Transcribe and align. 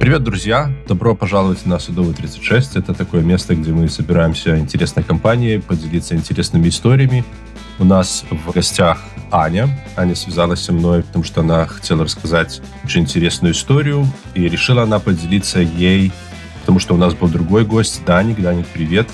Привет, 0.00 0.22
друзья! 0.22 0.72
Добро 0.88 1.14
пожаловать 1.14 1.66
на 1.66 1.78
Судовый 1.78 2.14
36. 2.14 2.76
Это 2.76 2.94
такое 2.94 3.20
место, 3.20 3.54
где 3.54 3.70
мы 3.70 3.86
собираемся 3.90 4.58
интересной 4.58 5.02
компанией, 5.02 5.58
поделиться 5.58 6.14
интересными 6.14 6.70
историями. 6.70 7.22
У 7.78 7.84
нас 7.84 8.24
в 8.30 8.50
гостях 8.50 9.02
Аня. 9.30 9.68
Аня 9.96 10.14
связалась 10.14 10.60
со 10.60 10.72
мной, 10.72 11.02
потому 11.02 11.22
что 11.22 11.42
она 11.42 11.66
хотела 11.66 12.04
рассказать 12.04 12.62
очень 12.82 13.02
интересную 13.02 13.52
историю, 13.52 14.06
и 14.34 14.48
решила 14.48 14.84
она 14.84 15.00
поделиться 15.00 15.60
ей, 15.60 16.12
потому 16.60 16.78
что 16.78 16.94
у 16.94 16.96
нас 16.96 17.12
был 17.12 17.28
другой 17.28 17.66
гость, 17.66 18.02
Даник. 18.06 18.40
Даник, 18.40 18.68
привет! 18.68 19.06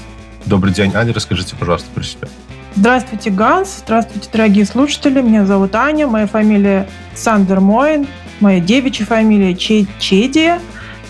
Добрый 0.45 0.73
день, 0.73 0.93
Аня, 0.95 1.13
расскажите, 1.13 1.57
пожалуйста, 1.59 1.89
про 1.93 2.05
себя. 2.05 2.29
Здравствуйте, 2.77 3.31
Ганс. 3.31 3.83
Здравствуйте, 3.85 4.29
дорогие 4.33 4.65
слушатели. 4.65 5.21
Меня 5.21 5.47
зовут 5.47 5.75
Аня. 5.75 6.07
Моя 6.07 6.29
фамилия 6.29 6.89
Сандер 7.17 7.59
Моин. 7.59 8.07
Моя 8.39 8.61
девичья 8.61 9.05
фамилия 9.05 9.57
Чедия. 9.57 10.61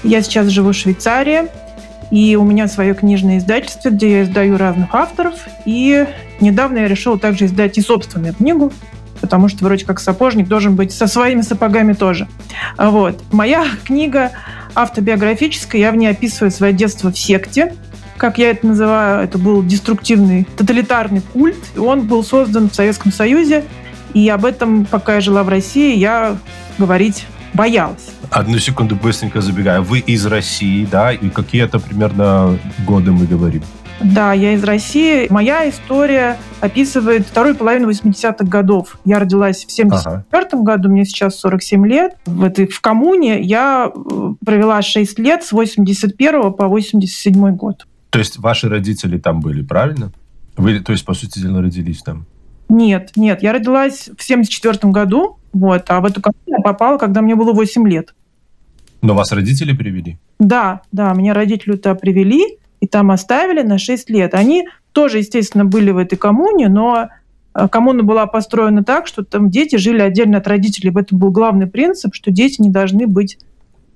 Я 0.07 0.23
сейчас 0.23 0.47
живу 0.47 0.71
в 0.71 0.77
Швейцарии, 0.77 1.49
и 2.13 2.37
у 2.37 2.45
меня 2.45 2.69
свое 2.69 2.95
книжное 2.95 3.39
издательство, 3.39 3.91
где 3.91 4.19
я 4.19 4.23
издаю 4.23 4.57
разных 4.57 4.95
авторов. 4.95 5.35
И 5.65 6.07
недавно 6.41 6.79
я 6.79 6.89
решила 6.89 7.19
также 7.19 7.47
издать 7.47 7.77
и 7.77 7.81
собственную 7.81 8.33
книгу, 8.33 8.73
потому 9.21 9.49
что 9.49 9.65
вроде 9.65 9.85
как 9.85 9.99
сапожник 9.99 10.47
должен 10.47 10.77
быть 10.77 10.93
со 10.93 11.09
своими 11.09 11.41
сапогами 11.41 11.93
тоже. 11.93 12.29
Вот. 12.79 13.21
Моя 13.33 13.65
книга 13.85 14.31
автобиографическая, 14.77 15.81
я 15.81 15.91
в 15.91 15.97
ней 15.97 16.07
описываю 16.07 16.53
свое 16.53 16.73
детство 16.73 17.11
в 17.11 17.19
секте, 17.19 17.75
как 18.17 18.39
я 18.39 18.51
это 18.51 18.65
называю, 18.65 19.25
это 19.25 19.39
был 19.39 19.61
деструктивный 19.65 20.47
тоталитарный 20.57 21.21
культ, 21.33 21.59
он 21.77 22.07
был 22.07 22.23
создан 22.23 22.71
в 22.71 22.75
Советском 22.77 23.13
Союзе, 23.13 23.65
и 24.15 24.29
об 24.29 24.45
этом, 24.45 24.85
пока 24.85 25.17
я 25.17 25.21
жила 25.21 25.43
в 25.43 25.49
России, 25.49 25.97
я 25.97 26.39
говорить 26.79 27.27
боялась. 27.57 28.11
Одну 28.31 28.59
секунду 28.59 28.95
быстренько 28.95 29.41
забегая. 29.41 29.81
Вы 29.81 29.99
из 30.01 30.27
России, 30.27 30.85
да? 30.85 31.13
И 31.13 31.31
какие 31.31 31.65
это 31.65 31.79
примерно 31.79 32.59
годы 32.87 33.11
мы 33.11 33.27
говорим? 33.27 33.63
Да, 34.01 34.35
я 34.35 34.53
из 34.53 34.63
России. 34.63 35.27
Моя 35.31 35.69
история 35.69 36.37
описывает 36.61 37.27
вторую 37.27 37.55
половину 37.55 37.91
80-х 37.91 38.45
годов. 38.45 38.99
Я 39.05 39.19
родилась 39.19 39.65
в 39.65 39.73
74 39.73 40.25
ага. 40.33 40.63
году, 40.63 40.91
мне 40.91 41.05
сейчас 41.05 41.41
47 41.41 41.87
лет. 41.87 42.17
В, 42.27 42.45
этой, 42.45 42.67
в 42.67 42.81
коммуне 42.81 43.41
я 43.41 43.91
э, 43.95 44.35
провела 44.45 44.83
6 44.83 45.19
лет 45.19 45.45
с 45.45 45.53
81 45.53 46.53
по 46.53 46.69
87 46.69 47.57
год. 47.57 47.87
То 48.11 48.19
есть 48.19 48.39
ваши 48.39 48.69
родители 48.69 49.19
там 49.19 49.41
были, 49.41 49.63
правильно? 49.63 50.13
Вы, 50.57 50.81
то 50.81 50.93
есть, 50.93 51.05
по 51.05 51.15
сути 51.15 51.39
дела, 51.39 51.63
родились 51.63 52.03
там? 52.03 52.27
Нет, 52.69 53.13
нет. 53.17 53.43
Я 53.43 53.53
родилась 53.53 54.11
в 54.17 54.23
74 54.23 54.93
году, 54.93 55.39
вот, 55.57 55.85
а 55.89 56.01
в 56.01 56.05
эту 56.05 56.21
коммуну 56.21 56.59
я 56.59 56.63
попала, 56.63 56.99
когда 56.99 57.23
мне 57.23 57.35
было 57.35 57.53
8 57.53 57.89
лет. 57.89 58.15
Но 59.03 59.15
вас 59.15 59.33
родители 59.33 59.75
привели? 59.75 60.19
Да, 60.39 60.83
да, 60.93 61.13
меня 61.15 61.35
родители 61.35 61.77
туда 61.77 61.95
привели 61.95 62.59
и 62.81 62.87
там 62.87 63.11
оставили 63.11 63.63
на 63.63 63.79
6 63.79 64.11
лет. 64.11 64.35
Они 64.35 64.67
тоже, 64.93 65.19
естественно, 65.19 65.65
были 65.65 65.91
в 65.91 65.99
этой 65.99 66.17
коммуне, 66.17 66.69
но 66.69 67.09
э, 67.55 67.69
коммуна 67.69 68.03
была 68.03 68.27
построена 68.27 68.85
так, 68.85 69.07
что 69.07 69.25
там 69.25 69.51
дети 69.51 69.77
жили 69.77 70.01
отдельно 70.01 70.39
от 70.39 70.47
родителей. 70.47 70.91
В 70.91 70.99
этом 70.99 71.19
был 71.19 71.31
главный 71.31 71.67
принцип, 71.67 72.15
что 72.15 72.31
дети 72.31 72.61
не 72.61 72.71
должны 72.71 73.07
быть 73.07 73.39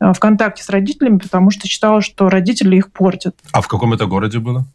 э, 0.01 0.13
в 0.13 0.19
контакте 0.19 0.63
с 0.63 0.69
родителями, 0.69 1.19
потому 1.19 1.51
что 1.51 1.69
считала, 1.69 2.01
что 2.01 2.29
родители 2.29 2.77
их 2.77 2.93
портят. 2.93 3.37
А 3.53 3.61
в 3.61 3.69
каком 3.69 3.93
это 3.93 4.07
городе 4.07 4.39
было? 4.39 4.67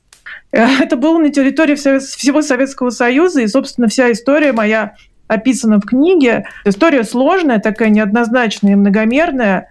Э, 0.52 0.66
это 0.82 0.98
было 0.98 1.18
на 1.20 1.32
территории 1.32 1.76
всего 1.76 2.42
Советского 2.42 2.90
Союза, 2.90 3.42
и, 3.42 3.48
собственно, 3.48 3.88
вся 3.88 4.12
история 4.12 4.52
моя 4.52 4.96
описана 5.28 5.80
в 5.80 5.86
книге. 5.86 6.46
История 6.66 7.04
сложная, 7.04 7.60
такая 7.60 7.90
неоднозначная 7.90 8.76
многомерная. 8.76 9.70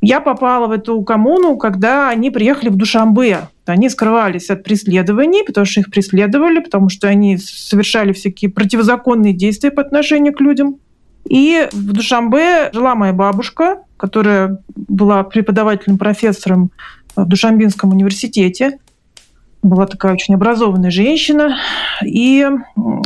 Я 0.00 0.20
попала 0.20 0.66
в 0.66 0.70
эту 0.72 1.00
коммуну, 1.02 1.56
когда 1.56 2.10
они 2.10 2.30
приехали 2.30 2.68
в 2.68 2.76
Душамбе. 2.76 3.48
Они 3.64 3.88
скрывались 3.88 4.50
от 4.50 4.62
преследований, 4.62 5.42
потому 5.44 5.64
что 5.64 5.80
их 5.80 5.90
преследовали, 5.90 6.60
потому 6.60 6.90
что 6.90 7.08
они 7.08 7.38
совершали 7.38 8.12
всякие 8.12 8.50
противозаконные 8.50 9.32
действия 9.32 9.70
по 9.70 9.80
отношению 9.80 10.34
к 10.34 10.40
людям. 10.40 10.76
И 11.26 11.68
в 11.72 11.92
Душамбе 11.92 12.70
жила 12.74 12.94
моя 12.94 13.14
бабушка, 13.14 13.78
которая 13.96 14.58
была 14.76 15.22
преподавателем, 15.24 15.96
профессором 15.96 16.70
в 17.16 17.26
Душамбинском 17.26 17.90
университете 17.90 18.78
была 19.64 19.86
такая 19.86 20.12
очень 20.12 20.34
образованная 20.34 20.90
женщина, 20.90 21.56
и 22.04 22.46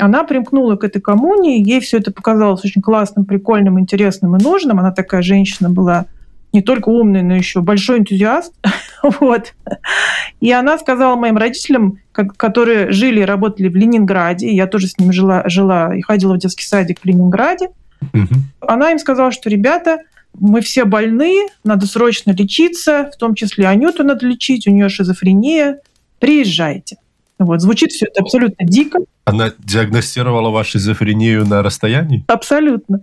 она 0.01 0.25
примкнула 0.25 0.77
к 0.77 0.85
этой 0.85 1.01
коммуне, 1.01 1.63
ей 1.63 1.81
все 1.81 1.99
это 1.99 2.11
показалось 2.13 2.65
очень 2.65 2.83
классным, 2.83 3.25
прикольным, 3.25 3.79
интересным 3.79 4.37
и 4.37 4.43
нужным. 4.43 4.79
Она 4.79 4.91
такая 4.91 5.23
женщина 5.23 5.71
была 5.71 6.07
не 6.53 6.63
только 6.63 6.89
умный, 6.89 7.23
но 7.23 7.35
еще 7.35 7.61
большой 7.61 7.99
энтузиаст. 7.99 8.53
вот. 9.03 9.55
И 10.41 10.51
она 10.51 10.79
сказала 10.79 11.15
моим 11.17 11.37
родителям, 11.37 11.99
как, 12.13 12.37
которые 12.37 12.91
жили 12.91 13.21
и 13.21 13.25
работали 13.25 13.69
в 13.69 13.77
Ленинграде, 13.77 14.53
я 14.53 14.67
тоже 14.67 14.89
с 14.89 14.99
ними 14.99 15.13
жила, 15.13 15.45
жила 15.47 15.95
и 15.95 16.01
ходила 16.01 16.35
в 16.35 16.39
детский 16.39 16.65
садик 16.65 17.01
в 17.01 17.05
Ленинграде, 17.05 17.69
она 18.61 18.93
им 18.93 18.99
сказала, 18.99 19.33
что, 19.33 19.51
ребята, 19.51 19.99
мы 20.39 20.61
все 20.61 20.85
больны, 20.85 21.49
надо 21.65 21.87
срочно 21.87 22.31
лечиться, 22.31 23.11
в 23.13 23.19
том 23.19 23.35
числе 23.35 23.67
Анюту 23.67 24.05
надо 24.05 24.27
лечить, 24.27 24.67
у 24.67 24.71
нее 24.71 24.89
шизофрения, 24.89 25.81
приезжайте. 26.19 26.97
Вот, 27.39 27.61
звучит 27.61 27.93
все 27.93 28.07
это 28.07 28.23
абсолютно 28.23 28.67
дико. 28.67 28.99
Она 29.25 29.53
диагностировала 29.59 30.51
вашу 30.51 30.73
шизофрению 30.73 31.47
на 31.47 31.63
расстоянии? 31.63 32.25
Абсолютно. 32.27 33.01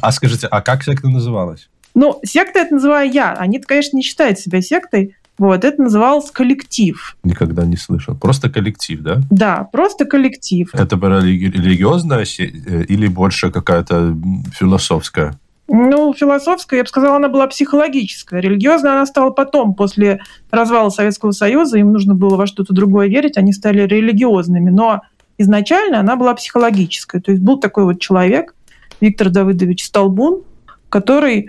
А 0.00 0.12
скажите, 0.12 0.46
а 0.46 0.60
как 0.60 0.84
секта 0.84 1.08
называлась? 1.08 1.68
Ну, 1.94 2.20
секта 2.24 2.60
это 2.60 2.74
называю 2.74 3.10
я. 3.10 3.32
Они, 3.32 3.58
конечно, 3.60 3.96
не 3.96 4.02
считают 4.02 4.38
себя 4.38 4.60
сектой. 4.60 5.16
Вот, 5.36 5.64
это 5.64 5.82
называлось 5.82 6.30
коллектив. 6.30 7.16
Никогда 7.24 7.64
не 7.64 7.76
слышал. 7.76 8.14
Просто 8.14 8.48
коллектив, 8.48 9.00
да? 9.00 9.20
Да, 9.30 9.68
просто 9.72 10.04
коллектив. 10.04 10.70
Это 10.72 10.96
была 10.96 11.20
религиозная 11.20 12.24
э, 12.38 12.84
или 12.84 13.08
больше 13.08 13.50
какая-то 13.50 14.16
философская? 14.52 15.38
Ну, 15.66 16.12
философская, 16.12 16.78
я 16.78 16.84
бы 16.84 16.88
сказала, 16.88 17.16
она 17.16 17.28
была 17.28 17.46
психологическая. 17.46 18.40
Религиозная 18.40 18.92
она 18.92 19.06
стала 19.06 19.30
потом, 19.30 19.74
после 19.74 20.20
развала 20.50 20.90
Советского 20.90 21.30
Союза, 21.30 21.78
им 21.78 21.92
нужно 21.92 22.14
было 22.14 22.36
во 22.36 22.46
что-то 22.46 22.74
другое 22.74 23.08
верить, 23.08 23.38
они 23.38 23.52
стали 23.52 23.82
религиозными. 23.82 24.70
Но 24.70 25.00
изначально 25.38 26.00
она 26.00 26.16
была 26.16 26.34
психологическая. 26.34 27.20
То 27.20 27.30
есть 27.30 27.42
был 27.42 27.58
такой 27.58 27.84
вот 27.84 28.00
человек, 28.00 28.54
Виктор 29.00 29.30
Давыдович 29.30 29.84
Столбун, 29.84 30.42
который 30.90 31.48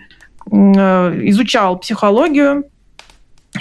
э, 0.49 0.55
изучал 1.29 1.77
психологию, 1.77 2.65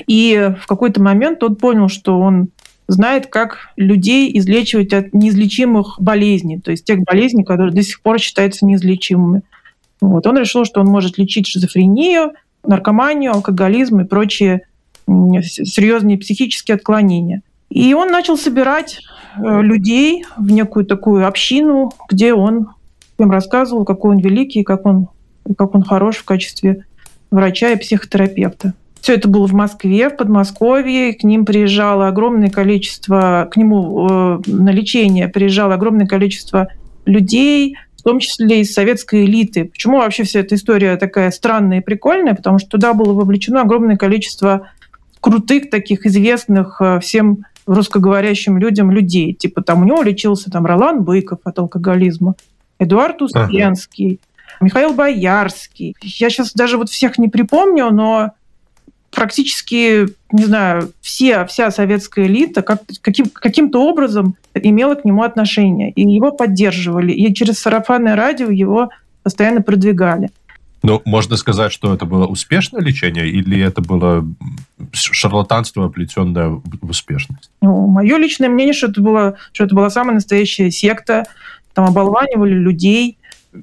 и 0.06 0.54
в 0.60 0.66
какой-то 0.66 1.02
момент 1.02 1.42
он 1.42 1.56
понял, 1.56 1.88
что 1.88 2.18
он 2.20 2.48
знает, 2.86 3.26
как 3.28 3.70
людей 3.76 4.36
излечивать 4.38 4.92
от 4.92 5.14
неизлечимых 5.14 5.96
болезней, 6.00 6.60
то 6.60 6.70
есть 6.70 6.84
тех 6.84 7.00
болезней, 7.00 7.44
которые 7.44 7.74
до 7.74 7.82
сих 7.82 8.02
пор 8.02 8.18
считаются 8.18 8.66
неизлечимыми. 8.66 9.42
Вот. 10.04 10.26
Он 10.26 10.36
решил, 10.38 10.64
что 10.64 10.80
он 10.80 10.86
может 10.86 11.16
лечить 11.16 11.46
шизофрению, 11.46 12.32
наркоманию, 12.62 13.32
алкоголизм 13.32 14.00
и 14.00 14.04
прочие 14.04 14.62
серьезные 15.06 16.18
психические 16.18 16.76
отклонения. 16.76 17.42
И 17.70 17.92
он 17.94 18.10
начал 18.10 18.36
собирать 18.36 19.00
э, 19.36 19.62
людей 19.62 20.24
в 20.36 20.50
некую 20.50 20.84
такую 20.86 21.26
общину, 21.26 21.92
где 22.10 22.34
он 22.34 22.68
им 23.18 23.30
рассказывал, 23.30 23.84
какой 23.84 24.16
он 24.16 24.20
великий, 24.20 24.62
как 24.62 24.86
он, 24.86 25.08
как 25.56 25.74
он 25.74 25.82
хорош 25.82 26.16
в 26.16 26.24
качестве 26.24 26.84
врача 27.30 27.70
и 27.70 27.78
психотерапевта. 27.78 28.74
Все 29.00 29.14
это 29.14 29.28
было 29.28 29.46
в 29.46 29.52
Москве, 29.52 30.08
в 30.08 30.16
Подмосковье. 30.16 31.14
К 31.14 31.24
ним 31.24 31.44
приезжало 31.44 32.08
огромное 32.08 32.50
количество, 32.50 33.48
к 33.50 33.56
нему 33.56 34.06
э, 34.08 34.38
на 34.46 34.70
лечение 34.70 35.28
приезжало 35.28 35.74
огромное 35.74 36.06
количество 36.06 36.68
людей, 37.04 37.76
в 38.04 38.08
том 38.10 38.18
числе 38.18 38.60
из 38.60 38.74
советской 38.74 39.24
элиты. 39.24 39.64
Почему 39.64 39.96
вообще 39.96 40.24
вся 40.24 40.40
эта 40.40 40.56
история 40.56 40.98
такая 40.98 41.30
странная 41.30 41.78
и 41.78 41.82
прикольная? 41.82 42.34
Потому 42.34 42.58
что 42.58 42.68
туда 42.68 42.92
было 42.92 43.14
вовлечено 43.14 43.62
огромное 43.62 43.96
количество 43.96 44.68
крутых 45.20 45.70
таких 45.70 46.04
известных 46.04 46.82
э, 46.82 47.00
всем 47.00 47.46
русскоговорящим 47.64 48.58
людям 48.58 48.90
людей. 48.90 49.32
Типа 49.32 49.62
там 49.62 49.80
у 49.80 49.84
него 49.86 50.02
лечился 50.02 50.50
там 50.50 50.66
Ролан 50.66 51.02
Быков 51.02 51.38
от 51.44 51.58
алкоголизма, 51.58 52.34
Эдуард 52.78 53.22
Успенский, 53.22 54.20
ага. 54.20 54.64
Михаил 54.66 54.92
Боярский. 54.92 55.96
Я 56.02 56.28
сейчас 56.28 56.52
даже 56.52 56.76
вот 56.76 56.90
всех 56.90 57.16
не 57.16 57.28
припомню, 57.28 57.88
но 57.90 58.32
практически, 59.14 60.06
не 60.32 60.44
знаю, 60.44 60.90
все, 61.00 61.46
вся 61.46 61.70
советская 61.70 62.26
элита 62.26 62.62
как, 62.62 62.82
каким, 63.00 63.26
каким-то 63.30 63.82
образом 63.82 64.36
имела 64.54 64.94
к 64.94 65.04
нему 65.04 65.22
отношение. 65.22 65.90
И 65.92 66.02
его 66.02 66.32
поддерживали. 66.32 67.12
И 67.12 67.32
через 67.34 67.58
сарафанное 67.58 68.16
радио 68.16 68.50
его 68.50 68.90
постоянно 69.22 69.62
продвигали. 69.62 70.30
Ну, 70.82 71.00
можно 71.06 71.38
сказать, 71.38 71.72
что 71.72 71.94
это 71.94 72.04
было 72.04 72.26
успешное 72.26 72.82
лечение 72.82 73.26
или 73.26 73.58
это 73.58 73.80
было 73.80 74.22
шарлатанство, 74.92 75.86
оплетенное 75.86 76.48
в 76.48 76.62
успешность? 76.82 77.50
Ну, 77.62 77.86
мое 77.86 78.18
личное 78.18 78.50
мнение, 78.50 78.74
что 78.74 78.88
это, 78.88 79.00
было, 79.00 79.36
что 79.52 79.64
это 79.64 79.74
была 79.74 79.88
самая 79.88 80.16
настоящая 80.16 80.70
секта. 80.70 81.24
Там 81.72 81.86
оболванивали 81.86 82.52
людей, 82.52 83.16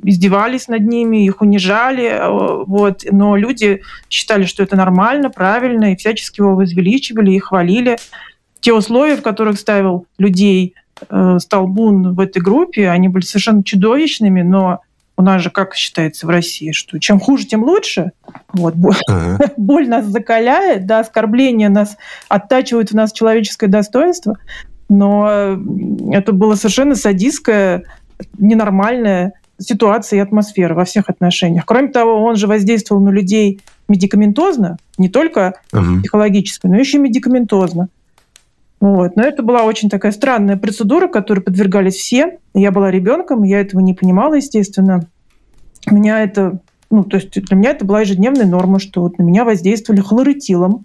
издевались 0.04 0.68
над 0.68 0.82
ними, 0.88 1.26
их 1.26 1.42
унижали, 1.42 2.06
э, 2.06 2.64
вот, 2.66 3.04
но 3.12 3.36
люди 3.36 3.82
считали, 4.10 4.46
что 4.46 4.64
это 4.64 4.76
нормально, 4.76 5.30
правильно, 5.30 5.94
и 5.94 5.96
всячески 5.96 6.40
его 6.40 6.56
возвеличивали 6.56 7.32
и 7.32 7.40
хвалили. 7.40 7.98
Те 8.60 8.74
условия, 8.74 9.18
в 9.18 9.22
которых 9.22 9.60
ставил 9.60 10.06
людей 10.18 10.76
э, 11.10 11.38
Столбун 11.40 12.14
в 12.14 12.20
этой 12.20 12.42
группе, 12.42 12.90
они 12.90 13.10
были 13.10 13.24
совершенно 13.24 13.64
чудовищными, 13.64 14.42
но 14.42 14.82
у 15.18 15.24
нас 15.24 15.42
же, 15.42 15.50
как 15.50 15.76
считается 15.76 16.26
в 16.26 16.30
России, 16.30 16.72
что 16.72 17.00
чем 17.00 17.20
хуже, 17.20 17.46
тем 17.46 17.64
лучше. 17.64 18.12
Вот. 18.54 18.74
Ага. 19.08 19.40
Боль 19.58 19.88
нас 19.88 20.06
закаляет, 20.06 20.86
да, 20.86 21.00
оскорбления 21.00 21.70
нас 21.70 21.98
оттачивают 22.28 22.92
в 22.92 22.96
нас 22.96 23.12
человеческое 23.12 23.68
достоинство, 23.68 24.38
но 24.90 25.60
это 26.12 26.32
было 26.32 26.56
совершенно 26.56 26.96
садистское, 26.96 27.84
ненормальная 28.38 29.34
ситуация 29.62 30.18
и 30.18 30.22
атмосфера 30.22 30.74
во 30.74 30.86
всех 30.86 31.10
отношениях. 31.10 31.66
Кроме 31.66 31.90
того, 31.90 32.24
он 32.24 32.36
же 32.36 32.48
воздействовал 32.48 33.02
на 33.02 33.10
людей 33.10 33.62
медикаментозно, 33.88 34.78
не 34.98 35.10
только 35.10 35.56
угу. 35.74 36.00
психологически, 36.00 36.68
но 36.68 36.78
еще 36.78 36.98
и 36.98 37.02
медикаментозно. 37.02 37.90
Вот. 38.80 39.16
Но 39.16 39.24
это 39.24 39.44
была 39.44 39.64
очень 39.64 39.90
такая 39.90 40.12
странная 40.12 40.58
процедура, 40.58 41.08
которой 41.08 41.42
подвергались 41.42 41.96
все. 41.96 42.40
Я 42.54 42.72
была 42.72 42.90
ребенком, 42.90 43.44
я 43.44 43.62
этого 43.62 43.80
не 43.80 43.94
понимала, 43.94 44.34
естественно. 44.34 45.06
Меня 45.90 46.24
это, 46.24 46.60
ну, 46.90 47.04
то 47.04 47.18
есть 47.18 47.32
для 47.32 47.56
меня 47.56 47.72
это 47.72 47.86
была 47.86 48.02
ежедневная 48.02 48.48
норма, 48.48 48.80
что 48.80 49.02
вот 49.02 49.20
на 49.20 49.24
меня 49.24 49.46
воздействовали 49.46 50.02
хлоротилом. 50.02 50.84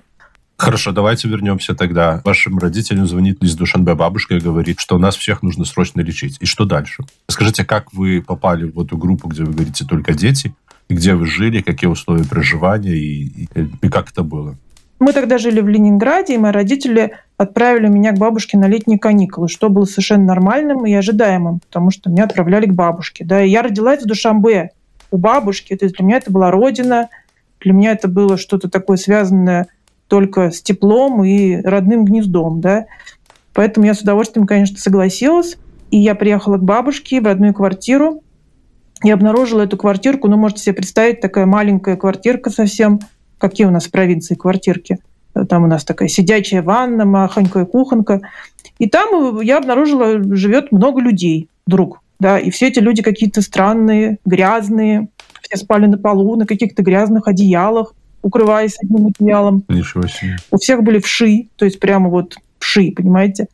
Хорошо, 0.57 0.93
давайте 0.93 1.29
вернемся 1.29 1.75
тогда. 1.75 2.23
Вашим 2.25 2.59
родителям 2.59 3.07
звонит 3.07 3.43
из 3.43 3.55
Душанбе 3.55 3.95
бабушка 3.95 4.35
и 4.35 4.41
говорит, 4.41 4.81
что 4.81 4.97
нас 4.97 5.17
всех 5.17 5.43
нужно 5.43 5.67
срочно 5.67 6.01
лечить. 6.01 6.39
И 6.41 6.47
что 6.47 6.65
дальше? 6.65 7.05
Скажите, 7.29 7.65
как 7.65 7.93
вы 7.93 8.23
попали 8.27 8.65
в 8.65 8.81
эту 8.81 8.97
группу, 8.97 9.29
где 9.29 9.45
вы 9.45 9.53
говорите 9.53 9.85
только 9.85 10.15
дети, 10.15 10.55
где 10.89 11.15
вы 11.15 11.27
жили, 11.27 11.61
какие 11.61 11.91
условия 11.91 12.25
проживания 12.25 12.97
и, 12.97 13.49
и, 13.55 13.71
и 13.83 13.89
как 13.89 14.11
это 14.11 14.23
было? 14.23 14.57
Мы 14.99 15.13
тогда 15.13 15.37
жили 15.37 15.61
в 15.61 15.69
Ленинграде, 15.69 16.35
и 16.35 16.39
мои 16.39 16.53
родители 16.53 17.13
отправили 17.37 17.89
меня 17.89 18.13
к 18.13 18.19
бабушке 18.19 18.57
на 18.57 18.67
летние 18.67 18.99
каникулы, 18.99 19.49
что 19.49 19.69
было 19.69 19.85
совершенно 19.85 20.25
нормальным 20.25 20.87
и 20.87 20.95
ожидаемым, 20.95 21.61
потому 21.61 21.91
что 21.91 22.09
меня 22.09 22.25
отправляли 22.25 22.65
к 22.65 22.73
бабушке. 22.73 23.25
Да, 23.25 23.45
и 23.45 23.51
я 23.51 23.61
родилась 23.61 24.03
в 24.03 24.07
Душамбе 24.07 24.71
у 25.11 25.19
бабушки, 25.19 25.77
то 25.77 25.85
есть 25.85 25.97
для 25.97 26.07
меня 26.07 26.17
это 26.17 26.33
была 26.33 26.51
родина, 26.51 27.11
для 27.61 27.75
меня 27.75 27.93
это 27.93 28.09
было 28.09 28.39
что-то 28.39 28.71
такое 28.71 28.97
связанное 28.97 29.69
только 30.09 30.51
с 30.51 30.63
теплом 30.63 31.25
и 31.25 31.57
родным 31.63 32.05
гнездом, 32.05 32.61
да. 32.61 32.87
Поэтому 33.53 33.87
я 33.87 33.95
с 33.95 34.01
удовольствием, 34.01 34.47
конечно, 34.47 34.79
согласилась. 34.79 35.57
И 35.91 35.99
я 35.99 36.15
приехала 36.15 36.59
к 36.59 36.63
бабушке 36.63 37.21
в 37.21 37.25
родную 37.25 37.55
квартиру 37.55 38.23
и 39.03 39.11
обнаружила 39.11 39.63
эту 39.63 39.77
квартирку. 39.77 40.29
Ну, 40.29 40.37
можете 40.37 40.63
себе 40.63 40.75
представить, 40.75 41.21
такая 41.21 41.47
маленькая 41.47 41.97
квартирка 41.97 42.51
совсем. 42.51 43.01
Какие 43.39 43.67
у 43.67 43.71
нас 43.71 43.87
в 43.87 43.91
провинции 43.91 44.35
квартирки? 44.35 44.99
Там 45.49 45.65
у 45.65 45.67
нас 45.67 45.85
такая 45.85 46.09
сидячая 46.09 46.63
ванна, 46.63 47.05
махонькая 47.05 47.67
кухонка. 47.67 48.21
И 48.79 48.89
там 48.89 49.41
я 49.41 49.59
обнаружила, 49.59 50.23
живет 50.35 50.73
много 50.73 51.01
людей 51.01 51.49
вдруг. 51.67 52.01
Да, 52.19 52.39
и 52.39 52.51
все 52.51 52.69
эти 52.69 52.79
люди 52.79 53.03
какие-то 53.03 53.43
странные, 53.43 54.19
грязные, 54.25 55.09
все 55.43 55.57
спали 55.59 55.87
на 55.87 55.99
полу, 55.99 56.37
на 56.37 56.47
каких-то 56.47 56.83
грязных 56.83 57.29
одеялах 57.29 57.95
укрываясь 58.27 58.77
одним 58.83 59.07
одеялом. 59.07 59.65
Ничего 59.69 60.07
себе. 60.09 60.37
У 60.51 60.59
всех 60.59 60.83
были 60.83 60.99
вши, 60.99 61.49
то 61.57 61.65
есть 61.65 61.79
прямо 61.79 62.11
вот 62.11 62.35
вши, 62.59 62.93
понимаете? 62.95 63.47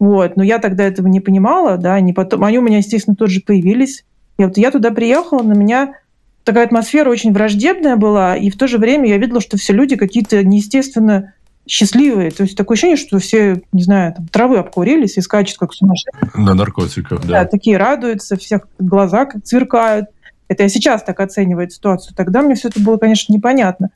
Вот. 0.00 0.36
Но 0.36 0.42
я 0.42 0.58
тогда 0.58 0.84
этого 0.84 1.06
не 1.06 1.20
понимала, 1.20 1.76
да, 1.76 1.94
они 1.94 2.12
потом... 2.12 2.44
Они 2.44 2.58
у 2.58 2.62
меня, 2.62 2.78
естественно, 2.78 3.14
тоже 3.14 3.40
появились. 3.40 4.04
И 4.38 4.44
вот 4.44 4.58
я 4.58 4.70
туда 4.70 4.90
приехала, 4.90 5.42
на 5.42 5.52
меня 5.52 5.94
такая 6.42 6.66
атмосфера 6.66 7.08
очень 7.08 7.32
враждебная 7.32 7.96
была, 7.96 8.36
и 8.36 8.50
в 8.50 8.58
то 8.58 8.66
же 8.66 8.78
время 8.78 9.08
я 9.08 9.18
видела, 9.18 9.40
что 9.40 9.56
все 9.56 9.72
люди 9.72 9.96
какие-то 9.96 10.42
неестественно 10.44 11.32
счастливые. 11.66 12.30
То 12.32 12.42
есть 12.42 12.56
такое 12.56 12.74
ощущение, 12.74 12.96
что 12.96 13.18
все, 13.18 13.62
не 13.72 13.82
знаю, 13.82 14.14
там, 14.14 14.26
травы 14.28 14.58
обкурились 14.58 15.16
и 15.16 15.20
скачут 15.20 15.58
как 15.58 15.72
сумасшедшие. 15.72 16.30
На 16.34 16.54
наркотиках, 16.54 17.22
да. 17.22 17.28
Да, 17.28 17.44
такие 17.44 17.76
радуются, 17.76 18.36
всех 18.36 18.68
глаза 18.78 19.24
как 19.24 19.46
сверкают. 19.46 20.06
Это 20.48 20.64
я 20.64 20.68
сейчас 20.68 21.02
так 21.02 21.18
оцениваю 21.20 21.68
ситуацию. 21.70 22.14
Тогда 22.16 22.42
мне 22.42 22.54
все 22.54 22.68
это 22.68 22.80
было, 22.80 22.98
конечно, 22.98 23.32
непонятно. 23.32 23.90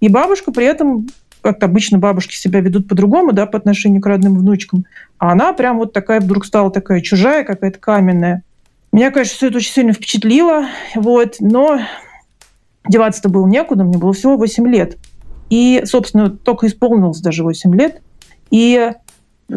И 0.00 0.08
бабушка 0.08 0.52
при 0.52 0.66
этом 0.66 1.06
как 1.46 1.62
обычно 1.62 1.98
бабушки 1.98 2.34
себя 2.34 2.58
ведут 2.60 2.88
по-другому, 2.88 3.32
да, 3.32 3.46
по 3.46 3.56
отношению 3.56 4.02
к 4.02 4.06
родным 4.06 4.36
внучкам. 4.36 4.84
А 5.18 5.30
она 5.30 5.52
прям 5.52 5.78
вот 5.78 5.92
такая 5.92 6.20
вдруг 6.20 6.44
стала 6.44 6.72
такая 6.72 7.00
чужая, 7.00 7.44
какая-то 7.44 7.78
каменная. 7.78 8.42
Меня, 8.90 9.12
конечно, 9.12 9.36
все 9.36 9.46
это 9.48 9.58
очень 9.58 9.72
сильно 9.72 9.92
впечатлило, 9.92 10.66
вот, 10.96 11.36
но 11.38 11.78
деваться-то 12.88 13.28
было 13.28 13.46
некуда, 13.46 13.84
мне 13.84 13.96
было 13.96 14.12
всего 14.12 14.36
8 14.36 14.66
лет. 14.66 14.96
И, 15.48 15.82
собственно, 15.84 16.30
только 16.30 16.66
исполнилось 16.66 17.20
даже 17.20 17.44
8 17.44 17.74
лет. 17.76 18.02
И 18.50 18.92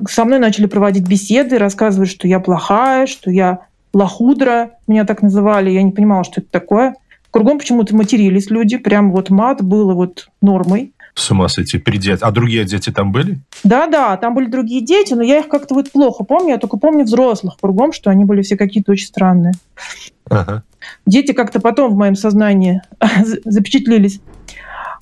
со 0.08 0.26
мной 0.26 0.38
начали 0.38 0.68
проводить 0.68 1.08
беседы, 1.08 1.58
рассказывать, 1.58 2.10
что 2.10 2.28
я 2.28 2.40
плохая, 2.40 3.08
что 3.08 3.32
я 3.32 3.62
лохудра, 3.94 4.74
меня 4.88 5.06
так 5.06 5.24
называли, 5.24 5.72
я 5.72 5.82
не 5.82 5.92
понимала, 5.92 6.24
что 6.24 6.42
это 6.42 6.52
такое– 6.52 6.96
Кругом 7.32 7.60
почему-то 7.60 7.96
матерились 7.96 8.50
люди, 8.50 8.78
прям 8.78 9.12
вот 9.12 9.30
мат 9.30 9.64
было 9.64 9.94
вот 9.94 10.30
нормой. 10.42 10.94
С 11.14 11.30
ума 11.32 11.48
сойти, 11.50 11.78
придет. 11.78 12.24
А 12.24 12.32
другие 12.32 12.64
дети 12.64 12.92
там 12.92 13.12
были? 13.12 13.40
Да-да, 13.64 14.16
там 14.18 14.34
были 14.34 14.46
другие 14.46 14.82
дети, 14.82 15.14
но 15.14 15.22
я 15.22 15.40
их 15.40 15.48
как-то 15.48 15.76
вот 15.76 15.92
плохо 15.92 16.24
помню. 16.24 16.52
Я 16.52 16.58
только 16.58 16.78
помню 16.78 17.04
взрослых 17.04 17.58
кругом, 17.60 17.92
что 17.92 18.10
они 18.10 18.26
были 18.26 18.42
все 18.42 18.58
какие-то 18.58 18.92
очень 18.92 19.08
странные. 19.08 19.54
Ага. 20.30 20.64
Дети 21.06 21.34
как-то 21.34 21.60
потом 21.60 21.92
в 21.92 21.98
моем 21.98 22.16
сознании 22.16 22.82
запечатлелись. 23.46 24.22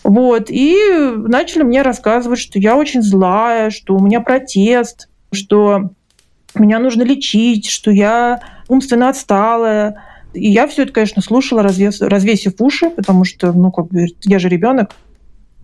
Вот, 0.03 0.49
и 0.49 0.77
начали 1.15 1.63
мне 1.63 1.81
рассказывать, 1.81 2.39
что 2.39 2.59
я 2.59 2.77
очень 2.77 3.01
злая, 3.01 3.69
что 3.69 3.95
у 3.95 3.99
меня 3.99 4.21
протест, 4.21 5.09
что 5.33 5.91
меня 6.55 6.79
нужно 6.79 7.03
лечить, 7.03 7.69
что 7.69 7.91
я 7.91 8.41
умственно 8.67 9.09
отсталая, 9.09 10.03
и 10.37 10.49
я 10.49 10.67
все 10.67 10.83
это, 10.83 10.93
конечно, 10.93 11.21
слушала, 11.21 11.63
развес, 11.63 12.01
развесив 12.01 12.53
уши, 12.59 12.89
потому 12.89 13.23
что, 13.23 13.51
ну, 13.53 13.71
как 13.71 13.87
бы, 13.87 14.07
я 14.23 14.39
же 14.39 14.49
ребенок. 14.49 14.95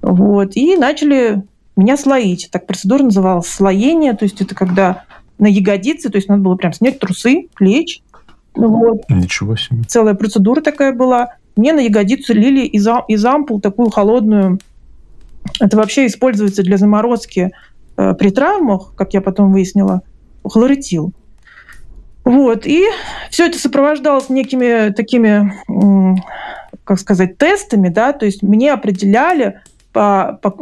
Вот. 0.02 0.56
И 0.56 0.76
начали 0.76 1.44
меня 1.76 1.98
слоить. 1.98 2.50
Так 2.52 2.68
процедура 2.68 3.04
называлась 3.04 3.48
слоение, 3.48 4.14
то 4.14 4.26
есть 4.26 4.42
это 4.42 4.56
когда 4.56 5.04
на 5.40 5.48
ягодицы, 5.48 6.10
то 6.10 6.18
есть 6.18 6.30
надо 6.30 6.42
было 6.42 6.56
прям 6.56 6.74
снять 6.74 7.00
трусы, 7.00 7.48
плеч. 7.56 8.02
Вот. 8.56 9.10
Ничего 9.10 9.56
себе. 9.56 9.84
Целая 9.88 10.14
процедура 10.14 10.62
такая 10.62 10.94
была. 10.94 11.36
Мне 11.56 11.74
на 11.74 11.80
ягодицу 11.80 12.34
лили 12.34 12.66
из, 12.66 12.88
из 13.08 13.26
ампул 13.26 13.62
такую 13.62 13.90
холодную. 13.90 14.60
Это 15.60 15.78
вообще 15.78 16.06
используется 16.08 16.64
для 16.64 16.78
заморозки 16.78 17.52
э, 17.98 18.14
при 18.14 18.30
травмах, 18.30 18.94
как 18.96 19.14
я 19.14 19.22
потом 19.22 19.52
выяснила, 19.52 20.02
хлоротил. 20.44 21.14
Вот. 22.24 22.66
И 22.66 22.84
все 23.30 23.48
это 23.48 23.60
сопровождалось 23.60 24.30
некими 24.30 24.92
такими, 24.92 25.54
как 26.84 27.00
сказать, 27.00 27.38
тестами, 27.38 27.90
да, 27.90 28.14
то 28.14 28.26
есть 28.26 28.44
мне 28.44 28.72
определяли, 28.72 29.62
по, 29.94 30.40
по, 30.42 30.58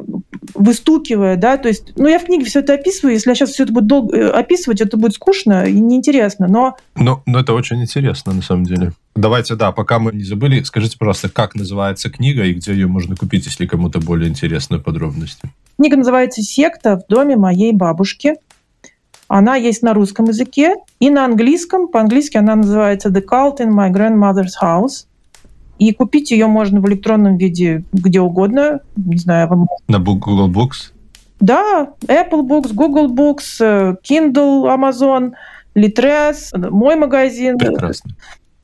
выстукивая, 0.53 1.37
да, 1.37 1.57
то 1.57 1.69
есть, 1.69 1.93
ну, 1.95 2.07
я 2.07 2.19
в 2.19 2.25
книге 2.25 2.45
все 2.45 2.59
это 2.59 2.73
описываю, 2.73 3.13
если 3.13 3.29
я 3.29 3.35
сейчас 3.35 3.51
все 3.51 3.63
это 3.63 3.71
буду 3.71 3.85
долго 3.85 4.17
э, 4.17 4.29
описывать, 4.29 4.81
это 4.81 4.97
будет 4.97 5.13
скучно 5.13 5.63
и 5.65 5.73
неинтересно, 5.73 6.47
но... 6.47 6.75
Но, 6.95 7.23
но 7.25 7.39
это 7.39 7.53
очень 7.53 7.81
интересно, 7.81 8.33
на 8.33 8.41
самом 8.41 8.65
деле. 8.65 8.91
Давайте, 9.15 9.55
да, 9.55 9.71
пока 9.71 9.99
мы 9.99 10.11
не 10.11 10.25
забыли, 10.25 10.61
скажите, 10.63 10.97
пожалуйста, 10.97 11.29
как 11.29 11.55
называется 11.55 12.09
книга 12.09 12.43
и 12.43 12.53
где 12.53 12.73
ее 12.73 12.87
можно 12.87 13.15
купить, 13.15 13.45
если 13.45 13.65
кому-то 13.65 13.99
более 13.99 14.29
интересны 14.29 14.79
подробности? 14.79 15.49
Книга 15.79 15.95
называется 15.95 16.41
«Секта 16.41 16.97
в 16.97 17.09
доме 17.09 17.37
моей 17.37 17.71
бабушки». 17.71 18.35
Она 19.33 19.55
есть 19.55 19.81
на 19.81 19.93
русском 19.93 20.25
языке 20.25 20.75
и 20.99 21.09
на 21.09 21.23
английском. 21.23 21.87
По-английски 21.87 22.35
она 22.35 22.57
называется 22.57 23.07
The 23.07 23.23
Cult 23.25 23.59
in 23.59 23.69
My 23.69 23.89
Grandmother's 23.89 24.59
House. 24.61 25.05
И 25.79 25.93
купить 25.93 26.31
ее 26.31 26.47
можно 26.47 26.81
в 26.81 26.89
электронном 26.89 27.37
виде 27.37 27.85
где 27.93 28.19
угодно. 28.19 28.81
Не 28.97 29.15
знаю, 29.15 29.47
вам... 29.47 29.67
На 29.87 29.99
Google 29.99 30.49
Books? 30.49 30.91
Да, 31.39 31.93
Apple 32.07 32.41
Books, 32.41 32.73
Google 32.73 33.07
Books, 33.07 33.61
э, 33.61 33.95
Kindle, 34.03 34.65
Amazon, 34.65 35.31
Litres, 35.75 36.51
мой 36.69 36.97
магазин. 36.97 37.57
Прекрасно. 37.57 38.11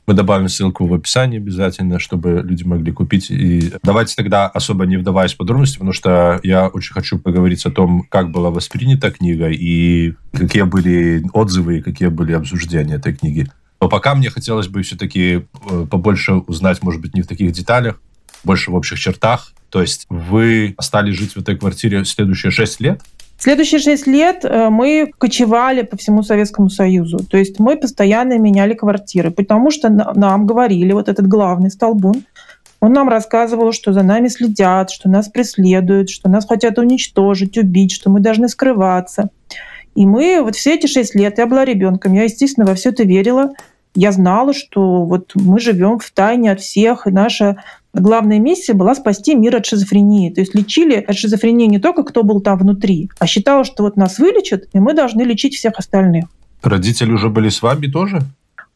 Мы 0.07 0.13
добавим 0.13 0.47
ссылку 0.47 0.87
в 0.87 0.93
описании 0.93 1.37
обязательно, 1.37 1.99
чтобы 1.99 2.41
люди 2.41 2.63
могли 2.63 2.93
купить. 2.93 3.29
И 3.29 3.73
давайте 3.83 4.15
тогда 4.15 4.47
особо 4.47 4.85
не 4.85 4.95
вдаваясь 4.95 5.33
в 5.33 5.37
подробности, 5.37 5.75
потому 5.75 5.91
что 5.91 6.39
я 6.43 6.69
очень 6.69 6.93
хочу 6.93 7.19
поговорить 7.19 7.65
о 7.65 7.71
том, 7.71 8.05
как 8.09 8.31
была 8.31 8.49
воспринята 8.49 9.11
книга 9.11 9.49
и 9.49 10.13
какие 10.31 10.63
были 10.63 11.25
отзывы 11.33 11.79
и 11.79 11.81
какие 11.81 12.07
были 12.07 12.31
обсуждения 12.31 12.95
этой 12.95 13.13
книги. 13.13 13.51
Но 13.81 13.89
пока 13.89 14.15
мне 14.15 14.29
хотелось 14.29 14.69
бы 14.69 14.81
все-таки 14.81 15.45
э, 15.69 15.85
побольше 15.91 16.35
узнать, 16.35 16.81
может 16.81 17.01
быть, 17.01 17.13
не 17.13 17.21
в 17.21 17.27
таких 17.27 17.51
деталях, 17.51 17.99
больше 18.45 18.71
в 18.71 18.75
общих 18.75 18.97
чертах. 18.97 19.51
То 19.69 19.81
есть 19.81 20.05
вы 20.09 20.73
остались 20.77 21.15
жить 21.15 21.33
в 21.33 21.37
этой 21.37 21.57
квартире 21.57 22.05
следующие 22.05 22.51
шесть 22.51 22.79
лет? 22.79 23.01
Следующие 23.37 23.79
шесть 23.79 24.07
лет 24.07 24.43
э, 24.43 24.69
мы 24.69 25.11
кочевали 25.17 25.83
по 25.83 25.95
всему 25.95 26.23
Советскому 26.23 26.69
Союзу. 26.69 27.19
То 27.19 27.37
есть 27.37 27.59
мы 27.59 27.77
постоянно 27.77 28.39
меняли 28.39 28.73
квартиры, 28.73 29.29
потому 29.29 29.69
что 29.69 29.89
нам 29.89 30.47
говорили, 30.47 30.91
вот 30.91 31.07
этот 31.07 31.27
главный 31.27 31.69
столбун, 31.69 32.23
он 32.79 32.93
нам 32.93 33.09
рассказывал, 33.09 33.71
что 33.71 33.93
за 33.93 34.03
нами 34.03 34.27
следят, 34.27 34.91
что 34.91 35.09
нас 35.09 35.29
преследуют, 35.29 36.09
что 36.09 36.29
нас 36.29 36.47
хотят 36.47 36.77
уничтожить, 36.77 37.57
убить, 37.57 37.91
что 37.91 38.09
мы 38.09 38.19
должны 38.19 38.49
скрываться. 38.49 39.29
И 39.95 40.05
мы 40.05 40.41
вот 40.43 40.55
все 40.55 40.75
эти 40.75 40.85
шесть 40.85 41.15
лет, 41.15 41.37
я 41.37 41.47
была 41.47 41.65
ребенком, 41.65 42.13
я, 42.13 42.23
естественно, 42.23 42.67
во 42.67 42.75
все 42.75 42.89
это 42.89 43.03
верила. 43.03 43.53
Я 43.95 44.11
знала, 44.11 44.53
что 44.53 45.05
вот 45.05 45.31
мы 45.33 45.59
живем 45.59 45.97
в 45.97 46.11
тайне 46.11 46.51
от 46.51 46.61
всех, 46.61 47.07
и 47.07 47.11
наша 47.11 47.63
главная 47.99 48.39
миссия 48.39 48.73
была 48.73 48.95
спасти 48.95 49.35
мир 49.35 49.55
от 49.55 49.65
шизофрении. 49.65 50.29
То 50.29 50.41
есть 50.41 50.55
лечили 50.55 50.95
от 50.95 51.15
шизофрении 51.15 51.67
не 51.67 51.79
только 51.79 52.03
кто 52.03 52.23
был 52.23 52.41
там 52.41 52.57
внутри, 52.57 53.09
а 53.19 53.27
считала, 53.27 53.63
что 53.63 53.83
вот 53.83 53.97
нас 53.97 54.19
вылечат, 54.19 54.65
и 54.73 54.79
мы 54.79 54.93
должны 54.93 55.21
лечить 55.23 55.55
всех 55.55 55.73
остальных. 55.77 56.25
Родители 56.61 57.11
уже 57.11 57.29
были 57.29 57.49
с 57.49 57.61
вами 57.61 57.87
тоже? 57.87 58.21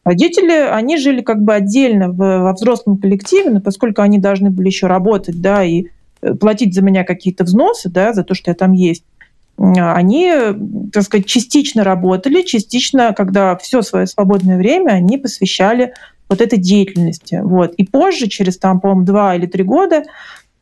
Родители, 0.04 0.52
они 0.52 0.98
жили 0.98 1.22
как 1.22 1.42
бы 1.42 1.54
отдельно 1.54 2.10
в, 2.10 2.18
во 2.18 2.54
взрослом 2.54 2.98
коллективе, 2.98 3.52
но 3.52 3.62
поскольку 3.62 4.02
они 4.02 4.18
должны 4.18 4.50
были 4.50 4.68
еще 4.68 4.88
работать, 4.88 5.40
да, 5.42 5.64
и 5.64 5.86
э, 6.22 6.34
платить 6.34 6.74
за 6.74 6.82
меня 6.82 7.04
какие-то 7.04 7.44
взносы, 7.44 7.90
да, 7.90 8.14
за 8.14 8.24
то, 8.24 8.34
что 8.34 8.50
я 8.50 8.56
там 8.56 8.72
есть, 8.72 9.04
они, 9.58 10.34
так 10.92 11.04
сказать, 11.04 11.28
частично 11.28 11.84
работали, 11.84 12.42
частично, 12.42 13.14
когда 13.16 13.56
все 13.58 13.84
свое 13.84 14.08
свободное 14.08 14.58
время 14.58 14.92
они 14.92 15.18
посвящали 15.20 15.94
вот 16.32 16.40
этой 16.42 16.58
деятельности. 16.58 17.42
Вот. 17.44 17.74
И 17.76 17.86
позже, 17.86 18.28
через 18.28 18.58
там, 18.58 18.80
по-моему, 18.80 19.04
два 19.04 19.36
или 19.36 19.46
три 19.46 19.64
года, 19.64 20.04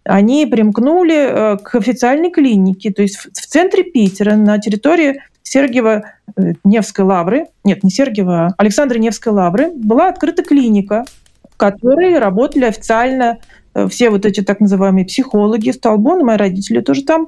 они 0.03 0.47
примкнули 0.47 1.15
э, 1.15 1.57
к 1.57 1.75
официальной 1.75 2.31
клинике, 2.31 2.91
то 2.91 3.03
есть 3.03 3.17
в 3.17 3.45
центре 3.45 3.83
Питера, 3.83 4.35
на 4.35 4.57
территории 4.57 5.21
Сергиева 5.43 6.05
э, 6.35 6.53
Невской 6.63 7.05
лавры, 7.05 7.45
нет, 7.63 7.83
не 7.83 7.91
Сергиева, 7.91 8.47
а 8.47 8.53
Александра 8.57 8.97
Невской 8.97 9.31
лавры, 9.31 9.69
была 9.71 10.09
открыта 10.09 10.41
клиника, 10.41 11.05
в 11.47 11.55
которой 11.55 12.17
работали 12.17 12.65
официально 12.65 13.37
э, 13.75 13.87
все 13.89 14.09
вот 14.09 14.25
эти 14.25 14.41
так 14.41 14.61
называемые 14.61 15.05
психологи, 15.05 15.69
Столбон, 15.69 16.25
мои 16.25 16.37
родители 16.37 16.81
тоже 16.81 17.03
там. 17.03 17.27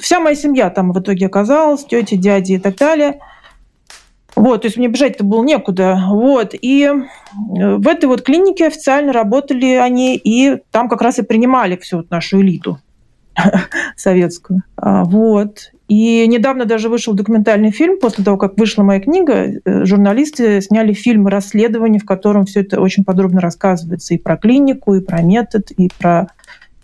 Вся 0.00 0.20
моя 0.20 0.36
семья 0.36 0.70
там 0.70 0.92
в 0.92 1.00
итоге 1.00 1.26
оказалась, 1.26 1.84
тети, 1.84 2.14
дяди 2.14 2.52
и 2.52 2.58
так 2.58 2.76
далее– 2.76 3.18
вот, 4.36 4.62
то 4.62 4.66
есть 4.66 4.76
мне 4.76 4.88
бежать-то 4.88 5.24
было 5.24 5.42
некуда. 5.42 5.98
Вот, 6.08 6.50
и 6.52 6.84
э, 6.84 7.76
в 7.76 7.88
этой 7.88 8.04
вот 8.04 8.22
клинике 8.22 8.66
официально 8.66 9.12
работали 9.12 9.72
они, 9.74 10.16
и 10.16 10.58
там 10.70 10.88
как 10.88 11.00
раз 11.00 11.18
и 11.18 11.22
принимали 11.22 11.76
всю 11.76 11.98
вот 11.98 12.10
нашу 12.10 12.42
элиту 12.42 12.78
советскую. 13.96 14.62
А, 14.76 15.04
вот. 15.04 15.72
И 15.88 16.26
недавно 16.26 16.64
даже 16.66 16.88
вышел 16.88 17.14
документальный 17.14 17.70
фильм, 17.70 17.98
после 17.98 18.24
того, 18.24 18.36
как 18.36 18.58
вышла 18.58 18.82
моя 18.82 19.00
книга, 19.00 19.32
э, 19.34 19.84
журналисты 19.84 20.60
сняли 20.60 20.92
фильм 20.92 21.26
расследование, 21.28 22.00
в 22.00 22.04
котором 22.04 22.44
все 22.44 22.60
это 22.60 22.80
очень 22.80 23.04
подробно 23.04 23.40
рассказывается 23.40 24.12
и 24.14 24.18
про 24.18 24.36
клинику, 24.36 24.94
и 24.94 25.00
про 25.00 25.22
метод, 25.22 25.70
и 25.70 25.90
про 25.98 26.28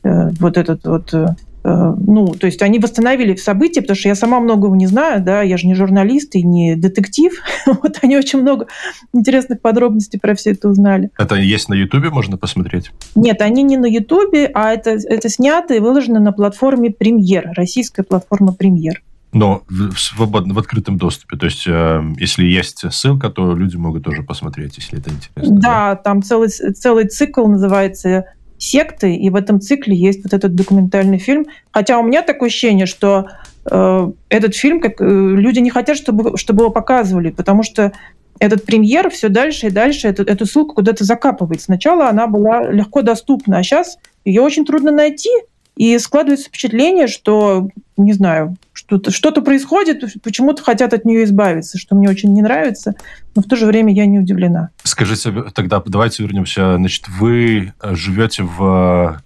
э, 0.05 0.31
вот 0.41 0.57
этот 0.57 0.87
вот 0.87 1.13
Э, 1.13 1.27
ну, 1.65 2.35
то 2.35 2.47
есть 2.47 2.61
они 2.63 2.79
восстановили 2.79 3.37
события, 3.37 3.83
потому 3.83 3.97
что 3.97 4.09
я 4.09 4.15
сама 4.15 4.41
многого 4.41 4.77
не 4.77 4.87
знаю, 4.87 5.23
да, 5.23 5.43
я 5.43 5.57
же 5.57 5.67
не 5.67 5.75
журналист 5.75 6.35
и 6.35 6.43
не 6.43 6.75
детектив, 6.75 7.33
вот 7.67 7.99
они 8.03 8.17
очень 8.17 8.41
много 8.41 8.67
интересных 9.13 9.61
подробностей 9.61 10.19
про 10.19 10.35
все 10.35 10.51
это 10.51 10.69
узнали. 10.69 11.11
Это 11.19 11.37
есть 11.37 11.69
на 11.69 11.75
Ютубе, 11.75 12.11
можно 12.11 12.37
посмотреть? 12.37 12.91
Нет, 13.15 13.41
они 13.43 13.63
не 13.63 13.77
на 13.77 13.87
Ютубе, 13.87 14.51
а 14.53 14.73
это, 14.73 14.91
это 14.91 15.29
снято 15.29 15.75
и 15.75 15.81
выложено 15.81 16.21
на 16.21 16.33
платформе 16.33 16.91
Премьер, 16.91 17.51
российская 17.55 18.03
платформа 18.03 18.53
Премьер. 18.53 19.03
Но 19.33 19.63
в, 19.69 19.97
свободно, 19.97 20.53
в 20.53 20.59
открытом 20.59 20.99
доступе. 20.99 21.39
То 21.39 21.47
есть, 21.47 21.67
э, 21.67 22.03
если 22.19 22.45
есть 22.45 22.85
ссылка, 22.93 23.31
то 23.31 23.55
люди 23.57 23.77
могут 23.77 24.05
тоже 24.05 24.23
посмотреть, 24.23 24.77
если 24.77 24.99
это 24.99 25.11
интересно. 25.11 25.57
Да, 25.57 25.95
да? 25.95 25.97
там 25.97 26.23
целый, 26.23 26.49
целый 26.49 27.09
цикл 27.09 27.47
называется 27.47 28.27
секты, 28.63 29.15
и 29.15 29.29
в 29.31 29.37
этом 29.37 29.61
цикле 29.61 29.97
есть 29.97 30.23
вот 30.23 30.33
этот 30.33 30.55
документальный 30.55 31.19
фильм. 31.19 31.47
Хотя 31.73 31.99
у 31.99 32.03
меня 32.03 32.23
такое 32.23 32.49
ощущение, 32.49 32.87
что 32.87 33.27
э, 33.71 34.13
этот 34.29 34.55
фильм, 34.55 34.81
как 34.81 35.01
э, 35.01 35.05
люди 35.05 35.59
не 35.59 35.71
хотят, 35.71 35.97
чтобы, 35.97 36.37
чтобы 36.39 36.63
его 36.65 36.71
показывали, 36.71 37.31
потому 37.31 37.63
что 37.65 37.93
этот 38.39 38.65
премьер 38.65 39.11
все 39.11 39.29
дальше 39.29 39.67
и 39.67 39.71
дальше 39.71 40.09
эту, 40.09 40.23
эту 40.23 40.47
ссылку 40.47 40.77
куда-то 40.77 41.05
закапывает. 41.05 41.61
Сначала 41.61 42.09
она 42.09 42.27
была 42.27 42.71
легко 42.71 43.03
доступна, 43.03 43.59
а 43.59 43.63
сейчас 43.63 43.99
ее 44.25 44.43
очень 44.43 44.65
трудно 44.65 44.93
найти, 44.93 45.31
и 45.77 45.99
складывается 45.99 46.49
впечатление, 46.49 47.07
что, 47.07 47.69
не 47.97 48.13
знаю, 48.13 48.57
что-то 48.73 49.11
что 49.11 49.33
происходит, 49.43 50.05
почему-то 50.23 50.63
хотят 50.63 50.93
от 50.95 51.05
нее 51.05 51.25
избавиться, 51.25 51.79
что 51.79 51.95
мне 51.95 52.09
очень 52.09 52.33
не 52.33 52.43
нравится, 52.43 52.95
но 53.35 53.43
в 53.43 53.47
то 53.47 53.57
же 53.57 53.67
время 53.67 53.93
я 53.93 54.07
не 54.07 54.19
удивлена. 54.19 54.71
Скажите, 54.83 55.33
тогда 55.55 55.83
давайте 55.85 56.23
вернемся. 56.23 56.77
Значит, 56.77 57.09
вы 57.09 57.73
э, 57.81 57.95
живете 57.95 58.45
в 58.45 59.21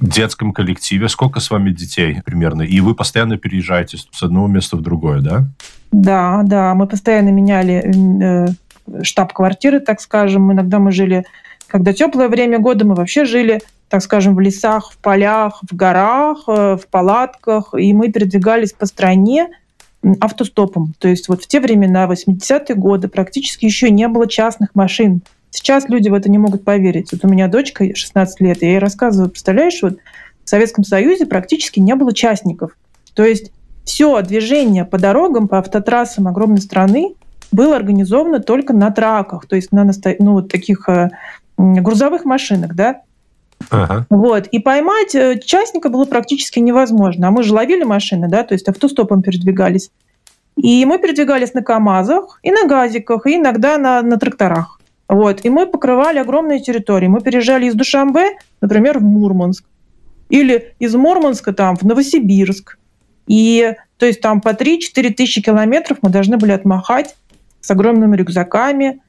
детском 0.00 0.52
коллективе. 0.52 1.08
Сколько 1.08 1.40
с 1.40 1.50
вами 1.50 1.70
детей 1.70 2.20
примерно? 2.24 2.62
И 2.62 2.80
вы 2.80 2.94
постоянно 2.94 3.38
переезжаете 3.38 3.98
с 3.98 4.22
одного 4.22 4.46
места 4.46 4.76
в 4.76 4.82
другое, 4.82 5.20
да? 5.20 5.44
Да, 5.92 6.42
да. 6.44 6.74
Мы 6.74 6.86
постоянно 6.86 7.30
меняли 7.30 7.82
э, 8.22 9.02
штаб-квартиры, 9.02 9.80
так 9.80 10.00
скажем. 10.00 10.52
Иногда 10.52 10.78
мы 10.78 10.92
жили, 10.92 11.24
когда 11.66 11.92
теплое 11.92 12.28
время 12.28 12.58
года, 12.58 12.84
мы 12.84 12.94
вообще 12.94 13.24
жили 13.24 13.60
так 13.88 14.02
скажем, 14.02 14.34
в 14.34 14.40
лесах, 14.40 14.90
в 14.92 14.98
полях, 14.98 15.60
в 15.62 15.74
горах, 15.74 16.44
э, 16.48 16.76
в 16.76 16.88
палатках, 16.88 17.74
и 17.78 17.92
мы 17.92 18.10
передвигались 18.10 18.72
по 18.72 18.86
стране 18.86 19.48
автостопом. 20.20 20.94
То 20.98 21.08
есть 21.08 21.28
вот 21.28 21.42
в 21.42 21.46
те 21.46 21.60
времена, 21.60 22.06
80-е 22.06 22.74
годы, 22.76 23.08
практически 23.08 23.64
еще 23.64 23.90
не 23.90 24.08
было 24.08 24.28
частных 24.28 24.74
машин. 24.74 25.22
Сейчас 25.50 25.88
люди 25.88 26.08
в 26.08 26.14
это 26.14 26.30
не 26.30 26.38
могут 26.38 26.64
поверить. 26.64 27.12
Вот 27.12 27.24
у 27.24 27.28
меня 27.28 27.48
дочка 27.48 27.94
16 27.94 28.40
лет, 28.40 28.62
я 28.62 28.70
ей 28.70 28.78
рассказываю, 28.78 29.30
представляешь, 29.30 29.80
вот 29.82 29.98
в 30.44 30.48
Советском 30.48 30.84
Союзе 30.84 31.26
практически 31.26 31.80
не 31.80 31.94
было 31.94 32.12
частников. 32.12 32.76
То 33.14 33.24
есть 33.24 33.52
все 33.84 34.20
движение 34.22 34.84
по 34.84 34.98
дорогам, 34.98 35.48
по 35.48 35.58
автотрассам 35.58 36.28
огромной 36.28 36.60
страны 36.60 37.14
было 37.52 37.76
организовано 37.76 38.40
только 38.40 38.72
на 38.72 38.90
траках, 38.90 39.46
то 39.46 39.56
есть 39.56 39.72
на 39.72 39.88
ну, 40.18 40.42
таких 40.42 40.88
э, 40.88 41.10
грузовых 41.56 42.24
машинах, 42.24 42.74
да. 42.74 43.02
Ага. 43.70 44.06
Вот. 44.10 44.46
И 44.48 44.58
поймать 44.58 45.14
э, 45.14 45.40
частника 45.44 45.88
было 45.88 46.04
практически 46.04 46.58
невозможно. 46.58 47.28
А 47.28 47.30
мы 47.30 47.42
же 47.42 47.54
ловили 47.54 47.84
машины, 47.84 48.28
да, 48.28 48.42
то 48.42 48.54
есть 48.54 48.68
автостопом 48.68 49.22
передвигались. 49.22 49.90
И 50.56 50.84
мы 50.84 50.98
передвигались 50.98 51.54
на 51.54 51.62
КАМАЗах, 51.62 52.40
и 52.42 52.50
на 52.50 52.66
газиках, 52.66 53.26
и 53.26 53.36
иногда 53.36 53.78
на, 53.78 54.02
на 54.02 54.18
тракторах. 54.18 54.80
Вот. 55.08 55.44
И 55.44 55.50
мы 55.50 55.66
покрывали 55.66 56.18
огромные 56.18 56.60
территории. 56.60 57.08
Мы 57.08 57.20
переезжали 57.20 57.66
из 57.66 57.74
Душамбе, 57.74 58.36
например, 58.60 58.98
в 58.98 59.02
Мурманск. 59.02 59.64
Или 60.28 60.74
из 60.78 60.94
Мурманска 60.94 61.52
там 61.52 61.76
в 61.76 61.82
Новосибирск. 61.82 62.78
И 63.26 63.74
то 63.98 64.06
есть 64.06 64.20
там 64.20 64.40
по 64.40 64.50
3-4 64.50 65.10
тысячи 65.14 65.40
километров 65.42 65.98
мы 66.02 66.10
должны 66.10 66.36
были 66.36 66.52
отмахать 66.52 67.16
с 67.60 67.70
огромными 67.70 68.16
рюкзаками, 68.16 69.00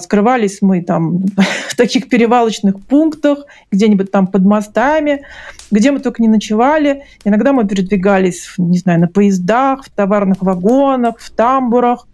скрывались 0.00 0.58
мы 0.60 0.82
там 0.82 1.18
в 1.68 1.76
таких 1.76 2.08
перевалочных 2.08 2.80
пунктах, 2.80 3.44
где-нибудь 3.70 4.10
там 4.10 4.26
под 4.26 4.42
мостами, 4.42 5.22
где 5.70 5.92
мы 5.92 6.00
только 6.00 6.20
не 6.22 6.28
ночевали. 6.28 7.04
Иногда 7.24 7.52
мы 7.52 7.66
передвигались, 7.66 8.54
не 8.58 8.78
знаю, 8.78 9.00
на 9.00 9.08
поездах, 9.08 9.84
в 9.84 9.90
товарных 9.90 10.42
вагонах, 10.42 11.18
в 11.18 11.30
тамбурах. 11.30 12.06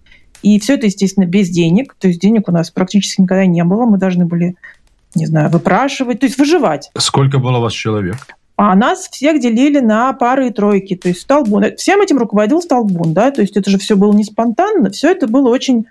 И 0.42 0.60
все 0.60 0.74
это, 0.74 0.86
естественно, 0.86 1.24
без 1.24 1.48
денег. 1.48 1.96
То 1.98 2.08
есть 2.08 2.20
денег 2.20 2.48
у 2.48 2.52
нас 2.52 2.70
практически 2.70 3.22
никогда 3.22 3.46
не 3.46 3.64
было. 3.64 3.86
Мы 3.86 3.96
должны 3.96 4.26
были, 4.26 4.56
не 5.14 5.24
знаю, 5.24 5.48
выпрашивать, 5.48 6.20
то 6.20 6.26
есть 6.26 6.38
выживать. 6.38 6.90
Сколько 6.98 7.38
было 7.38 7.58
у 7.58 7.60
вас 7.62 7.72
человек? 7.72 8.16
А 8.56 8.76
нас 8.76 9.08
всех 9.08 9.40
делили 9.40 9.80
на 9.80 10.12
пары 10.12 10.48
и 10.48 10.52
тройки. 10.52 10.96
То 10.96 11.08
есть 11.08 11.22
столбун. 11.22 11.64
Всем 11.76 12.00
этим 12.00 12.18
руководил 12.18 12.60
столбун, 12.60 13.14
да, 13.14 13.30
то 13.30 13.40
есть 13.40 13.56
это 13.56 13.70
же 13.70 13.78
все 13.78 13.96
было 13.96 14.12
не 14.12 14.22
спонтанно, 14.22 14.90
все 14.90 15.10
это 15.10 15.26
было 15.26 15.48
очень 15.48 15.86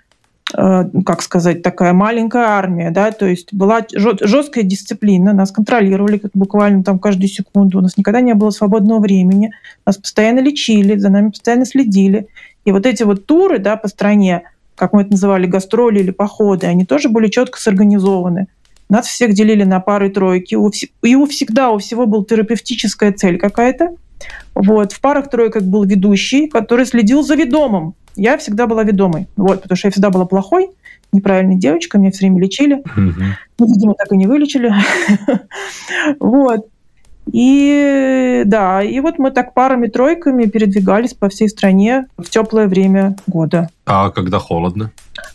как 0.56 1.22
сказать, 1.22 1.62
такая 1.62 1.92
маленькая 1.92 2.44
армия, 2.44 2.90
да, 2.92 3.10
то 3.10 3.26
есть 3.26 3.52
была 3.52 3.84
жесткая 3.92 4.62
дисциплина, 4.62 5.32
нас 5.32 5.50
контролировали 5.50 6.20
буквально 6.32 6.84
там 6.84 7.00
каждую 7.00 7.28
секунду, 7.28 7.78
у 7.78 7.80
нас 7.80 7.96
никогда 7.96 8.20
не 8.20 8.34
было 8.34 8.50
свободного 8.50 9.00
времени, 9.00 9.50
нас 9.84 9.96
постоянно 9.96 10.38
лечили, 10.38 10.96
за 10.96 11.08
нами 11.08 11.30
постоянно 11.30 11.66
следили. 11.66 12.28
И 12.64 12.70
вот 12.70 12.86
эти 12.86 13.02
вот 13.02 13.26
туры, 13.26 13.58
да, 13.58 13.76
по 13.76 13.88
стране, 13.88 14.42
как 14.76 14.92
мы 14.92 15.02
это 15.02 15.10
называли, 15.10 15.46
гастроли 15.46 16.00
или 16.00 16.12
походы, 16.12 16.68
они 16.68 16.84
тоже 16.84 17.08
были 17.08 17.26
четко 17.28 17.60
сорганизованы. 17.60 18.46
Нас 18.88 19.06
всех 19.06 19.32
делили 19.32 19.64
на 19.64 19.80
пары 19.80 20.10
тройки, 20.10 20.54
и 21.02 21.14
у 21.16 21.26
всегда 21.26 21.70
у 21.70 21.78
всего 21.78 22.06
была 22.06 22.24
терапевтическая 22.24 23.12
цель 23.12 23.38
какая-то. 23.38 23.96
Вот. 24.54 24.92
В 24.92 25.00
парах 25.00 25.30
тройках 25.30 25.64
был 25.64 25.82
ведущий, 25.84 26.46
который 26.48 26.86
следил 26.86 27.24
за 27.24 27.34
ведомым 27.34 27.94
я 28.16 28.38
всегда 28.38 28.66
была 28.66 28.84
ведомой. 28.84 29.28
Вот, 29.36 29.62
потому 29.62 29.76
что 29.76 29.88
я 29.88 29.92
всегда 29.92 30.10
была 30.10 30.26
плохой, 30.26 30.70
неправильной 31.12 31.56
девочкой, 31.56 32.00
меня 32.00 32.10
все 32.10 32.26
время 32.26 32.42
лечили. 32.42 32.82
Ну, 32.96 33.66
видимо, 33.66 33.94
так 33.94 34.12
и 34.12 34.16
не 34.16 34.26
вылечили. 34.26 34.72
вот. 36.20 36.66
И 37.32 38.42
да, 38.44 38.82
и 38.82 39.00
вот 39.00 39.18
мы 39.18 39.30
так 39.30 39.54
парами-тройками 39.54 40.44
передвигались 40.44 41.14
по 41.14 41.28
всей 41.28 41.48
стране 41.48 42.06
в 42.18 42.28
теплое 42.28 42.68
время 42.68 43.16
года. 43.26 43.70
А 43.86 44.10
когда 44.10 44.38
холодно? 44.38 44.92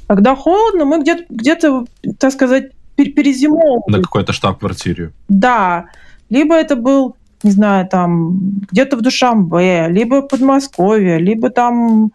Когда 0.08 0.36
холодно, 0.36 0.86
мы 0.86 1.02
где-то, 1.02 1.24
где-то 1.30 1.86
так 2.20 2.32
сказать, 2.32 2.72
перезимовывали. 2.96 3.98
На 3.98 4.02
какой-то 4.04 4.34
штаб-квартире? 4.34 5.14
Да. 5.30 5.86
Либо 6.30 6.56
это 6.56 6.76
был, 6.76 7.16
не 7.44 7.52
знаю, 7.52 7.88
там, 7.88 8.60
где-то 8.72 8.98
в 8.98 9.02
Душамбе, 9.02 9.88
либо 9.88 10.22
Подмосковье, 10.22 11.18
либо 11.18 11.50
там, 11.50 12.12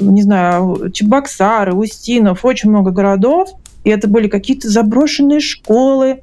не 0.00 0.22
знаю, 0.22 0.90
Чебоксары, 0.92 1.74
Устинов, 1.74 2.44
очень 2.44 2.70
много 2.70 2.90
городов. 2.90 3.50
И 3.84 3.90
это 3.90 4.08
были 4.08 4.28
какие-то 4.28 4.68
заброшенные 4.68 5.40
школы, 5.40 6.22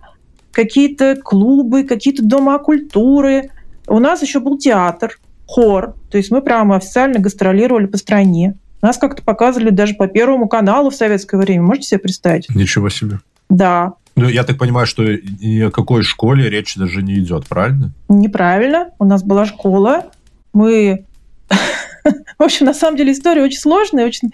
какие-то 0.51 1.15
клубы, 1.15 1.83
какие-то 1.83 2.23
дома 2.23 2.57
культуры. 2.59 3.51
У 3.87 3.99
нас 3.99 4.21
еще 4.21 4.39
был 4.39 4.57
театр, 4.57 5.19
хор. 5.45 5.95
То 6.09 6.17
есть 6.17 6.31
мы 6.31 6.41
прямо 6.41 6.75
официально 6.75 7.19
гастролировали 7.19 7.85
по 7.85 7.97
стране. 7.97 8.55
Нас 8.81 8.97
как-то 8.97 9.21
показывали 9.21 9.69
даже 9.69 9.93
по 9.93 10.07
Первому 10.07 10.47
каналу 10.47 10.89
в 10.89 10.95
советское 10.95 11.37
время. 11.37 11.63
Можете 11.63 11.87
себе 11.89 11.99
представить? 11.99 12.49
Ничего 12.49 12.89
себе. 12.89 13.19
Да. 13.49 13.93
Ну, 14.15 14.27
я 14.27 14.43
так 14.43 14.57
понимаю, 14.57 14.87
что 14.87 15.03
ни 15.03 15.61
о 15.61 15.71
какой 15.71 16.03
школе 16.03 16.49
речь 16.49 16.75
даже 16.75 17.01
не 17.01 17.19
идет, 17.19 17.47
правильно? 17.47 17.91
Неправильно. 18.09 18.89
У 18.97 19.05
нас 19.05 19.23
была 19.23 19.45
школа. 19.45 20.07
Мы 20.53 21.05
в 22.37 22.43
общем, 22.43 22.65
на 22.65 22.73
самом 22.73 22.97
деле 22.97 23.11
история 23.11 23.43
очень 23.43 23.59
сложная, 23.59 24.05
очень... 24.05 24.31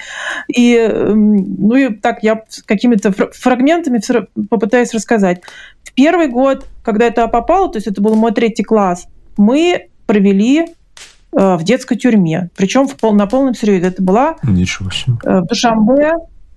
И, 0.47 0.75
эм, 0.75 1.55
ну 1.57 1.75
и 1.75 1.93
так, 1.93 2.23
я 2.23 2.43
какими-то 2.65 3.11
фрагментами 3.33 4.01
попытаюсь 4.47 4.93
рассказать. 4.93 5.41
В 5.83 5.93
первый 5.93 6.27
год, 6.27 6.65
когда 6.83 7.05
это 7.05 7.27
попало, 7.27 7.71
то 7.71 7.77
есть 7.77 7.87
это 7.87 8.01
был 8.01 8.15
мой 8.15 8.31
третий 8.31 8.63
класс, 8.63 9.07
мы 9.37 9.89
провели 10.05 10.61
э, 10.61 11.55
в 11.55 11.63
детской 11.63 11.95
тюрьме. 11.95 12.49
Причем 12.55 12.87
в 12.87 12.95
пол, 12.95 13.13
на 13.13 13.27
полном 13.27 13.53
серьезе. 13.53 13.87
Это 13.87 14.01
была 14.01 14.37
Ничего 14.43 14.89
себе. 14.89 15.17
Э, 15.23 15.41
в 15.41 15.45
Душамбе 15.45 16.13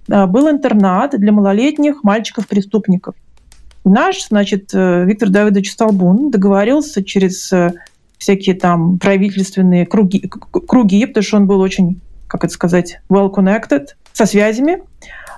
э, 0.09 0.27
был 0.27 0.49
интернат 0.49 1.19
для 1.19 1.33
малолетних 1.33 2.03
мальчиков-преступников. 2.05 3.15
Наш, 3.85 4.27
значит, 4.29 4.75
Виктор 4.75 5.31
Давидович 5.31 5.73
Столбун 5.73 6.31
договорился 6.31 7.03
через 7.03 7.51
всякие 8.21 8.55
там 8.55 8.99
правительственные 8.99 9.87
круги, 9.87 10.31
круги, 10.69 11.07
потому 11.07 11.25
что 11.25 11.37
он 11.39 11.47
был 11.47 11.61
очень, 11.61 12.01
как 12.29 12.45
это 12.45 12.53
сказать, 12.53 13.01
well 13.09 13.33
connected, 13.35 13.87
со 14.13 14.27
связями. 14.27 14.83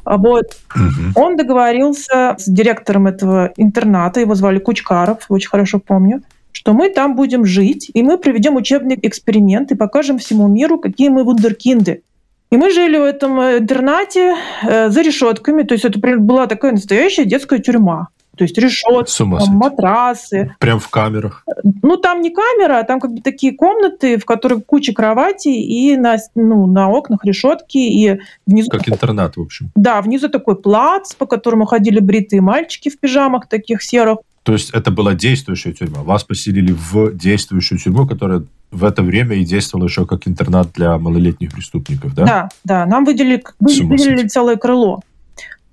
А 0.05 0.17
вот. 0.19 0.57
Угу. 0.75 1.23
Он 1.23 1.37
договорился 1.37 2.35
с 2.37 2.47
директором 2.47 3.07
этого 3.07 3.53
интерната, 3.57 4.21
его 4.21 4.35
звали 4.35 4.59
Кучкаров, 4.59 5.27
очень 5.29 5.49
хорошо 5.49 5.79
помню, 5.79 6.23
что 6.51 6.73
мы 6.73 6.91
там 6.91 7.15
будем 7.15 7.47
жить, 7.47 7.91
и 7.95 8.03
мы 8.03 8.19
проведем 8.19 8.57
учебный 8.57 8.99
эксперимент 9.01 9.71
и 9.71 9.77
покажем 9.77 10.19
всему 10.19 10.49
миру, 10.49 10.79
какие 10.79 11.09
мы 11.09 11.23
вундеркинды. 11.23 12.03
И 12.51 12.57
мы 12.57 12.71
жили 12.71 12.99
в 12.99 13.05
этом 13.05 13.41
интернате 13.41 14.35
э, 14.63 14.91
за 14.91 15.03
решетками, 15.03 15.63
то 15.63 15.73
есть 15.73 15.85
это 15.85 15.99
была 16.19 16.47
такая 16.49 16.73
настоящая 16.73 17.25
детская 17.25 17.61
тюрьма. 17.61 18.09
То 18.37 18.45
есть 18.45 18.57
решетки, 18.57 19.13
там, 19.17 19.57
матрасы. 19.57 20.55
Прям 20.59 20.81
в 20.81 20.89
камерах? 20.89 21.45
Ну, 21.83 21.97
там 21.99 22.23
не 22.23 22.31
камера, 22.31 22.79
а 22.79 22.85
там 22.85 22.99
как 22.99 23.13
бы 23.13 23.21
такие 23.21 23.55
комнаты, 23.55 24.17
в 24.19 24.25
которых 24.25 24.65
куча 24.65 24.95
кроватей, 24.95 25.63
и 25.63 25.97
на, 25.97 26.17
ну, 26.35 26.67
на 26.67 26.89
окнах 26.89 27.25
решетки, 27.25 27.77
и 27.79 28.21
внизу... 28.47 28.71
Как 28.71 28.89
интернат, 28.89 29.37
в 29.37 29.41
общем. 29.41 29.71
Да, 29.77 30.01
внизу 30.01 30.29
такой 30.29 30.57
плац, 30.57 31.13
по 31.15 31.27
которому 31.27 31.67
ходили 31.67 32.01
бритые 32.01 32.41
мальчики 32.41 32.89
в 32.89 32.99
пижамах 32.99 33.49
таких 33.49 33.83
серых. 33.83 34.19
То 34.43 34.55
есть 34.55 34.71
это 34.71 34.91
была 34.91 35.15
действующая 35.15 35.73
тюрьма. 35.73 36.03
Вас 36.03 36.25
поселили 36.25 36.73
в 36.73 37.13
действующую 37.15 37.79
тюрьму, 37.79 38.07
которая 38.07 38.45
в 38.73 38.85
это 38.85 39.03
время 39.03 39.37
и 39.37 39.45
действовала 39.45 39.87
еще 39.87 40.07
как 40.07 40.27
интернат 40.27 40.73
для 40.73 40.99
малолетних 40.99 41.53
преступников, 41.53 42.15
да? 42.15 42.25
Да, 42.25 42.49
да. 42.65 42.87
Нам 42.87 43.05
выделили, 43.05 43.45
выделили 43.61 44.27
целое 44.27 44.57
крыло. 44.57 45.03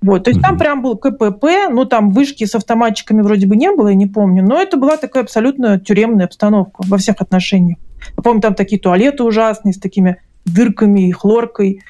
Вот, 0.02 0.24
то 0.24 0.30
есть 0.30 0.40
угу. 0.40 0.48
там 0.48 0.58
прям 0.58 0.82
был 0.82 0.96
КПП, 0.96 1.68
ну 1.70 1.84
там 1.84 2.10
вышки 2.10 2.44
с 2.44 2.54
автоматчиками 2.54 3.20
вроде 3.20 3.46
бы 3.46 3.56
не 3.56 3.70
было, 3.70 3.88
я 3.88 3.94
не 3.94 4.06
помню, 4.06 4.42
но 4.42 4.60
это 4.60 4.76
была 4.76 4.96
такая 4.96 5.24
абсолютно 5.24 5.78
тюремная 5.78 6.26
обстановка 6.26 6.82
во 6.86 6.96
всех 6.96 7.16
отношениях. 7.20 7.78
Я 8.16 8.22
помню, 8.22 8.40
там 8.40 8.54
такие 8.54 8.80
туалеты 8.80 9.22
ужасные 9.24 9.74
с 9.74 9.78
такими 9.78 10.16
дырками 10.46 11.08
и 11.08 11.12
хлоркой, 11.12 11.82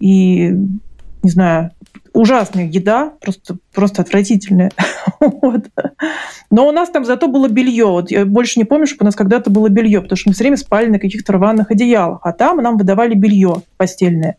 и, 0.00 0.50
не 1.22 1.30
знаю, 1.30 1.70
ужасная 2.12 2.66
еда, 2.66 3.12
просто, 3.20 3.56
просто 3.72 4.02
отвратительная. 4.02 4.70
вот. 5.20 5.66
Но 6.50 6.68
у 6.68 6.72
нас 6.72 6.90
там 6.90 7.04
зато 7.04 7.28
было 7.28 7.48
белье. 7.48 7.86
Вот 7.86 8.10
я 8.10 8.26
больше 8.26 8.58
не 8.58 8.64
помню, 8.64 8.86
чтобы 8.86 9.02
у 9.02 9.06
нас 9.06 9.14
когда-то 9.14 9.50
было 9.50 9.68
белье, 9.68 10.02
потому 10.02 10.16
что 10.16 10.28
мы 10.28 10.34
все 10.34 10.44
время 10.44 10.56
спали 10.56 10.88
на 10.88 10.98
каких-то 10.98 11.32
рваных 11.32 11.70
одеялах, 11.70 12.20
а 12.24 12.32
там 12.32 12.58
нам 12.58 12.76
выдавали 12.76 13.14
белье 13.14 13.62
постельное. 13.76 14.36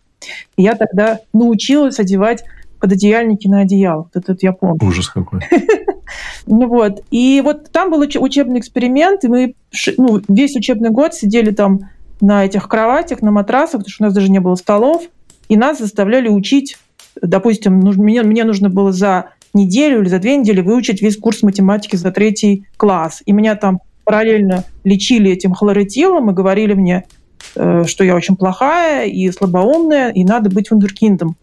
И 0.55 0.63
я 0.63 0.75
тогда 0.75 1.19
научилась 1.33 1.99
одевать 1.99 2.43
пододеяльники 2.83 3.47
на 3.47 3.61
одеяло. 3.61 4.09
Вот 4.13 4.21
этот 4.21 4.43
я 4.43 4.51
помню. 4.51 4.77
Ужас 4.81 5.07
какой. 5.07 5.39
Ну 6.45 6.67
вот. 6.67 7.01
И 7.11 7.41
вот 7.43 7.71
там 7.71 7.89
был 7.89 8.01
учебный 8.01 8.59
эксперимент, 8.59 9.23
и 9.23 9.29
мы 9.29 9.55
ну, 9.97 10.21
весь 10.27 10.55
учебный 10.57 10.89
год 10.89 11.15
сидели 11.15 11.51
там 11.51 11.89
на 12.19 12.43
этих 12.43 12.67
кроватях, 12.67 13.21
на 13.21 13.31
матрасах, 13.31 13.79
потому 13.79 13.89
что 13.89 14.03
у 14.03 14.07
нас 14.07 14.13
даже 14.13 14.29
не 14.29 14.39
было 14.39 14.55
столов, 14.55 15.03
и 15.47 15.55
нас 15.55 15.79
заставляли 15.79 16.27
учить, 16.27 16.77
допустим, 17.19 17.79
мне, 17.79 18.21
мне 18.21 18.43
нужно 18.43 18.69
было 18.69 18.91
за 18.91 19.29
неделю 19.53 20.01
или 20.01 20.09
за 20.09 20.19
две 20.19 20.35
недели 20.35 20.59
выучить 20.59 21.01
весь 21.01 21.17
курс 21.17 21.41
математики 21.41 21.95
за 21.95 22.11
третий 22.11 22.67
класс. 22.75 23.23
И 23.25 23.31
меня 23.31 23.55
там 23.55 23.79
параллельно 24.03 24.65
лечили 24.83 25.31
этим 25.31 25.53
хлоротилом 25.53 26.29
и 26.29 26.33
говорили 26.33 26.73
мне, 26.73 27.05
э, 27.55 27.85
что 27.87 28.03
я 28.03 28.13
очень 28.13 28.35
плохая 28.35 29.07
и 29.07 29.31
слабоумная, 29.31 30.11
и 30.11 30.25
надо 30.25 30.49
быть 30.49 30.69
вундеркиндом. 30.69 31.37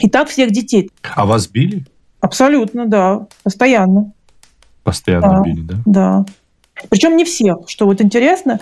И 0.00 0.08
так 0.08 0.28
всех 0.28 0.50
детей. 0.50 0.90
А 1.14 1.24
вас 1.24 1.46
били? 1.46 1.84
Абсолютно, 2.20 2.86
да. 2.86 3.26
Постоянно. 3.42 4.12
Постоянно 4.82 5.28
да, 5.28 5.42
били, 5.42 5.60
да? 5.60 5.74
Да. 5.86 6.24
Причем 6.88 7.16
не 7.16 7.24
всех, 7.24 7.68
что 7.68 7.86
вот 7.86 8.00
интересно. 8.00 8.60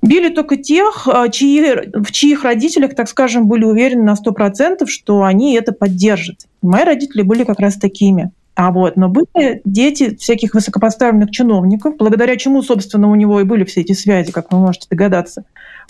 Били 0.00 0.28
только 0.28 0.56
тех, 0.56 1.08
а, 1.08 1.28
чьи, 1.28 1.60
в 1.92 2.12
чьих 2.12 2.44
родителях, 2.44 2.94
так 2.94 3.08
скажем, 3.08 3.48
были 3.48 3.64
уверены 3.64 4.04
на 4.04 4.14
100%, 4.14 4.86
что 4.86 5.24
они 5.24 5.54
это 5.54 5.72
поддержат. 5.72 6.46
Мои 6.62 6.84
родители 6.84 7.22
были 7.22 7.44
как 7.44 7.58
раз 7.58 7.74
такими. 7.76 8.30
А 8.54 8.72
вот, 8.72 8.96
но 8.96 9.08
были 9.08 9.60
дети 9.64 10.16
всяких 10.16 10.54
высокопоставленных 10.54 11.30
чиновников, 11.30 11.96
благодаря 11.96 12.36
чему, 12.36 12.60
собственно, 12.62 13.08
у 13.08 13.14
него 13.14 13.40
и 13.40 13.44
были 13.44 13.62
все 13.64 13.82
эти 13.82 13.92
связи, 13.92 14.32
как 14.32 14.52
вы 14.52 14.58
можете 14.58 14.88
догадаться. 14.90 15.44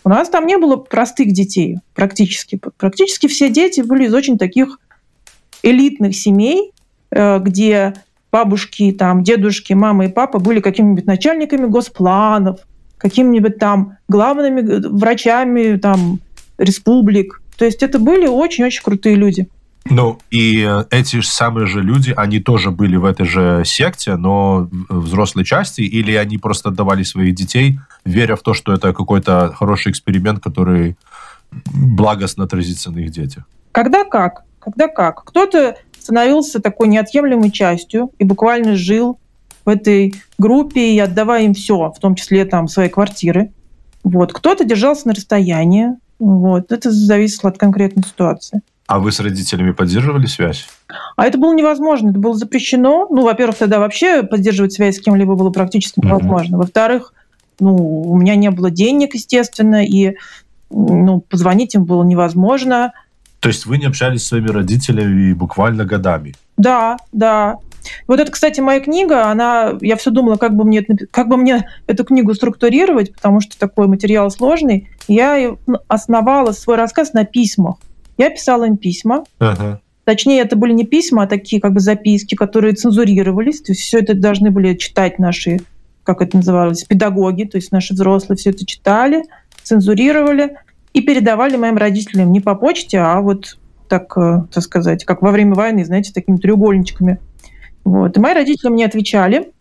У 0.04 0.08
нас 0.08 0.28
там 0.28 0.46
не 0.46 0.56
было 0.56 0.76
простых 0.76 1.32
детей 1.32 1.78
практически. 1.94 2.60
Практически 2.76 3.26
все 3.26 3.50
дети 3.50 3.80
были 3.80 4.06
из 4.06 4.14
очень 4.14 4.38
таких 4.38 4.78
элитных 5.62 6.14
семей, 6.14 6.72
э, 7.10 7.38
где 7.40 7.94
бабушки, 8.30 8.92
там, 8.92 9.22
дедушки, 9.22 9.72
мама 9.72 10.06
и 10.06 10.08
папа 10.08 10.38
были 10.38 10.60
какими-нибудь 10.60 11.06
начальниками 11.06 11.66
госпланов, 11.66 12.60
какими-нибудь 12.98 13.58
там 13.58 13.96
главными 14.08 14.60
э, 14.60 14.88
врачами 14.88 15.76
там, 15.76 16.20
республик. 16.58 17.42
То 17.56 17.64
есть 17.64 17.82
это 17.82 17.98
были 17.98 18.26
очень-очень 18.26 18.82
крутые 18.82 19.16
люди. 19.16 19.48
Ну, 19.90 20.18
и 20.30 20.66
э, 20.68 20.84
эти 20.90 21.20
самые 21.20 21.66
же 21.66 21.82
люди, 21.82 22.12
они 22.16 22.40
тоже 22.40 22.70
были 22.70 22.96
в 22.96 23.04
этой 23.04 23.26
же 23.26 23.62
секте, 23.64 24.16
но 24.16 24.68
в 24.88 25.00
взрослой 25.00 25.44
части, 25.44 25.80
или 25.80 26.14
они 26.14 26.38
просто 26.38 26.68
отдавали 26.68 27.02
своих 27.02 27.34
детей, 27.34 27.78
веря 28.04 28.36
в 28.36 28.42
то, 28.42 28.54
что 28.54 28.72
это 28.72 28.92
какой-то 28.92 29.54
хороший 29.56 29.92
эксперимент, 29.92 30.42
который 30.42 30.96
благостно 31.72 32.44
отразится 32.44 32.90
на 32.90 32.98
их 32.98 33.10
детях? 33.10 33.44
Когда 33.72 34.04
как? 34.04 34.44
Когда 34.58 34.88
как? 34.88 35.24
Кто-то 35.24 35.76
становился 35.98 36.60
такой 36.60 36.88
неотъемлемой 36.88 37.50
частью 37.50 38.10
и 38.18 38.24
буквально 38.24 38.76
жил 38.76 39.18
в 39.64 39.68
этой 39.68 40.14
группе 40.38 40.94
и 40.94 40.98
отдавая 40.98 41.44
им 41.44 41.54
все, 41.54 41.92
в 41.92 41.98
том 41.98 42.14
числе 42.14 42.44
там 42.44 42.68
свои 42.68 42.88
квартиры. 42.88 43.52
Вот. 44.02 44.32
Кто-то 44.32 44.64
держался 44.64 45.08
на 45.08 45.14
расстоянии. 45.14 45.88
Вот. 46.18 46.72
Это 46.72 46.90
зависело 46.90 47.50
от 47.50 47.58
конкретной 47.58 48.04
ситуации. 48.04 48.62
А 48.88 49.00
вы 49.00 49.12
с 49.12 49.20
родителями 49.20 49.72
поддерживали 49.72 50.24
связь? 50.24 50.66
А 51.14 51.26
это 51.26 51.36
было 51.36 51.54
невозможно, 51.54 52.08
это 52.08 52.18
было 52.18 52.34
запрещено. 52.34 53.06
Ну, 53.10 53.22
во-первых, 53.22 53.58
тогда 53.58 53.80
вообще 53.80 54.22
поддерживать 54.22 54.72
связь 54.72 54.96
с 54.96 55.00
кем-либо 55.00 55.34
было 55.34 55.50
практически 55.50 56.00
невозможно. 56.02 56.56
Mm-hmm. 56.56 56.60
Во-вторых, 56.60 57.12
ну, 57.60 57.76
у 57.76 58.16
меня 58.16 58.34
не 58.34 58.50
было 58.50 58.70
денег, 58.70 59.14
естественно, 59.14 59.84
и 59.84 60.16
ну, 60.70 61.20
позвонить 61.20 61.74
им 61.74 61.84
было 61.84 62.02
невозможно. 62.02 62.94
То 63.40 63.50
есть 63.50 63.66
вы 63.66 63.76
не 63.76 63.84
общались 63.84 64.22
с 64.22 64.28
своими 64.28 64.48
родителями 64.48 65.34
буквально 65.34 65.84
годами? 65.84 66.34
Да, 66.56 66.96
да. 67.12 67.56
Вот 68.06 68.20
это, 68.20 68.32
кстати, 68.32 68.60
моя 68.60 68.80
книга, 68.80 69.26
она, 69.26 69.74
я 69.82 69.96
все 69.96 70.10
думала, 70.10 70.36
как 70.36 70.56
бы 70.56 70.64
мне, 70.64 70.82
как 71.10 71.28
бы 71.28 71.36
мне 71.36 71.68
эту 71.86 72.04
книгу 72.04 72.32
структурировать, 72.32 73.14
потому 73.14 73.42
что 73.42 73.58
такой 73.58 73.86
материал 73.86 74.30
сложный. 74.30 74.88
Я 75.08 75.56
основала 75.88 76.52
свой 76.52 76.76
рассказ 76.76 77.12
на 77.12 77.26
письмах. 77.26 77.76
Я 78.18 78.30
писала 78.30 78.64
им 78.64 78.76
письма. 78.76 79.24
Ага. 79.38 79.80
Точнее, 80.04 80.40
это 80.40 80.56
были 80.56 80.72
не 80.72 80.84
письма, 80.84 81.24
а 81.24 81.26
такие 81.26 81.60
как 81.60 81.72
бы 81.72 81.80
записки, 81.80 82.34
которые 82.34 82.74
цензурировались. 82.74 83.62
То 83.62 83.72
есть 83.72 83.82
все 83.82 84.00
это 84.00 84.14
должны 84.14 84.50
были 84.50 84.74
читать 84.74 85.18
наши 85.18 85.60
как 86.08 86.22
это 86.22 86.38
называлось, 86.38 86.84
педагоги, 86.84 87.44
то 87.44 87.58
есть 87.58 87.70
наши 87.70 87.92
взрослые 87.92 88.38
все 88.38 88.48
это 88.48 88.64
читали, 88.64 89.24
цензурировали 89.62 90.56
и 90.94 91.02
передавали 91.02 91.56
моим 91.56 91.76
родителям 91.76 92.32
не 92.32 92.40
по 92.40 92.54
почте, 92.54 93.00
а 93.00 93.20
вот 93.20 93.58
так, 93.90 94.16
э, 94.16 94.44
так 94.50 94.64
сказать, 94.64 95.04
как 95.04 95.20
во 95.20 95.32
время 95.32 95.54
войны, 95.54 95.84
знаете, 95.84 96.14
такими 96.14 96.38
треугольничками. 96.38 97.18
Вот. 97.84 98.16
И 98.16 98.20
мои 98.20 98.32
родители 98.32 98.70
мне 98.70 98.86
отвечали, 98.86 99.52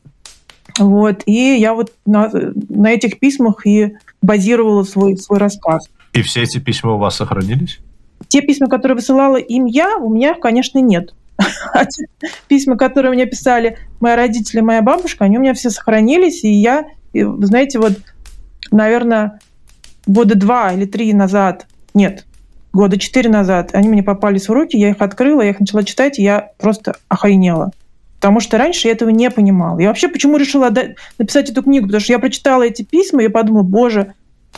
вот, 0.79 1.23
и 1.25 1.57
я 1.59 1.73
вот 1.73 1.91
на, 2.05 2.31
на 2.69 2.91
этих 2.91 3.19
письмах 3.19 3.67
и 3.67 3.95
базировала 4.21 4.83
свой, 4.83 5.17
свой 5.17 5.39
рассказ. 5.39 5.89
И 6.13 6.21
все 6.21 6.43
эти 6.43 6.59
письма 6.59 6.93
у 6.93 6.97
вас 6.97 7.17
сохранились? 7.17 7.79
Те 8.27 8.41
письма, 8.41 8.67
которые 8.67 8.95
высылала 8.95 9.37
им 9.37 9.65
я, 9.65 9.97
у 9.97 10.13
меня, 10.13 10.35
конечно, 10.35 10.79
нет. 10.79 11.13
А 11.73 11.85
те 11.85 12.05
письма, 12.47 12.77
которые 12.77 13.11
мне 13.11 13.25
писали 13.25 13.77
мои 13.99 14.15
родители, 14.15 14.61
моя 14.61 14.81
бабушка, 14.81 15.25
они 15.25 15.37
у 15.37 15.41
меня 15.41 15.53
все 15.53 15.69
сохранились, 15.69 16.43
и 16.43 16.49
я, 16.49 16.85
и, 17.13 17.23
знаете, 17.23 17.79
вот, 17.79 17.93
наверное, 18.71 19.39
года 20.07 20.35
два 20.35 20.73
или 20.73 20.85
три 20.85 21.13
назад, 21.13 21.67
нет, 21.93 22.25
года 22.73 22.97
четыре 22.97 23.29
назад, 23.29 23.71
они 23.73 23.89
мне 23.89 24.03
попались 24.03 24.49
в 24.49 24.53
руки, 24.53 24.77
я 24.77 24.89
их 24.89 25.01
открыла, 25.01 25.41
я 25.41 25.51
их 25.51 25.59
начала 25.59 25.83
читать, 25.83 26.19
и 26.19 26.23
я 26.23 26.51
просто 26.57 26.95
охренела. 27.07 27.71
Потому 28.19 28.39
что 28.39 28.57
раньше 28.57 28.87
я 28.87 28.93
этого 28.93 29.09
не 29.09 29.29
понимала. 29.29 29.79
Я 29.79 29.89
вообще 29.89 30.07
почему 30.07 30.37
решила 30.37 30.73
написать 31.19 31.51
эту 31.51 31.61
книгу? 31.61 31.85
Потому 31.85 32.01
что 32.01 32.13
я 32.13 32.19
прочитала 32.19 32.63
эти 32.63 32.81
письма, 32.81 33.23
и 33.23 33.27
подумала, 33.27 33.63
боже, 33.63 34.13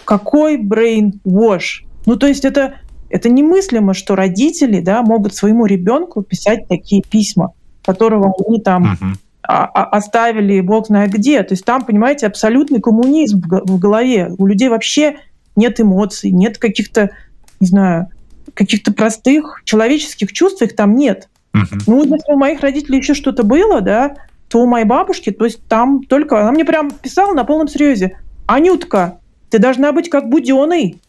какой 0.06 0.58
brain 0.58 1.19
wash. 1.26 1.86
Ну, 2.06 2.15
то 2.15 2.28
есть 2.28 2.45
это, 2.45 2.76
это 3.10 3.30
немыслимо, 3.30 3.93
что 3.93 4.15
родители 4.15 4.80
да, 4.80 5.02
могут 5.02 5.36
своему 5.36 5.65
ребенку 5.65 6.22
писать 6.22 6.67
такие 6.67 7.02
письма, 7.02 7.54
которого 7.84 8.34
они 8.48 8.62
там 8.62 8.98
uh-huh. 9.43 9.65
оставили 9.74 10.62
бог 10.62 10.88
знает 10.88 11.12
где. 11.12 11.41
То 11.43 11.54
есть 11.54 11.65
там, 11.65 11.84
понимаете, 11.84 12.28
абсолютный 12.28 12.80
коммунизм 12.80 13.41
в, 13.41 13.62
в 13.65 13.80
голове. 13.80 14.32
У 14.38 14.45
людей 14.45 14.69
вообще 14.69 15.17
нет 15.56 15.80
эмоций, 15.82 16.32
нет 16.32 16.58
каких-то, 16.58 17.12
не 17.60 17.67
знаю, 17.67 18.08
каких-то 18.54 18.93
простых 18.93 19.62
человеческих 19.65 20.32
чувств, 20.32 20.62
их 20.62 20.76
там 20.76 20.95
нет. 20.95 21.30
Uh-huh. 21.56 21.82
Ну, 21.88 22.04
если 22.04 22.32
у 22.32 22.38
моих 22.38 22.62
родителей 22.62 23.00
еще 23.00 23.13
что-то 23.15 23.43
было, 23.43 23.82
да, 23.82 24.15
то 24.50 24.62
у 24.62 24.67
моей 24.67 24.86
бабушки, 24.86 25.32
то 25.32 25.45
есть 25.45 25.65
там 25.67 26.04
только... 26.04 26.41
Она 26.41 26.52
мне 26.52 26.65
прям 26.65 26.91
писала 26.91 27.34
на 27.34 27.43
полном 27.43 27.67
серьезе. 27.67 28.17
Анютка, 28.48 29.19
ты 29.50 29.60
должна 29.60 29.91
быть 29.91 30.10
как 30.10 30.30
Буденный. 30.30 31.00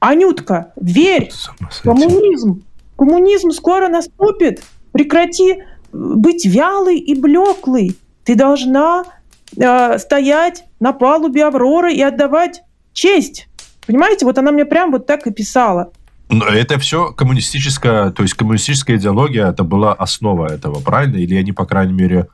Анютка, 0.00 0.72
верь, 0.80 1.30
коммунизм, 1.82 2.62
коммунизм 2.96 3.50
скоро 3.50 3.88
наступит. 3.88 4.62
Прекрати 4.92 5.52
э, 5.52 5.62
быть 5.92 6.44
вялый 6.46 6.98
и 6.98 7.14
блеклый. 7.14 7.96
Ты 8.24 8.34
должна 8.34 9.04
э, 9.56 9.98
стоять 9.98 10.64
на 10.80 10.92
палубе 10.92 11.44
Авроры 11.44 11.92
и 11.94 12.02
отдавать 12.02 12.62
честь. 12.92 13.48
Понимаете, 13.86 14.24
вот 14.24 14.38
она 14.38 14.52
мне 14.52 14.64
прям 14.64 14.92
вот 14.92 15.06
так 15.06 15.26
и 15.26 15.32
писала. 15.32 15.92
Но 16.30 16.44
это 16.46 16.78
все 16.78 17.12
коммунистическая, 17.12 18.10
то 18.10 18.22
есть 18.22 18.34
коммунистическая 18.34 18.96
идеология, 18.96 19.48
это 19.48 19.64
была 19.64 19.94
основа 19.94 20.52
этого, 20.52 20.80
правильно? 20.80 21.16
Или 21.16 21.34
они, 21.36 21.52
по 21.52 21.64
крайней 21.64 21.94
мере, 21.94 22.28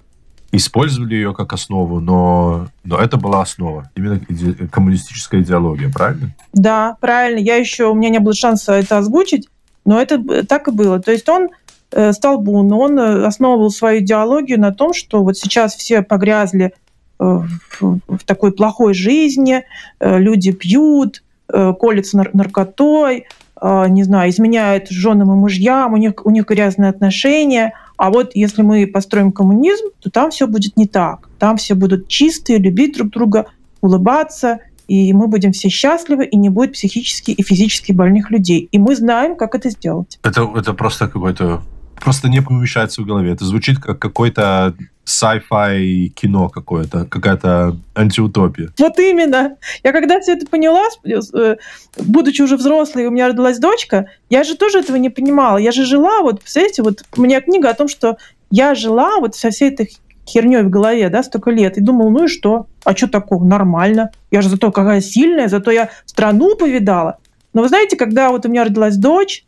использовали 0.56 1.14
ее 1.14 1.34
как 1.34 1.52
основу, 1.52 2.00
но, 2.00 2.68
но 2.84 2.98
это 2.98 3.16
была 3.16 3.42
основа, 3.42 3.90
именно 3.96 4.20
иде, 4.28 4.54
коммунистическая 4.70 5.40
идеология, 5.40 5.90
правильно? 5.90 6.34
Да, 6.52 6.96
правильно. 7.00 7.38
Я 7.38 7.56
еще, 7.56 7.86
у 7.86 7.94
меня 7.94 8.10
не 8.10 8.18
было 8.18 8.34
шанса 8.34 8.74
это 8.74 8.98
озвучить, 8.98 9.48
но 9.84 10.00
это 10.00 10.44
так 10.44 10.68
и 10.68 10.70
было. 10.70 11.00
То 11.00 11.12
есть 11.12 11.28
он 11.28 11.48
э, 11.92 12.12
Столбун, 12.12 12.72
он 12.72 12.98
э, 12.98 13.26
основывал 13.26 13.70
свою 13.70 14.00
идеологию 14.00 14.60
на 14.60 14.72
том, 14.72 14.94
что 14.94 15.22
вот 15.22 15.36
сейчас 15.36 15.74
все 15.74 16.02
погрязли 16.02 16.72
э, 17.18 17.24
в, 17.24 17.98
в 18.08 18.24
такой 18.24 18.52
плохой 18.52 18.94
жизни, 18.94 19.64
люди 20.00 20.52
пьют, 20.52 21.22
колются 21.46 22.16
нар 22.16 22.30
наркотой, 22.32 23.26
не 23.62 24.02
знаю, 24.02 24.30
изменяют 24.30 24.88
женам 24.88 25.30
и 25.30 25.34
мужьям, 25.34 25.92
у 25.92 25.96
них, 25.96 26.24
у 26.24 26.30
них 26.30 26.46
грязные 26.46 26.90
отношения– 26.90 27.74
а 27.96 28.10
вот 28.10 28.32
если 28.34 28.62
мы 28.62 28.86
построим 28.86 29.32
коммунизм, 29.32 29.86
то 30.00 30.10
там 30.10 30.30
все 30.30 30.46
будет 30.46 30.76
не 30.76 30.86
так. 30.86 31.28
Там 31.38 31.56
все 31.56 31.74
будут 31.74 32.08
чистые, 32.08 32.58
любить 32.58 32.96
друг 32.96 33.10
друга, 33.10 33.46
улыбаться, 33.80 34.60
и 34.88 35.12
мы 35.12 35.28
будем 35.28 35.52
все 35.52 35.68
счастливы, 35.68 36.26
и 36.26 36.36
не 36.36 36.48
будет 36.48 36.72
психически 36.72 37.30
и 37.30 37.42
физически 37.42 37.92
больных 37.92 38.30
людей. 38.30 38.68
И 38.70 38.78
мы 38.78 38.96
знаем, 38.96 39.36
как 39.36 39.54
это 39.54 39.70
сделать. 39.70 40.18
Это, 40.22 40.50
это 40.56 40.74
просто 40.74 41.08
какой-то 41.08 41.62
просто 42.00 42.28
не 42.28 42.42
помещается 42.42 43.02
в 43.02 43.06
голове. 43.06 43.32
Это 43.32 43.44
звучит 43.44 43.78
как 43.78 43.98
какой-то 43.98 44.74
sci-fi 45.04 46.08
кино 46.08 46.48
какое-то, 46.48 47.04
какая-то 47.04 47.76
антиутопия. 47.94 48.70
Вот 48.78 48.98
именно. 48.98 49.56
Я 49.82 49.92
когда 49.92 50.20
все 50.20 50.32
это 50.32 50.46
поняла, 50.46 50.84
э, 51.04 51.56
будучи 51.98 52.42
уже 52.42 52.56
взрослой, 52.56 53.06
у 53.06 53.10
меня 53.10 53.28
родилась 53.28 53.58
дочка, 53.58 54.06
я 54.30 54.44
же 54.44 54.56
тоже 54.56 54.80
этого 54.80 54.96
не 54.96 55.10
понимала. 55.10 55.58
Я 55.58 55.72
же 55.72 55.84
жила, 55.84 56.22
вот, 56.22 56.40
представляете, 56.40 56.82
вот 56.82 57.02
у 57.16 57.20
меня 57.20 57.40
книга 57.40 57.70
о 57.70 57.74
том, 57.74 57.88
что 57.88 58.16
я 58.50 58.74
жила 58.74 59.18
вот 59.20 59.34
со 59.34 59.50
всей 59.50 59.70
этой 59.70 59.90
херней 60.26 60.62
в 60.62 60.70
голове, 60.70 61.08
да, 61.10 61.22
столько 61.22 61.50
лет, 61.50 61.76
и 61.76 61.82
думала, 61.82 62.10
ну 62.10 62.24
и 62.24 62.28
что? 62.28 62.66
А 62.84 62.96
что 62.96 63.08
такого? 63.08 63.44
Нормально. 63.44 64.10
Я 64.30 64.42
же 64.42 64.48
зато 64.48 64.72
какая 64.72 65.00
сильная, 65.00 65.48
зато 65.48 65.70
я 65.70 65.90
страну 66.06 66.56
повидала. 66.56 67.18
Но 67.52 67.62
вы 67.62 67.68
знаете, 67.68 67.96
когда 67.96 68.30
вот 68.30 68.46
у 68.46 68.48
меня 68.48 68.64
родилась 68.64 68.96
дочь, 68.96 69.44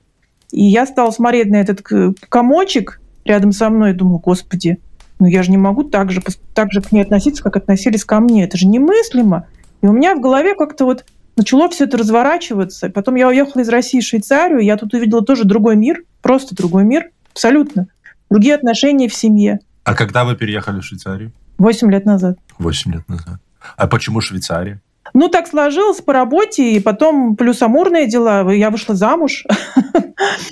и 0.53 0.63
я 0.63 0.87
стала 0.87 1.11
смотреть 1.11 1.49
на 1.49 1.57
этот 1.57 1.83
комочек 2.29 3.01
рядом 3.25 3.53
со 3.53 3.69
мной 3.71 3.91
и 3.91 3.95
думала, 3.95 4.19
господи, 4.19 4.79
ну 5.19 5.27
я 5.27 5.43
же 5.43 5.51
не 5.51 5.57
могу 5.57 5.85
так 5.85 6.11
же, 6.11 6.23
так 6.55 6.73
же 6.73 6.81
к 6.83 6.93
ней 6.93 7.03
относиться, 7.03 7.43
как 7.43 7.57
относились 7.57 8.05
ко 8.05 8.21
мне. 8.21 8.45
Это 8.45 8.57
же 8.57 8.67
немыслимо. 8.67 9.47
И 9.83 9.87
у 9.87 9.93
меня 9.93 10.15
в 10.15 10.21
голове 10.21 10.55
как-то 10.55 10.85
вот 10.85 11.05
начало 11.37 11.69
все 11.69 11.85
это 11.85 11.97
разворачиваться. 11.99 12.91
Потом 12.91 13.15
я 13.15 13.29
уехала 13.29 13.63
из 13.63 13.69
России 13.69 14.01
в 14.01 14.05
Швейцарию, 14.05 14.61
я 14.61 14.77
тут 14.77 14.95
увидела 14.95 15.23
тоже 15.23 15.45
другой 15.45 15.77
мир, 15.77 16.03
просто 16.23 16.55
другой 16.55 16.85
мир, 16.85 17.11
абсолютно. 17.33 17.89
Другие 18.31 18.55
отношения 18.55 19.09
в 19.09 19.15
семье. 19.15 19.61
А 19.85 19.95
когда 19.95 20.25
вы 20.25 20.35
переехали 20.35 20.81
в 20.81 20.85
Швейцарию? 20.85 21.33
Восемь 21.59 21.91
лет 21.91 22.05
назад. 22.05 22.39
Восемь 22.59 22.93
лет 22.93 23.09
назад. 23.09 23.41
А 23.77 23.87
почему 23.87 24.21
Швейцария? 24.21 24.81
Ну, 25.15 25.29
так 25.29 25.47
сложилось 25.47 26.01
по 26.01 26.13
работе, 26.13 26.73
и 26.73 26.81
потом 26.81 27.37
плюс 27.37 27.63
амурные 27.63 28.09
дела. 28.09 28.51
Я 28.51 28.71
вышла 28.71 28.95
замуж. 28.95 29.45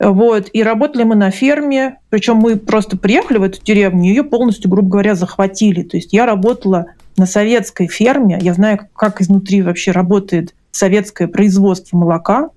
Вот. 0.00 0.48
И 0.52 0.64
работали 0.64 1.04
мы 1.04 1.14
на 1.14 1.30
ферме, 1.30 1.98
причем 2.08 2.38
мы 2.38 2.56
просто 2.56 2.96
приехали 2.96 3.38
в 3.38 3.44
эту 3.44 3.62
деревню, 3.62 4.08
ее 4.08 4.24
полностью, 4.24 4.68
грубо 4.68 4.88
говоря, 4.88 5.14
захватили. 5.14 5.84
То 5.84 5.96
есть 5.96 6.12
я 6.12 6.26
работала 6.26 6.86
на 7.16 7.26
советской 7.26 7.86
ферме, 7.86 8.40
я 8.42 8.54
знаю, 8.54 8.88
как 8.96 9.20
изнутри 9.20 9.62
вообще 9.62 9.92
работает 9.92 10.56
советское 10.72 11.28
производство 11.28 11.96
молока. 11.96 12.50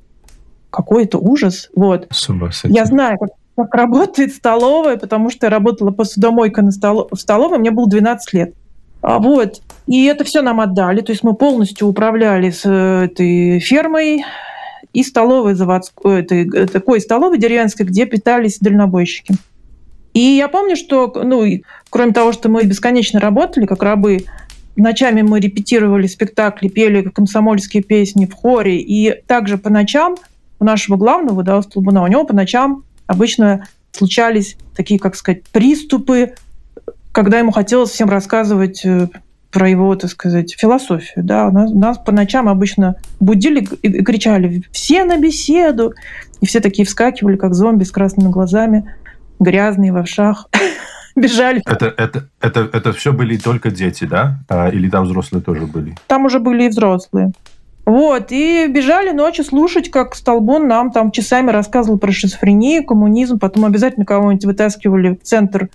Какой 0.72 1.04
это 1.04 1.20
ужас. 1.20 1.70
Вот. 1.76 2.08
Я 2.74 2.86
знаю, 2.86 3.20
как 3.20 3.30
как 3.56 3.74
работает 3.76 4.34
столовая, 4.34 4.98
потому 4.98 5.30
что 5.30 5.46
я 5.46 5.50
работала 5.50 5.92
посудомойкой 5.92 6.64
на 6.64 6.72
стол... 6.72 7.08
в 7.12 7.18
столовой, 7.18 7.60
мне 7.60 7.72
было 7.72 7.88
12 7.88 8.34
лет. 8.34 8.54
А 9.02 9.20
вот. 9.20 9.62
И 9.86 10.06
это 10.06 10.24
все 10.24 10.42
нам 10.42 10.62
отдали. 10.62 11.02
То 11.02 11.12
есть 11.12 11.24
мы 11.24 11.36
полностью 11.36 11.88
управляли 11.88 12.50
с 12.50 12.62
э, 12.66 13.06
этой 13.06 13.60
фермой. 13.60 14.24
и 14.94 15.04
столовой 15.04 15.56
заводской, 15.56 16.22
этой, 16.22 16.68
такой 16.68 17.02
столовой 17.02 17.38
деревенской, 17.38 17.86
где 17.86 18.06
питались 18.06 18.60
дальнобойщики. 18.60 19.36
И 20.14 20.20
я 20.20 20.48
помню, 20.48 20.76
что, 20.76 21.12
ну, 21.24 21.44
кроме 21.90 22.14
того, 22.14 22.32
что 22.32 22.48
мы 22.48 22.64
бесконечно 22.64 23.20
работали 23.20 23.66
как 23.66 23.82
рабы, 23.82 24.26
ночами 24.76 25.22
мы 25.22 25.40
репетировали 25.40 26.08
спектакли, 26.08 26.68
пели 26.68 27.02
комсомольские 27.02 27.84
песни 27.84 28.26
в 28.26 28.34
хоре, 28.34 28.78
и 28.78 29.22
также 29.26 29.58
по 29.58 29.70
ночам 29.70 30.16
у 30.60 30.66
нашего 30.66 30.96
главного, 30.96 31.44
да, 31.44 31.62
Столбуна, 31.62 32.04
у 32.04 32.08
него 32.08 32.24
по 32.26 32.36
ночам 32.36 32.84
обычно 33.14 33.68
случались 33.92 34.58
такие, 34.76 35.00
как 35.00 35.16
сказать, 35.16 35.44
приступы, 35.52 36.34
когда 37.12 37.40
ему 37.40 37.52
хотелось 37.52 37.92
всем 37.92 38.10
рассказывать 38.10 38.84
э, 38.84 39.08
про 39.52 39.70
его, 39.70 39.96
так 39.96 40.10
сказать, 40.10 40.54
философию. 40.58 41.24
Да. 41.24 41.50
Нас, 41.52 41.72
нас 41.72 41.98
по 42.00 42.12
ночам 42.12 42.50
обычно 42.50 42.96
будили 43.20 43.62
и 43.82 44.04
кричали 44.04 44.64
«все 44.72 45.06
на 45.06 45.18
беседу!» 45.18 45.94
И 46.42 46.46
все 46.46 46.60
такие 46.60 46.86
вскакивали, 46.86 47.38
как 47.38 47.54
зомби 47.54 47.86
с 47.86 47.92
красными 47.92 48.30
глазами, 48.30 48.94
грязные, 49.40 49.94
в 49.94 49.98
овшах, 49.98 50.50
бежали. 51.16 51.62
Это, 51.66 51.94
это, 51.96 52.28
это, 52.42 52.70
это 52.74 52.92
все 52.92 53.14
были 53.14 53.38
только 53.38 53.72
дети, 53.72 54.04
да? 54.04 54.40
А, 54.50 54.70
или 54.70 54.90
там 54.90 55.06
взрослые 55.06 55.42
тоже 55.42 55.68
были? 55.68 55.96
Там 56.08 56.26
уже 56.26 56.40
были 56.40 56.66
и 56.66 56.70
взрослые. 56.70 57.32
Вот, 57.86 58.32
и 58.32 58.68
бежали 58.68 59.12
ночью 59.12 59.44
слушать, 59.44 59.92
как 59.92 60.16
Столбун 60.16 60.68
нам 60.68 60.92
там 60.92 61.12
часами 61.12 61.52
рассказывал 61.52 61.98
про 61.98 62.12
шизофрению, 62.12 62.86
коммунизм, 62.86 63.40
потом 63.40 63.66
обязательно 63.66 64.06
кого-нибудь 64.06 64.46
вытаскивали 64.46 65.16
в 65.16 65.24
центр, 65.24 65.70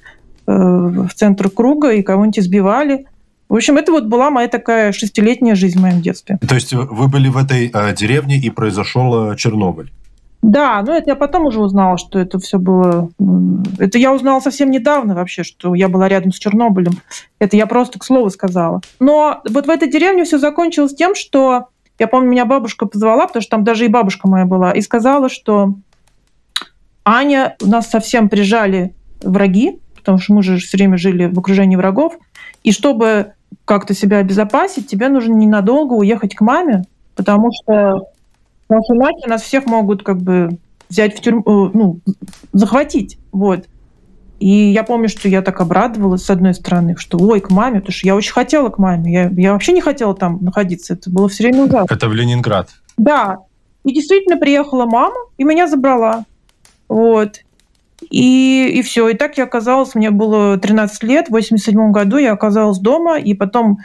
э, 0.46 0.52
в 0.52 1.10
центр 1.14 1.50
круга 1.50 1.90
и 1.90 2.02
кого-нибудь 2.02 2.38
избивали. 2.38 3.06
В 3.50 3.56
общем, 3.56 3.76
это 3.76 3.92
вот 3.92 4.06
была 4.06 4.30
моя 4.30 4.48
такая 4.48 4.92
шестилетняя 4.92 5.54
жизнь 5.54 5.78
в 5.78 5.82
моем 5.82 6.00
детстве. 6.00 6.38
То 6.46 6.54
есть 6.54 6.72
вы 6.72 7.08
были 7.08 7.28
в 7.28 7.36
этой 7.36 7.70
э, 7.72 7.94
деревне 7.94 8.38
и 8.38 8.48
произошел 8.48 9.32
э, 9.32 9.36
Чернобыль? 9.36 9.90
Да, 10.40 10.82
но 10.82 10.94
это 10.94 11.10
я 11.10 11.16
потом 11.16 11.46
уже 11.46 11.60
узнала, 11.60 11.98
что 11.98 12.18
это 12.18 12.38
все 12.38 12.58
было... 12.58 13.10
Это 13.78 13.98
я 13.98 14.12
узнала 14.12 14.40
совсем 14.40 14.70
недавно 14.70 15.14
вообще, 15.14 15.42
что 15.42 15.74
я 15.74 15.88
была 15.88 16.08
рядом 16.08 16.32
с 16.32 16.38
Чернобылем. 16.38 16.92
Это 17.40 17.56
я 17.56 17.66
просто 17.66 17.98
к 17.98 18.04
слову 18.04 18.30
сказала. 18.30 18.80
Но 19.00 19.42
вот 19.48 19.66
в 19.66 19.70
этой 19.70 19.90
деревне 19.90 20.24
все 20.24 20.38
закончилось 20.38 20.94
тем, 20.94 21.16
что 21.16 21.68
я 21.98 22.06
помню, 22.06 22.30
меня 22.30 22.44
бабушка 22.44 22.86
позвала, 22.86 23.26
потому 23.26 23.42
что 23.42 23.50
там 23.50 23.64
даже 23.64 23.84
и 23.84 23.88
бабушка 23.88 24.28
моя 24.28 24.44
была, 24.44 24.72
и 24.72 24.80
сказала, 24.80 25.28
что 25.28 25.74
Аня, 27.04 27.56
у 27.62 27.66
нас 27.66 27.88
совсем 27.88 28.28
прижали 28.28 28.94
враги, 29.22 29.80
потому 29.96 30.18
что 30.18 30.34
мы 30.34 30.42
же 30.42 30.58
все 30.58 30.76
время 30.76 30.96
жили 30.96 31.26
в 31.26 31.38
окружении 31.38 31.76
врагов, 31.76 32.18
и 32.62 32.72
чтобы 32.72 33.32
как-то 33.64 33.94
себя 33.94 34.18
обезопасить, 34.18 34.88
тебе 34.88 35.08
нужно 35.08 35.32
ненадолго 35.34 35.94
уехать 35.94 36.34
к 36.34 36.40
маме, 36.40 36.84
потому 37.16 37.50
что, 37.52 38.04
что 38.66 38.94
иначе 38.94 39.28
нас 39.28 39.42
всех 39.42 39.66
могут 39.66 40.02
как 40.02 40.18
бы 40.18 40.58
взять 40.88 41.16
в 41.16 41.20
тюрьму, 41.20 41.42
э, 41.42 41.70
ну, 41.74 42.00
захватить. 42.52 43.18
Вот. 43.32 43.66
И 44.38 44.70
я 44.70 44.84
помню, 44.84 45.08
что 45.08 45.28
я 45.28 45.42
так 45.42 45.60
обрадовалась, 45.60 46.24
с 46.24 46.30
одной 46.30 46.54
стороны, 46.54 46.94
что 46.96 47.18
ой, 47.18 47.40
к 47.40 47.50
маме, 47.50 47.80
потому 47.80 47.92
что 47.92 48.06
я 48.06 48.14
очень 48.14 48.32
хотела 48.32 48.68
к 48.68 48.78
маме. 48.78 49.12
Я, 49.12 49.30
я 49.36 49.52
вообще 49.52 49.72
не 49.72 49.80
хотела 49.80 50.14
там 50.14 50.38
находиться. 50.42 50.94
Это 50.94 51.10
было 51.10 51.28
все 51.28 51.44
время 51.44 51.64
ужасно. 51.64 51.92
Это 51.92 52.08
в 52.08 52.14
Ленинград? 52.14 52.70
Да. 52.96 53.38
И 53.84 53.92
действительно 53.92 54.36
приехала 54.36 54.86
мама 54.86 55.16
и 55.38 55.44
меня 55.44 55.66
забрала. 55.66 56.24
Вот. 56.88 57.40
И, 58.10 58.70
и 58.74 58.82
все. 58.82 59.08
И 59.08 59.14
так 59.14 59.38
я 59.38 59.44
оказалась, 59.44 59.94
мне 59.94 60.10
было 60.10 60.56
13 60.56 61.02
лет, 61.02 61.28
в 61.28 61.32
87 61.32 61.90
году 61.90 62.16
я 62.16 62.32
оказалась 62.32 62.78
дома, 62.78 63.18
и 63.18 63.34
потом 63.34 63.78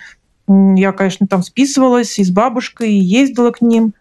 я, 0.48 0.92
конечно, 0.92 1.26
там 1.26 1.42
списывалась 1.42 2.20
и 2.20 2.24
с 2.24 2.30
бабушкой, 2.30 2.92
и 2.92 3.00
ездила 3.00 3.52
к 3.52 3.62
ним. 3.62 3.94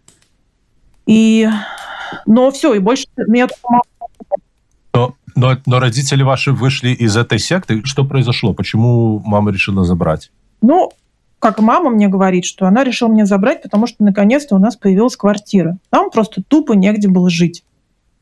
И... 1.07 1.49
Но 2.27 2.51
все, 2.51 2.75
и 2.75 2.79
больше 2.79 3.07
меня 3.27 3.49
мама 3.65 3.83
но, 5.35 5.57
но, 5.67 5.81
родители 5.81 6.23
ваши 6.23 6.53
вышли 6.53 6.91
из 6.91 7.17
этой 7.17 7.39
секты. 7.39 7.83
Что 7.85 8.05
произошло? 8.05 8.55
Почему 8.55 9.21
мама 9.25 9.51
решила 9.51 9.85
забрать? 9.85 10.31
Ну, 10.61 10.93
как 11.39 11.59
мама 11.59 11.91
мне 11.91 12.09
говорит, 12.09 12.45
что 12.45 12.67
она 12.67 12.85
решила 12.85 13.09
меня 13.09 13.27
забрать, 13.27 13.63
потому 13.63 13.87
что 13.87 14.05
наконец-то 14.05 14.55
у 14.55 14.59
нас 14.59 14.77
появилась 14.77 15.17
квартира. 15.17 15.79
Там 15.91 16.11
просто 16.11 16.43
тупо 16.47 16.73
негде 16.75 17.09
было 17.09 17.29
жить. 17.31 17.65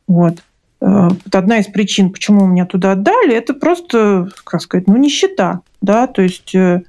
Вот. 0.06 0.42
Э, 0.80 1.08
вот 1.08 1.34
одна 1.34 1.58
из 1.58 1.66
причин, 1.66 2.10
почему 2.10 2.46
меня 2.46 2.64
туда 2.64 2.92
отдали, 2.92 3.34
это 3.34 3.52
просто, 3.52 4.30
как 4.44 4.62
сказать, 4.62 4.86
ну, 4.86 4.96
нищета. 4.96 5.60
Да? 5.82 6.06
То 6.06 6.22
есть 6.22 6.54
э, 6.54 6.82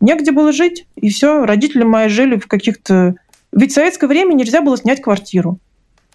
негде 0.00 0.32
было 0.32 0.52
жить, 0.52 0.86
и 0.96 1.08
все. 1.08 1.46
Родители 1.46 1.82
мои 1.82 2.08
жили 2.08 2.36
в 2.38 2.46
каких-то... 2.46 3.14
Ведь 3.52 3.72
в 3.72 3.74
советское 3.74 4.06
время 4.06 4.34
нельзя 4.34 4.60
было 4.60 4.76
снять 4.76 5.00
квартиру. 5.00 5.58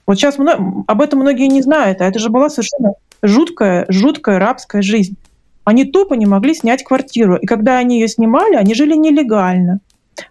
Вот 0.05 0.17
сейчас 0.17 0.37
об 0.37 1.01
этом 1.01 1.19
многие 1.19 1.47
не 1.47 1.61
знают, 1.61 2.01
а 2.01 2.05
это 2.05 2.19
же 2.19 2.29
была 2.29 2.49
совершенно 2.49 2.93
жуткая, 3.21 3.85
жуткая 3.89 4.39
рабская 4.39 4.81
жизнь. 4.81 5.15
Они 5.63 5.85
тупо 5.85 6.13
не 6.13 6.25
могли 6.25 6.53
снять 6.53 6.83
квартиру. 6.83 7.37
И 7.37 7.45
когда 7.45 7.77
они 7.77 7.99
ее 7.99 8.07
снимали, 8.07 8.55
они 8.55 8.75
жили 8.75 8.95
нелегально. 8.95 9.79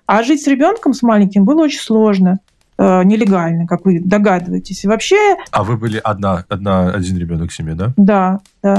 А 0.07 0.23
жить 0.23 0.43
с 0.43 0.47
ребенком, 0.47 0.95
с 0.95 1.03
маленьким, 1.03 1.45
было 1.45 1.63
очень 1.63 1.81
сложно. 1.81 2.39
Э, 2.77 3.05
нелегально, 3.05 3.67
как 3.67 3.85
вы 3.85 4.01
догадываетесь. 4.01 4.85
И 4.85 4.89
вообще... 4.89 5.37
А 5.53 5.63
вы 5.63 5.77
были 5.77 6.01
одна, 6.03 6.45
одна, 6.49 6.91
один 6.91 7.17
ребенок 7.19 7.51
в 7.51 7.55
семье, 7.55 7.75
да? 7.75 7.93
Да, 7.97 8.41
да. 8.63 8.79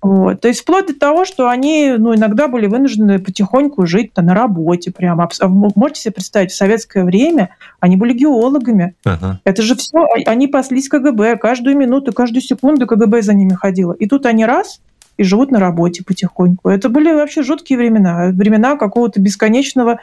Вот. 0.00 0.40
То 0.40 0.48
есть 0.48 0.60
вплоть 0.60 0.86
до 0.86 0.94
того, 0.94 1.24
что 1.24 1.48
они 1.48 1.94
ну, 1.98 2.14
иногда 2.14 2.46
были 2.46 2.66
вынуждены 2.66 3.18
потихоньку 3.18 3.84
жить 3.86 4.12
на 4.16 4.34
работе 4.34 4.92
прямо. 4.92 5.28
Можете 5.40 6.00
себе 6.02 6.12
представить, 6.12 6.52
в 6.52 6.56
советское 6.56 7.04
время 7.04 7.50
они 7.80 7.96
были 7.96 8.12
геологами. 8.12 8.94
Ага. 9.04 9.40
Это 9.44 9.62
же 9.62 9.74
все, 9.74 9.98
а, 9.98 10.18
они 10.26 10.46
паслись 10.46 10.88
КГБ. 10.88 11.36
Каждую 11.38 11.76
минуту, 11.76 12.12
каждую 12.12 12.42
секунду 12.42 12.86
КГБ 12.86 13.22
за 13.22 13.34
ними 13.34 13.54
ходило. 13.54 13.92
И 13.92 14.06
тут 14.06 14.26
они 14.26 14.46
раз 14.46 14.80
и 15.16 15.24
живут 15.24 15.50
на 15.50 15.58
работе 15.58 16.04
потихоньку. 16.04 16.68
Это 16.68 16.88
были 16.88 17.12
вообще 17.12 17.42
жуткие 17.42 17.78
времена. 17.78 18.28
Времена 18.28 18.76
какого-то 18.76 19.20
бесконечного 19.20 19.98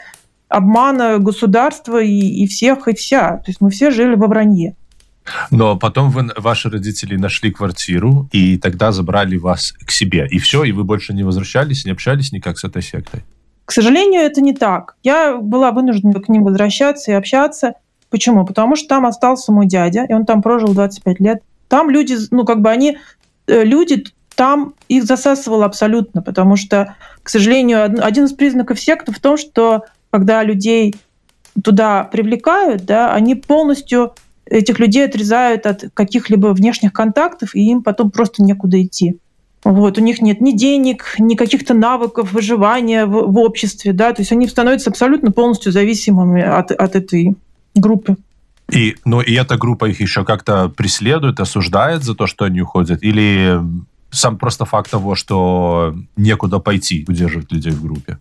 обмана 0.49 1.19
государства 1.19 2.01
и, 2.01 2.11
и 2.11 2.47
всех, 2.47 2.89
и 2.89 2.95
вся. 2.95 3.37
То 3.37 3.45
есть 3.47 3.61
мы 3.61 3.69
все 3.69 3.91
жили 3.91 4.15
во 4.15 4.27
вранье. 4.27 4.75
Но 5.51 5.75
потом 5.77 6.09
вы, 6.11 6.29
ваши 6.37 6.69
родители 6.69 7.15
нашли 7.15 7.51
квартиру, 7.51 8.29
и 8.31 8.57
тогда 8.57 8.91
забрали 8.91 9.37
вас 9.37 9.73
к 9.85 9.91
себе. 9.91 10.27
И 10.29 10.39
все, 10.39 10.63
и 10.63 10.71
вы 10.71 10.83
больше 10.83 11.13
не 11.13 11.23
возвращались, 11.23 11.85
не 11.85 11.91
общались 11.91 12.31
никак 12.31 12.57
с 12.59 12.63
этой 12.63 12.81
сектой? 12.81 13.23
К 13.65 13.71
сожалению, 13.71 14.21
это 14.21 14.41
не 14.41 14.53
так. 14.53 14.95
Я 15.03 15.37
была 15.37 15.71
вынуждена 15.71 16.19
к 16.21 16.29
ним 16.29 16.43
возвращаться 16.43 17.11
и 17.11 17.15
общаться. 17.15 17.73
Почему? 18.09 18.45
Потому 18.45 18.75
что 18.75 18.87
там 18.87 19.05
остался 19.05 19.51
мой 19.51 19.65
дядя, 19.65 20.05
и 20.07 20.13
он 20.13 20.25
там 20.25 20.41
прожил 20.41 20.73
25 20.73 21.19
лет. 21.19 21.41
Там 21.67 21.89
люди, 21.89 22.15
ну, 22.29 22.45
как 22.45 22.61
бы 22.61 22.69
они, 22.69 22.99
э, 23.47 23.63
люди 23.63 24.05
там 24.35 24.75
их 24.87 25.05
засасывало 25.05 25.65
абсолютно, 25.65 26.21
потому 26.21 26.57
что, 26.57 26.95
к 27.23 27.29
сожалению, 27.29 27.85
один 28.05 28.25
из 28.25 28.33
признаков 28.33 28.79
секты 28.79 29.11
в 29.11 29.19
том, 29.19 29.37
что 29.37 29.85
когда 30.11 30.43
людей 30.43 30.95
туда 31.63 32.03
привлекают, 32.03 32.85
да, 32.85 33.13
они 33.13 33.33
полностью 33.33 34.13
этих 34.45 34.79
людей 34.79 35.05
отрезают 35.05 35.65
от 35.65 35.85
каких-либо 35.93 36.47
внешних 36.47 36.93
контактов, 36.93 37.55
и 37.55 37.61
им 37.69 37.83
потом 37.83 38.11
просто 38.11 38.43
некуда 38.43 38.81
идти. 38.81 39.17
Вот, 39.63 39.97
у 39.97 40.01
них 40.01 40.21
нет 40.21 40.41
ни 40.41 40.51
денег, 40.51 41.15
ни 41.17 41.33
каких-то 41.33 41.73
навыков 41.73 42.33
выживания 42.33 43.07
в, 43.07 43.31
в 43.31 43.37
обществе, 43.39 43.93
да, 43.93 44.13
то 44.13 44.21
есть 44.21 44.31
они 44.31 44.47
становятся 44.47 44.91
абсолютно 44.91 45.31
полностью 45.31 45.71
зависимыми 45.71 46.43
от, 46.43 46.71
от 46.71 46.95
этой 46.95 47.35
группы. 47.73 48.15
И, 48.71 48.95
ну, 49.05 49.21
и 49.21 49.33
эта 49.33 49.57
группа 49.57 49.85
их 49.85 50.01
еще 50.01 50.23
как-то 50.23 50.69
преследует, 50.69 51.39
осуждает 51.39 52.03
за 52.03 52.15
то, 52.15 52.27
что 52.27 52.45
они 52.45 52.61
уходят? 52.61 53.03
Или 53.03 53.59
сам 54.11 54.37
просто 54.37 54.65
факт 54.65 54.91
того, 54.91 55.15
что 55.15 55.95
некуда 56.15 56.59
пойти, 56.59 57.05
удерживает 57.07 57.51
людей 57.51 57.71
в 57.71 57.81
группе? 57.81 58.17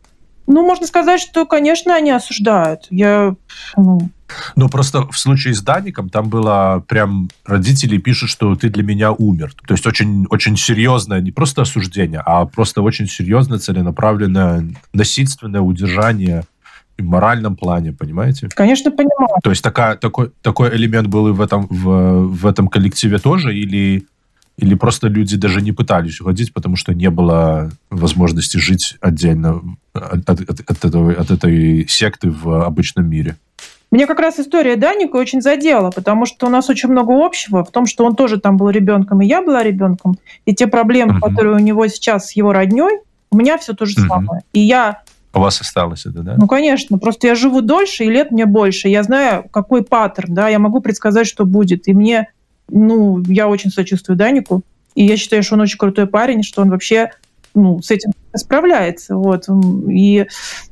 Ну, 0.46 0.62
можно 0.66 0.86
сказать, 0.86 1.20
что, 1.20 1.46
конечно, 1.46 1.94
они 1.94 2.10
осуждают. 2.10 2.86
Я, 2.90 3.34
ну... 3.76 4.10
ну, 4.56 4.68
просто 4.68 5.06
в 5.06 5.18
случае 5.18 5.54
с 5.54 5.62
Даником 5.62 6.08
там 6.08 6.28
было 6.28 6.84
прям 6.86 7.28
родители 7.44 7.98
пишут, 7.98 8.30
что 8.30 8.54
ты 8.56 8.70
для 8.70 8.82
меня 8.82 9.12
умер. 9.12 9.52
То 9.66 9.74
есть 9.74 9.86
очень, 9.86 10.26
очень 10.30 10.56
серьезное, 10.56 11.20
не 11.20 11.30
просто 11.30 11.62
осуждение, 11.62 12.22
а 12.24 12.46
просто 12.46 12.82
очень 12.82 13.08
серьезное, 13.08 13.58
целенаправленное, 13.58 14.66
насильственное 14.92 15.60
удержание 15.60 16.44
в 16.98 17.02
моральном 17.02 17.56
плане, 17.56 17.92
понимаете? 17.92 18.48
Конечно, 18.54 18.90
понимаю. 18.90 19.40
То 19.42 19.50
есть 19.50 19.62
такая, 19.62 19.96
такой, 19.96 20.30
такой 20.42 20.74
элемент 20.76 21.08
был 21.08 21.28
и 21.28 21.32
в 21.32 21.40
этом, 21.40 21.66
в, 21.68 22.28
в 22.28 22.46
этом 22.46 22.68
коллективе 22.68 23.18
тоже, 23.18 23.56
или 23.56 24.06
или 24.56 24.74
просто 24.74 25.08
люди 25.08 25.36
даже 25.36 25.60
не 25.60 25.72
пытались 25.72 26.20
уходить, 26.20 26.52
потому 26.52 26.76
что 26.76 26.94
не 26.94 27.10
было 27.10 27.72
возможности 27.90 28.56
жить 28.56 28.96
отдельно 29.00 29.60
от, 29.92 30.30
от, 30.30 30.40
от, 30.70 30.84
этого, 30.84 31.12
от 31.12 31.30
этой 31.32 31.88
секты 31.88 32.30
в 32.30 32.64
обычном 32.64 33.08
мире? 33.08 33.36
Мне 33.90 34.06
как 34.06 34.18
раз 34.18 34.40
история 34.40 34.76
Даника 34.76 35.16
очень 35.16 35.40
задела, 35.40 35.90
потому 35.90 36.26
что 36.26 36.46
у 36.46 36.50
нас 36.50 36.68
очень 36.68 36.88
много 36.88 37.12
общего 37.24 37.64
в 37.64 37.70
том, 37.70 37.86
что 37.86 38.04
он 38.04 38.16
тоже 38.16 38.40
там 38.40 38.56
был 38.56 38.70
ребенком, 38.70 39.22
и 39.22 39.26
я 39.26 39.40
была 39.40 39.62
ребенком. 39.62 40.18
И 40.46 40.54
те 40.54 40.66
проблемы, 40.66 41.18
uh-huh. 41.18 41.28
которые 41.28 41.54
у 41.54 41.58
него 41.58 41.86
сейчас 41.86 42.28
с 42.28 42.32
его 42.32 42.52
родней, 42.52 42.98
у 43.30 43.36
меня 43.36 43.56
все 43.58 43.72
то 43.72 43.86
же 43.86 43.96
uh-huh. 43.96 44.08
самое. 44.08 44.42
И 44.52 44.60
я 44.60 45.02
У 45.32 45.40
вас 45.40 45.60
осталось 45.60 46.06
это, 46.06 46.22
да? 46.22 46.34
Ну, 46.38 46.46
конечно. 46.46 46.98
Просто 46.98 47.26
я 47.28 47.34
живу 47.34 47.60
дольше, 47.60 48.04
и 48.04 48.10
лет 48.10 48.30
мне 48.30 48.46
больше. 48.46 48.88
Я 48.88 49.02
знаю, 49.02 49.44
какой 49.50 49.84
паттерн, 49.84 50.34
да, 50.34 50.48
я 50.48 50.58
могу 50.58 50.80
предсказать, 50.80 51.26
что 51.26 51.44
будет. 51.44 51.86
И 51.86 51.92
мне, 51.92 52.28
ну, 52.68 53.20
я 53.28 53.48
очень 53.48 53.70
сочувствую 53.70 54.16
Данику. 54.16 54.62
И 54.94 55.04
я 55.04 55.16
считаю, 55.16 55.42
что 55.42 55.54
он 55.54 55.60
очень 55.60 55.78
крутой 55.78 56.06
парень, 56.06 56.42
что 56.42 56.62
он 56.62 56.70
вообще 56.70 57.10
ну, 57.54 57.80
с 57.80 57.90
этим 57.90 58.12
справляется. 58.34 59.16
Вот. 59.16 59.44
И 59.88 60.26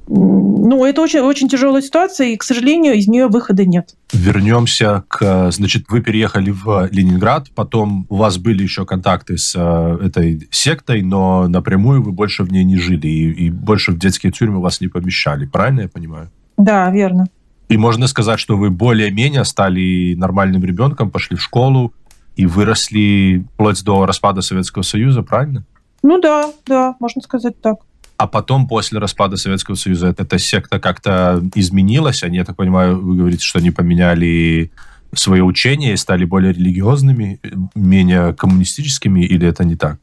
ну, 0.08 0.84
это 0.84 1.00
очень, 1.00 1.20
очень 1.20 1.48
тяжелая 1.48 1.80
ситуация, 1.80 2.28
и, 2.28 2.36
к 2.36 2.42
сожалению, 2.42 2.94
из 2.94 3.06
нее 3.06 3.28
выхода 3.28 3.64
нет. 3.64 3.94
Вернемся 4.12 5.04
к... 5.08 5.50
Значит, 5.52 5.84
вы 5.88 6.00
переехали 6.00 6.50
в 6.50 6.88
Ленинград, 6.90 7.48
потом 7.54 8.06
у 8.08 8.16
вас 8.16 8.38
были 8.38 8.62
еще 8.62 8.84
контакты 8.84 9.38
с 9.38 9.54
э, 9.56 10.06
этой 10.06 10.48
сектой, 10.50 11.02
но 11.02 11.46
напрямую 11.48 12.02
вы 12.02 12.12
больше 12.12 12.42
в 12.42 12.52
ней 12.52 12.64
не 12.64 12.76
жили, 12.76 13.06
и, 13.06 13.46
и 13.46 13.50
больше 13.50 13.92
в 13.92 13.98
детские 13.98 14.32
тюрьмы 14.32 14.60
вас 14.60 14.80
не 14.80 14.88
помещали. 14.88 15.46
Правильно 15.46 15.82
я 15.82 15.88
понимаю? 15.88 16.30
Да, 16.56 16.90
верно. 16.90 17.28
И 17.68 17.76
можно 17.76 18.06
сказать, 18.06 18.38
что 18.38 18.56
вы 18.56 18.70
более-менее 18.70 19.44
стали 19.44 20.14
нормальным 20.14 20.64
ребенком, 20.64 21.10
пошли 21.10 21.36
в 21.36 21.42
школу 21.42 21.94
и 22.36 22.44
выросли 22.44 23.46
вплоть 23.54 23.82
до 23.84 24.04
распада 24.04 24.42
Советского 24.42 24.82
Союза, 24.82 25.22
правильно? 25.22 25.64
Ну 26.02 26.20
да, 26.20 26.52
да, 26.66 26.96
можно 27.00 27.20
сказать 27.22 27.60
так. 27.60 27.76
А 28.16 28.26
потом, 28.26 28.68
после 28.68 28.98
распада 28.98 29.36
Советского 29.36 29.74
Союза, 29.74 30.14
эта 30.16 30.38
секта 30.38 30.78
как-то 30.78 31.42
изменилась? 31.54 32.22
Они, 32.22 32.36
я 32.36 32.44
так 32.44 32.56
понимаю, 32.56 33.00
вы 33.00 33.16
говорите, 33.16 33.42
что 33.42 33.58
они 33.58 33.70
поменяли 33.70 34.70
свое 35.14 35.42
учение 35.42 35.94
и 35.94 35.96
стали 35.96 36.24
более 36.24 36.52
религиозными, 36.52 37.40
менее 37.74 38.34
коммунистическими, 38.34 39.24
или 39.24 39.46
это 39.46 39.64
не 39.64 39.76
так? 39.76 39.98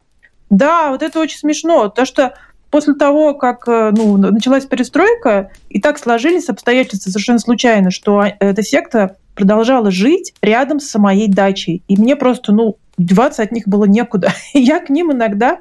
Да, 0.50 0.90
вот 0.90 1.02
это 1.04 1.20
очень 1.20 1.38
смешно. 1.38 1.90
То, 1.90 2.06
что 2.06 2.34
после 2.70 2.94
того, 2.94 3.34
как 3.34 3.68
э, 3.68 3.92
ну, 3.96 4.18
началась 4.18 4.66
перестройка, 4.66 5.52
и 5.70 5.80
так 5.80 5.98
сложились 5.98 6.50
обстоятельства 6.50 7.10
совершенно 7.12 7.40
случайно, 7.40 7.92
что 7.92 8.20
а, 8.20 8.28
эта 8.40 8.62
секта 8.64 9.16
продолжала 9.40 9.90
жить 9.90 10.34
рядом 10.42 10.82
с 10.82 11.00
моей 11.00 11.30
дачей. 11.30 11.82
И 11.88 11.96
мне 11.96 12.18
просто, 12.18 12.52
ну, 12.52 12.76
деваться 12.98 13.42
от 13.42 13.54
них 13.54 13.68
было 13.68 13.86
некуда. 13.86 14.34
я 14.54 14.80
к 14.80 14.90
ним 14.90 15.14
иногда 15.14 15.60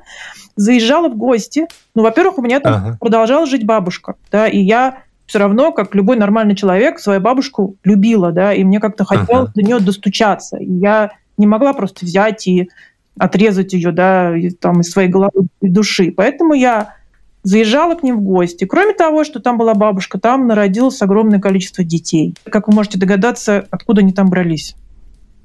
заезжала 0.57 1.09
в 1.09 1.17
гости. 1.17 1.67
Ну, 1.95 2.03
во-первых, 2.03 2.39
у 2.39 2.43
меня 2.43 2.59
там 2.59 2.75
ага. 2.75 2.97
продолжала 3.01 3.47
жить 3.47 3.65
бабушка, 3.65 4.17
да, 4.33 4.49
и 4.49 4.59
я 4.59 4.99
все 5.27 5.39
равно, 5.39 5.73
как 5.73 5.95
любой 5.95 6.17
нормальный 6.17 6.57
человек, 6.57 6.99
свою 6.99 7.21
бабушку 7.21 7.77
любила, 7.85 8.33
да, 8.33 8.53
и 8.53 8.65
мне 8.65 8.81
как-то 8.81 9.05
хотелось 9.05 9.51
ага. 9.51 9.53
до 9.55 9.63
нее 9.63 9.79
достучаться. 9.79 10.57
И 10.57 10.73
я 10.73 11.13
не 11.37 11.47
могла 11.47 11.73
просто 11.73 12.05
взять 12.05 12.47
и 12.49 12.71
отрезать 13.19 13.73
ее, 13.75 13.93
да, 13.93 14.35
там, 14.61 14.81
из 14.81 14.91
своей 14.91 15.09
головы 15.09 15.47
и 15.61 15.69
души. 15.69 16.13
Поэтому 16.17 16.55
я 16.55 16.95
заезжала 17.43 17.95
к 17.95 18.03
ним 18.03 18.19
в 18.19 18.23
гости. 18.23 18.65
Кроме 18.65 18.95
того, 18.95 19.25
что 19.25 19.41
там 19.41 19.59
была 19.59 19.75
бабушка, 19.75 20.19
там 20.19 20.47
народилось 20.47 21.01
огромное 21.03 21.41
количество 21.41 21.85
детей. 21.85 22.35
Как 22.45 22.69
вы 22.69 22.75
можете 22.75 22.99
догадаться, 22.99 23.67
откуда 23.71 24.01
они 24.01 24.13
там 24.13 24.29
брались? 24.29 24.75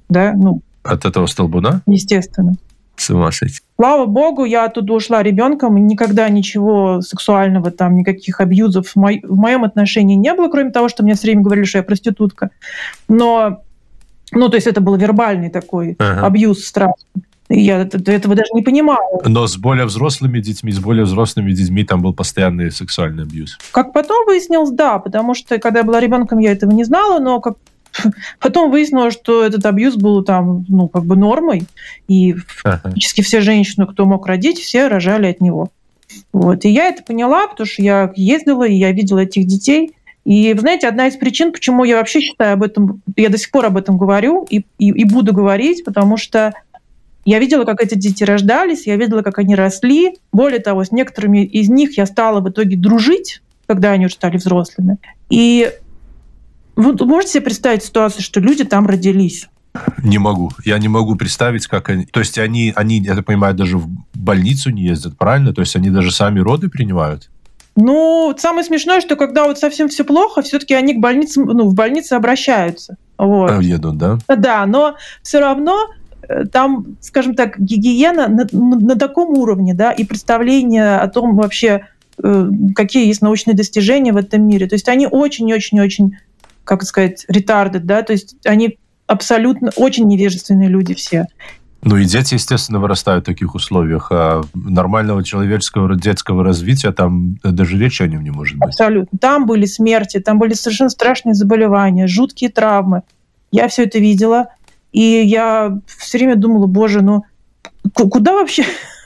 Да, 0.10 0.34
ну, 0.36 0.62
от 0.84 1.06
этого 1.06 1.26
столбуна? 1.28 1.82
Естественно. 1.88 2.56
С 2.96 3.10
ума 3.10 3.32
сойти. 3.32 3.60
Слава 3.76 4.06
богу, 4.06 4.46
я 4.46 4.66
оттуда 4.66 4.94
ушла 4.94 5.24
ребенком, 5.24 5.78
и 5.78 5.82
никогда 5.82 6.30
ничего 6.30 7.02
сексуального, 7.02 7.72
там, 7.72 7.96
никаких 7.96 8.40
абьюзов 8.40 8.90
в, 8.90 8.96
мо- 8.96 9.20
в 9.24 9.36
моем 9.36 9.64
отношении 9.64 10.16
не 10.16 10.34
было, 10.34 10.48
кроме 10.50 10.72
того, 10.72 10.90
что 10.90 11.04
мне 11.04 11.16
все 11.16 11.28
время 11.28 11.42
говорили, 11.42 11.66
что 11.66 11.80
я 11.80 11.84
проститутка. 11.84 12.52
Но, 13.08 13.64
ну, 14.32 14.50
то 14.50 14.56
есть 14.56 14.68
это 14.68 14.80
был 14.80 14.96
вербальный 14.96 15.50
такой 15.50 15.96
ага. 15.98 16.28
абьюз 16.28 16.66
страшный. 16.66 17.24
Я 17.56 17.82
этого 17.82 18.36
даже 18.36 18.50
не 18.54 18.64
понимала. 18.64 19.22
Но 19.26 19.46
с 19.46 19.58
более 19.58 19.86
взрослыми 19.86 20.40
детьми, 20.40 20.72
с 20.72 20.80
более 20.80 21.06
взрослыми 21.06 21.52
детьми 21.52 21.84
там 21.84 22.02
был 22.02 22.14
постоянный 22.14 22.72
сексуальный 22.72 23.24
абьюз. 23.24 23.58
Как 23.72 23.94
потом 23.94 24.26
выяснилось, 24.26 24.72
да, 24.72 24.98
потому 24.98 25.36
что 25.36 25.60
когда 25.60 25.80
я 25.80 25.86
была 25.86 26.00
ребенком, 26.00 26.40
я 26.40 26.52
этого 26.52 26.72
не 26.72 26.84
знала, 26.84 27.20
но 27.20 27.40
как 27.40 27.58
Потом 28.40 28.72
выяснилось, 28.72 29.14
что 29.14 29.44
этот 29.44 29.66
абьюз 29.66 29.96
был 29.96 30.24
там, 30.24 30.66
ну, 30.68 30.88
как 30.88 31.06
бы 31.06 31.16
нормой, 31.16 31.64
и 32.08 32.36
практически 32.64 33.22
все 33.22 33.42
женщины, 33.42 33.86
кто 33.86 34.06
мог 34.06 34.26
родить, 34.26 34.60
все 34.60 34.88
рожали 34.88 35.28
от 35.28 35.42
него. 35.42 35.70
Вот. 36.32 36.66
И 36.66 36.70
я 36.70 36.88
это 36.88 37.04
поняла, 37.04 37.48
потому 37.48 37.68
что 37.68 37.82
я 37.82 38.12
ездила, 38.16 38.64
и 38.64 38.74
я 38.74 38.92
видела 38.92 39.20
этих 39.20 39.48
детей. 39.48 39.94
И, 40.26 40.54
вы 40.54 40.60
знаете, 40.60 40.88
одна 40.88 41.08
из 41.08 41.18
причин, 41.18 41.52
почему 41.52 41.84
я 41.84 41.98
вообще 41.98 42.22
считаю 42.22 42.54
об 42.54 42.64
этом, 42.64 43.02
я 43.18 43.30
до 43.30 43.38
сих 43.38 43.52
пор 43.52 43.66
об 43.66 43.78
этом 43.78 43.98
говорю 43.98 44.48
и, 44.50 44.66
и, 44.80 44.90
и 44.90 45.04
буду 45.04 45.34
говорить, 45.34 45.84
потому 45.84 46.18
что 46.18 46.54
я 47.26 47.40
видела, 47.40 47.64
как 47.64 47.82
эти 47.82 47.96
дети 47.96 48.24
рождались, 48.24 48.86
я 48.86 48.96
видела, 48.98 49.22
как 49.22 49.40
они 49.40 49.56
росли. 49.56 50.16
Более 50.32 50.60
того, 50.60 50.84
с 50.84 50.92
некоторыми 50.92 51.46
из 51.46 51.70
них 51.70 51.98
я 51.98 52.06
стала 52.06 52.42
в 52.42 52.50
итоге 52.50 52.78
дружить, 52.78 53.42
когда 53.68 53.92
они 53.92 54.08
уже 54.08 54.16
стали 54.16 54.38
взрослыми. 54.38 54.98
И 55.30 55.72
вы 56.76 56.94
можете 57.06 57.34
себе 57.34 57.44
представить 57.44 57.84
ситуацию, 57.84 58.22
что 58.22 58.40
люди 58.40 58.64
там 58.64 58.88
родились? 58.88 59.48
Не 60.04 60.18
могу. 60.18 60.52
Я 60.66 60.78
не 60.78 60.88
могу 60.88 61.16
представить, 61.16 61.68
как 61.68 61.90
они... 61.90 62.06
То 62.06 62.20
есть 62.20 62.38
они, 62.38 62.74
они, 62.76 63.00
я 63.00 63.16
так 63.16 63.26
понимаю, 63.26 63.56
даже 63.56 63.78
в 63.78 63.88
больницу 64.14 64.70
не 64.70 64.84
ездят, 64.84 65.18
правильно? 65.18 65.54
То 65.54 65.62
есть 65.62 65.76
они 65.76 65.90
даже 65.90 66.12
сами 66.12 66.40
роды 66.40 66.70
принимают? 66.70 67.30
Ну, 67.76 68.36
самое 68.38 68.64
смешное, 68.64 69.02
что 69.02 69.16
когда 69.16 69.46
вот 69.46 69.58
совсем 69.58 69.90
все 69.90 70.04
плохо, 70.04 70.44
все-таки 70.44 70.76
они 70.76 70.94
к 70.94 71.00
больнице, 71.00 71.42
ну, 71.42 71.68
в 71.68 71.74
больнице 71.74 72.14
обращаются. 72.14 72.98
Вот. 73.18 73.62
Едут, 73.64 73.98
да? 73.98 74.20
Да, 74.28 74.66
но 74.68 74.96
все 75.24 75.40
равно 75.40 75.88
там, 76.52 76.98
скажем 77.02 77.36
так, 77.36 77.60
гигиена 77.60 78.28
на, 78.28 78.48
на 78.52 78.96
таком 78.96 79.38
уровне, 79.38 79.74
да, 79.74 79.92
и 79.92 80.04
представление 80.06 80.98
о 80.98 81.08
том 81.08 81.36
вообще, 81.36 81.88
э, 82.24 82.50
какие 82.76 83.08
есть 83.08 83.22
научные 83.22 83.56
достижения 83.56 84.14
в 84.14 84.18
этом 84.18 84.48
мире. 84.48 84.68
То 84.68 84.76
есть 84.76 84.88
они 84.90 85.08
очень-очень-очень 85.08 86.14
как 86.64 86.84
сказать, 86.84 87.26
ретарды, 87.28 87.80
да, 87.80 88.04
то 88.04 88.14
есть 88.14 88.36
они 88.46 88.78
абсолютно 89.08 89.72
очень 89.76 90.08
невежественные 90.08 90.70
люди 90.70 90.94
все. 90.94 91.26
Ну 91.82 91.98
и 91.98 92.06
дети, 92.06 92.36
естественно, 92.36 92.80
вырастают 92.80 93.26
в 93.26 93.28
таких 93.28 93.56
условиях. 93.56 94.10
А 94.12 94.42
нормального 94.54 95.22
человеческого 95.22 95.94
детского 95.98 96.42
развития 96.42 96.94
там 96.94 97.36
даже 97.44 97.78
речи 97.78 98.02
о 98.02 98.08
нем 98.08 98.24
не 98.24 98.32
может 98.32 98.58
быть. 98.58 98.70
Абсолютно. 98.70 99.18
Там 99.20 99.46
были 99.46 99.66
смерти, 99.66 100.22
там 100.22 100.40
были 100.40 100.54
совершенно 100.54 100.90
страшные 100.90 101.34
заболевания, 101.34 102.08
жуткие 102.08 102.52
травмы. 102.52 103.02
Я 103.52 103.68
все 103.68 103.84
это 103.84 104.00
видела. 104.00 104.48
И 104.94 105.02
я 105.02 105.78
все 105.86 106.18
время 106.18 106.36
думала, 106.36 106.68
боже, 106.68 107.02
ну 107.02 107.24
куда 107.94 108.34
вообще 108.34 108.64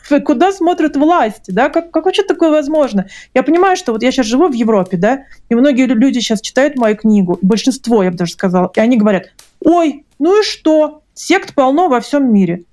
куда 0.26 0.52
смотрят 0.52 0.96
власти, 0.96 1.52
да, 1.52 1.70
как, 1.70 1.92
как 1.92 2.06
вообще 2.06 2.24
такое 2.24 2.50
возможно? 2.50 3.08
Я 3.34 3.44
понимаю, 3.44 3.76
что 3.76 3.94
вот 3.94 4.04
я 4.04 4.12
сейчас 4.12 4.28
живу 4.28 4.48
в 4.48 4.54
Европе, 4.54 4.98
да, 4.98 5.24
и 5.50 5.56
многие 5.56 5.86
люди 5.86 6.20
сейчас 6.20 6.42
читают 6.42 6.76
мою 6.76 6.96
книгу, 6.96 7.40
большинство, 7.42 8.04
я 8.04 8.12
бы 8.12 8.18
даже 8.18 8.34
сказала, 8.34 8.72
и 8.76 8.80
они 8.80 8.98
говорят, 8.98 9.34
ой, 9.64 10.06
ну 10.20 10.40
и 10.40 10.44
что, 10.44 11.02
сект 11.14 11.54
полно 11.56 11.90
во 11.90 12.00
всем 12.00 12.32
мире. 12.32 12.64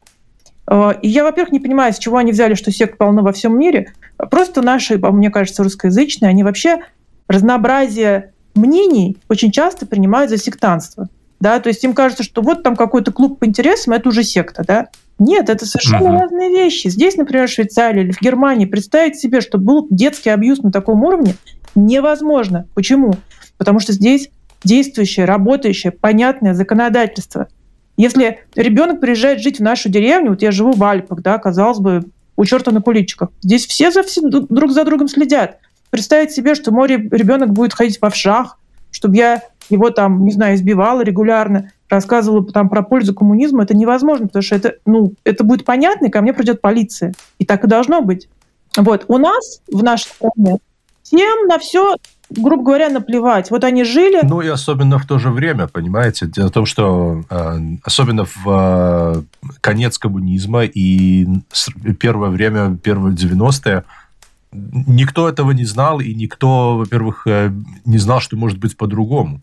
А, 0.67 0.91
и 0.91 1.09
я, 1.09 1.25
во-первых, 1.25 1.53
не 1.53 1.61
понимаю, 1.61 1.93
с 1.93 1.99
чего 1.99 2.19
они 2.19 2.33
взяли, 2.33 2.55
что 2.55 2.71
сект 2.71 2.99
полно 2.99 3.23
во 3.23 3.33
всем 3.33 3.59
мире. 3.59 3.93
Просто 4.31 4.63
наши, 4.63 4.99
мне 4.99 5.31
кажется, 5.31 5.63
русскоязычные, 5.63 6.29
они 6.29 6.43
вообще 6.43 6.81
разнообразие 7.29 8.33
мнений 8.55 9.17
очень 9.29 9.51
часто 9.51 9.87
принимают 9.87 10.31
за 10.31 10.39
сектанство. 10.39 11.09
Да? 11.45 11.61
То 11.61 11.69
есть 11.69 11.85
им 11.85 11.93
кажется, 11.93 12.23
что 12.23 12.41
вот 12.41 12.63
там 12.63 12.75
какой-то 12.75 13.13
клуб 13.13 13.39
по 13.39 13.45
интересам, 13.45 13.93
это 13.93 14.09
уже 14.09 14.25
секта. 14.25 14.65
Да? 14.67 14.89
Нет, 15.19 15.51
это 15.51 15.67
совершенно 15.67 16.15
угу. 16.15 16.21
разные 16.23 16.49
вещи. 16.49 16.89
Здесь, 16.89 17.17
например, 17.17 17.49
в 17.49 17.51
Швейцарии 17.51 18.05
или 18.05 18.13
в 18.13 18.23
Германии 18.23 18.65
представить 18.65 19.17
себе, 19.17 19.43
что 19.43 19.59
был 19.59 19.87
детский 19.91 20.31
абьюз 20.31 20.61
на 20.61 20.73
таком 20.73 21.05
уровне, 21.05 21.35
невозможно. 21.75 22.67
Почему? 22.75 23.17
Потому 23.59 23.79
что 23.79 23.93
здесь 23.93 24.31
действующее, 24.65 25.27
работающее, 25.27 25.93
понятное 25.93 26.55
законодательство. 26.55 27.49
Если 27.99 28.39
ребенок 28.57 29.03
приезжает 29.03 29.41
жить 29.41 29.59
в 29.59 29.63
нашу 29.63 29.91
деревню, 29.91 30.31
вот 30.31 30.41
я 30.41 30.51
живу 30.51 30.73
в 30.73 30.83
Альпах, 30.83 31.21
да, 31.21 31.37
казалось 31.37 31.79
бы, 31.79 32.05
у 32.37 32.45
черта 32.47 32.71
на 32.71 32.81
куличиках, 32.81 33.29
здесь 33.43 33.67
все 33.67 33.91
за 33.91 34.03
все, 34.03 34.23
друг 34.23 34.71
за 34.71 34.85
другом 34.87 35.09
следят. 35.09 35.59
Представить 35.91 36.31
себе, 36.31 36.55
что 36.55 36.73
мой 36.73 36.89
ребенок 36.89 37.51
будет 37.51 37.75
ходить 37.75 38.01
в 38.01 38.03
овшах, 38.03 38.59
чтобы 38.91 39.17
я 39.17 39.43
его 39.69 39.91
там, 39.91 40.25
не 40.25 40.33
знаю, 40.33 40.55
избивала 40.57 41.03
регулярно, 41.03 41.73
рассказывала 41.89 42.45
там 42.45 42.69
про 42.69 42.83
пользу 42.83 43.15
коммунизма, 43.15 43.63
это 43.63 43.77
невозможно, 43.77 44.27
потому 44.27 44.43
что 44.43 44.57
это, 44.57 44.75
ну, 44.87 45.13
это 45.25 45.45
будет 45.45 45.65
понятно, 45.65 46.07
и 46.07 46.11
ко 46.11 46.21
мне 46.21 46.33
придет 46.33 46.61
полиция. 46.61 47.15
И 47.39 47.45
так 47.45 47.65
и 47.65 47.69
должно 47.69 48.01
быть. 48.01 48.29
Вот. 48.77 49.05
У 49.09 49.19
нас 49.19 49.61
в 49.71 49.83
нашей 49.83 50.09
стране 50.09 50.59
всем 51.03 51.47
на 51.47 51.59
все 51.59 51.97
грубо 52.31 52.63
говоря, 52.65 52.89
наплевать. 52.89 53.51
Вот 53.51 53.65
они 53.65 53.85
жили... 53.85 54.21
Ну 54.23 54.41
и 54.41 54.49
особенно 54.49 54.99
в 54.99 55.07
то 55.07 55.19
же 55.19 55.31
время, 55.31 55.67
понимаете? 55.67 56.27
Дело 56.27 56.49
в 56.49 56.53
том, 56.53 56.67
что 56.67 57.23
э, 57.29 57.59
особенно 57.83 58.25
в 58.25 58.47
э, 58.47 59.23
конец 59.61 59.99
коммунизма 59.99 60.65
и 60.65 61.27
первое 62.01 62.31
время, 62.31 62.77
первые 62.77 63.15
90-е, 63.15 63.85
никто 64.53 65.29
этого 65.29 65.51
не 65.53 65.65
знал, 65.65 66.01
и 66.01 66.15
никто, 66.15 66.79
во-первых, 66.79 67.27
э, 67.27 67.53
не 67.85 67.99
знал, 67.99 68.21
что 68.21 68.37
может 68.37 68.59
быть 68.59 68.77
по-другому. 68.77 69.41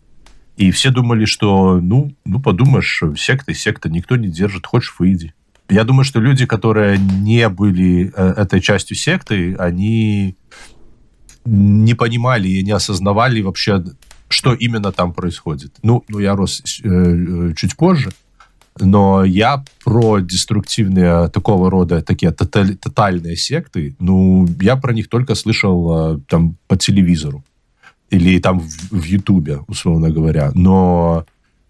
И 0.56 0.70
все 0.70 0.90
думали, 0.90 1.24
что, 1.24 1.80
ну, 1.80 2.12
ну 2.24 2.40
подумаешь, 2.40 3.02
секта, 3.16 3.54
секта, 3.54 3.88
никто 3.88 4.16
не 4.16 4.28
держит, 4.28 4.66
хочешь, 4.66 4.94
выйди. 4.98 5.34
Я 5.68 5.84
думаю, 5.84 6.04
что 6.04 6.20
люди, 6.20 6.44
которые 6.44 6.98
не 6.98 7.48
были 7.48 8.12
э, 8.14 8.34
этой 8.36 8.60
частью 8.60 8.96
секты, 8.96 9.54
они 9.54 10.36
не 11.44 11.94
понимали 11.94 12.48
и 12.48 12.62
не 12.62 12.72
осознавали 12.72 13.40
вообще, 13.40 13.82
что 14.28 14.52
именно 14.52 14.92
там 14.92 15.12
происходит. 15.12 15.74
Ну, 15.82 16.04
ну 16.08 16.18
я 16.18 16.36
рос 16.36 16.62
э, 16.84 16.88
э 16.88 17.54
чуть 17.56 17.76
позже, 17.76 18.10
но 18.78 19.24
я 19.24 19.64
про 19.84 20.20
деструктивные 20.20 21.28
такого 21.28 21.70
рода 21.70 22.02
такие 22.02 22.32
тоталь, 22.32 22.76
тотальные 22.76 23.36
секты, 23.36 23.96
ну, 23.98 24.46
я 24.60 24.76
про 24.76 24.92
них 24.92 25.08
только 25.08 25.34
слышал 25.34 26.16
э, 26.16 26.20
там 26.28 26.56
по 26.68 26.76
телевизору 26.76 27.42
или 28.12 28.38
там 28.38 28.60
в 28.60 29.02
Ютубе, 29.04 29.60
условно 29.68 30.10
говоря. 30.10 30.52
Но 30.54 31.24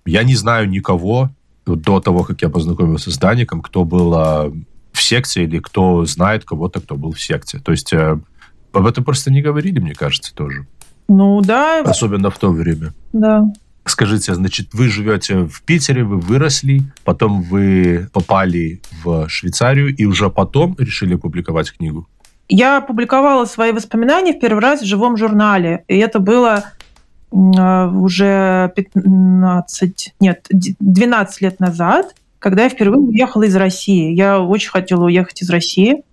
я 0.04 0.24
не 0.24 0.34
знаю 0.34 0.68
никого 0.68 1.30
до 1.64 2.00
того, 2.00 2.24
как 2.24 2.42
я 2.42 2.48
познакомился 2.48 3.12
с 3.12 3.18
Даником, 3.18 3.62
кто 3.62 3.84
был 3.84 4.12
э, 4.14 4.52
в 4.92 5.02
секте 5.02 5.44
или 5.44 5.60
кто 5.60 6.04
знает 6.04 6.44
кого-то, 6.44 6.80
кто 6.80 6.96
был 6.96 7.12
в 7.12 7.20
секте. 7.20 7.60
То 7.60 7.70
есть 7.70 7.92
э, 7.92 8.18
об 8.72 8.86
этом 8.86 9.04
просто 9.04 9.30
не 9.30 9.40
говорили, 9.40 9.78
мне 9.78 9.94
кажется, 9.94 10.34
тоже. 10.34 10.66
Ну 11.08 11.40
да. 11.42 11.82
Особенно 11.82 12.30
в 12.30 12.38
то 12.38 12.50
время. 12.50 12.92
Да. 13.12 13.44
Скажите, 13.84 14.34
значит, 14.34 14.74
вы 14.74 14.88
живете 14.88 15.44
в 15.46 15.62
Питере, 15.62 16.02
вы 16.02 16.18
выросли, 16.18 16.82
потом 17.04 17.42
вы 17.42 18.08
попали 18.12 18.80
в 19.04 19.28
Швейцарию 19.28 19.94
и 19.94 20.04
уже 20.06 20.28
потом 20.28 20.74
решили 20.78 21.14
публиковать 21.14 21.72
книгу? 21.72 22.08
Я 22.54 22.82
публиковала 22.82 23.46
свои 23.46 23.72
воспоминания 23.72 24.34
в 24.34 24.38
первый 24.38 24.60
раз 24.60 24.82
в 24.82 24.84
живом 24.84 25.16
журнале. 25.16 25.84
И 25.88 25.96
это 25.96 26.18
было 26.18 26.64
а, 27.32 27.88
уже 27.88 28.70
15, 28.76 30.14
нет, 30.20 30.46
12 30.50 31.40
лет 31.40 31.60
назад, 31.60 32.14
когда 32.38 32.64
я 32.64 32.68
впервые 32.68 33.00
уехала 33.00 33.44
из 33.44 33.56
России. 33.56 34.12
Я 34.12 34.38
очень 34.38 34.68
хотела 34.68 35.04
уехать 35.06 35.40
из 35.40 35.48
России. 35.48 36.04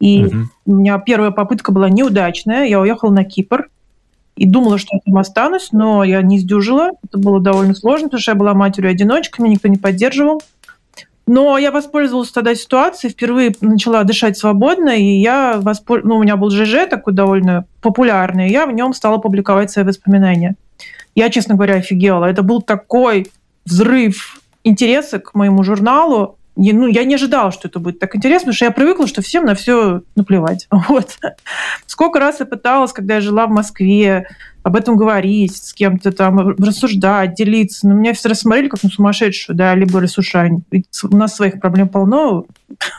И 0.00 0.24
угу. 0.24 0.36
у 0.64 0.74
меня 0.76 0.98
первая 0.98 1.30
попытка 1.30 1.72
была 1.72 1.90
неудачная. 1.90 2.64
Я 2.64 2.80
уехала 2.80 3.10
на 3.10 3.24
Кипр 3.24 3.68
и 4.34 4.46
думала, 4.46 4.78
что 4.78 4.96
я 4.96 5.00
там 5.04 5.18
останусь, 5.18 5.72
но 5.72 6.04
я 6.04 6.22
не 6.22 6.38
сдюжила. 6.38 6.92
Это 7.04 7.18
было 7.18 7.38
довольно 7.38 7.74
сложно, 7.74 8.06
потому 8.06 8.22
что 8.22 8.30
я 8.30 8.36
была 8.36 8.54
матерью-одиночкой, 8.54 9.44
меня 9.44 9.56
никто 9.56 9.68
не 9.68 9.76
поддерживал. 9.76 10.42
Но 11.26 11.56
я 11.56 11.70
воспользовалась 11.70 12.32
тогда 12.32 12.54
ситуацией, 12.54 13.12
впервые 13.12 13.54
начала 13.60 14.02
дышать 14.02 14.36
свободно, 14.36 14.90
и 14.90 15.20
я 15.20 15.54
воспользовалась... 15.58 16.08
Ну, 16.08 16.16
у 16.18 16.22
меня 16.22 16.36
был 16.36 16.50
ЖЖ 16.50 16.88
такой 16.90 17.12
довольно 17.12 17.64
популярный, 17.80 18.48
и 18.48 18.52
я 18.52 18.66
в 18.66 18.72
нем 18.72 18.92
стала 18.92 19.18
публиковать 19.18 19.70
свои 19.70 19.84
воспоминания. 19.84 20.56
Я, 21.14 21.28
честно 21.30 21.54
говоря, 21.54 21.76
офигела. 21.76 22.24
Это 22.24 22.42
был 22.42 22.60
такой 22.60 23.30
взрыв 23.64 24.40
интереса 24.64 25.20
к 25.20 25.34
моему 25.34 25.62
журналу, 25.62 26.36
не, 26.54 26.72
ну, 26.72 26.86
я 26.86 27.04
не 27.04 27.14
ожидала, 27.14 27.50
что 27.50 27.68
это 27.68 27.78
будет 27.78 27.98
так 27.98 28.14
интересно, 28.14 28.46
потому 28.46 28.54
что 28.54 28.64
я 28.66 28.70
привыкла, 28.70 29.06
что 29.06 29.22
всем 29.22 29.44
на 29.44 29.54
все 29.54 30.02
наплевать. 30.16 30.68
Вот. 30.88 31.18
Сколько 31.86 32.18
раз 32.18 32.40
я 32.40 32.46
пыталась, 32.46 32.92
когда 32.92 33.14
я 33.14 33.20
жила 33.20 33.46
в 33.46 33.50
Москве, 33.50 34.26
об 34.62 34.76
этом 34.76 34.96
говорить, 34.96 35.56
с 35.56 35.72
кем-то 35.72 36.12
там 36.12 36.38
рассуждать, 36.56 37.34
делиться. 37.34 37.88
Но 37.88 37.94
меня 37.94 38.12
все 38.12 38.28
рассмотрели 38.28 38.68
как 38.68 38.82
на 38.82 38.90
сумасшедшую, 38.90 39.56
да, 39.56 39.74
либо 39.74 40.00
рассушань. 40.00 40.62
Ведь 40.70 40.86
у 41.02 41.16
нас 41.16 41.34
своих 41.34 41.60
проблем 41.60 41.88
полно. 41.88 42.44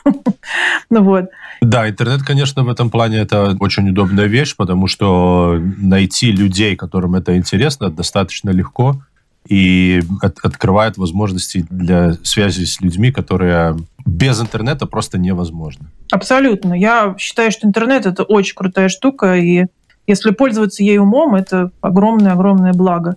ну 0.89 1.03
вот. 1.03 1.29
Да, 1.61 1.89
интернет, 1.89 2.23
конечно, 2.23 2.63
в 2.63 2.69
этом 2.69 2.89
плане 2.89 3.19
это 3.19 3.55
очень 3.59 3.89
удобная 3.89 4.25
вещь, 4.25 4.55
потому 4.55 4.87
что 4.87 5.61
найти 5.77 6.31
людей, 6.31 6.75
которым 6.75 7.15
это 7.15 7.37
интересно, 7.37 7.89
достаточно 7.89 8.49
легко 8.49 9.01
и 9.47 10.01
от, 10.21 10.39
открывает 10.43 10.97
возможности 10.97 11.65
для 11.69 12.13
связи 12.23 12.65
с 12.65 12.79
людьми, 12.81 13.11
которые 13.11 13.77
без 14.05 14.39
интернета 14.41 14.85
просто 14.85 15.17
невозможно. 15.17 15.85
Абсолютно. 16.11 16.73
Я 16.73 17.15
считаю, 17.17 17.51
что 17.51 17.67
интернет 17.67 18.05
это 18.05 18.23
очень 18.23 18.55
крутая 18.55 18.89
штука, 18.89 19.35
и 19.35 19.65
если 20.07 20.31
пользоваться 20.31 20.83
ей 20.83 20.97
умом, 20.97 21.35
это 21.35 21.71
огромное-огромное 21.81 22.73
благо. 22.73 23.15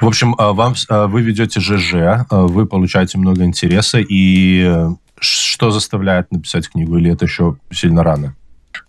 В 0.00 0.06
общем, 0.06 0.34
а, 0.38 0.52
вам, 0.52 0.74
а, 0.88 1.06
вы 1.06 1.22
ведете 1.22 1.60
ЖЖ, 1.60 2.26
а, 2.28 2.46
вы 2.46 2.66
получаете 2.66 3.18
много 3.18 3.44
интереса, 3.44 3.98
и 3.98 4.64
э, 4.66 4.88
что 5.18 5.70
заставляет 5.70 6.30
написать 6.30 6.68
книгу, 6.68 6.98
или 6.98 7.12
это 7.12 7.24
еще 7.24 7.56
сильно 7.72 8.02
рано? 8.02 8.34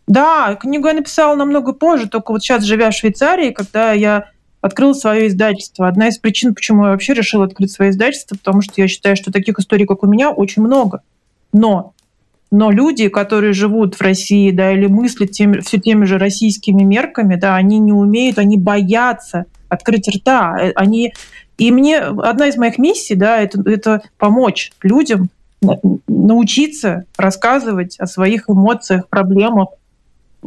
Да, 0.07 0.55
книгу 0.55 0.87
я 0.87 0.93
написала 0.93 1.35
намного 1.35 1.73
позже, 1.73 2.07
только 2.07 2.31
вот 2.31 2.41
сейчас, 2.41 2.63
живя 2.63 2.91
в 2.91 2.93
Швейцарии, 2.93 3.51
когда 3.51 3.93
я 3.93 4.25
открыла 4.61 4.93
свое 4.93 5.27
издательство. 5.27 5.87
Одна 5.87 6.09
из 6.09 6.17
причин, 6.17 6.53
почему 6.53 6.85
я 6.85 6.91
вообще 6.91 7.13
решила 7.13 7.45
открыть 7.45 7.71
свое 7.71 7.91
издательство, 7.91 8.35
потому 8.35 8.61
что 8.61 8.73
я 8.77 8.87
считаю, 8.87 9.15
что 9.15 9.31
таких 9.31 9.59
историй, 9.59 9.85
как 9.85 10.03
у 10.03 10.07
меня, 10.07 10.29
очень 10.31 10.61
много. 10.61 11.01
Но 11.53 11.93
но 12.51 12.71
люди, 12.71 13.09
которые 13.09 13.53
живут 13.53 13.95
в 13.95 14.01
России, 14.01 14.51
да, 14.51 14.71
или 14.71 14.87
мыслят 14.87 15.31
теми, 15.31 15.59
все 15.59 15.79
теми 15.79 16.05
же 16.05 16.17
российскими 16.17 16.83
мерками, 16.83 17.35
да, 17.35 17.55
они 17.55 17.79
не 17.79 17.93
умеют, 17.93 18.37
они 18.39 18.57
боятся 18.57 19.45
открыть 19.69 20.07
рта. 20.07 20.57
Э, 20.59 20.71
они... 20.75 21.13
И 21.57 21.71
мне 21.71 21.97
одна 21.99 22.47
из 22.47 22.57
моих 22.57 22.77
миссий, 22.77 23.15
да, 23.15 23.39
это, 23.39 23.61
это 23.69 24.01
помочь 24.17 24.71
людям 24.83 25.29
научиться 26.07 27.05
рассказывать 27.17 27.99
о 27.99 28.05
своих 28.05 28.47
эмоциях, 28.47 29.07
проблемах, 29.07 29.69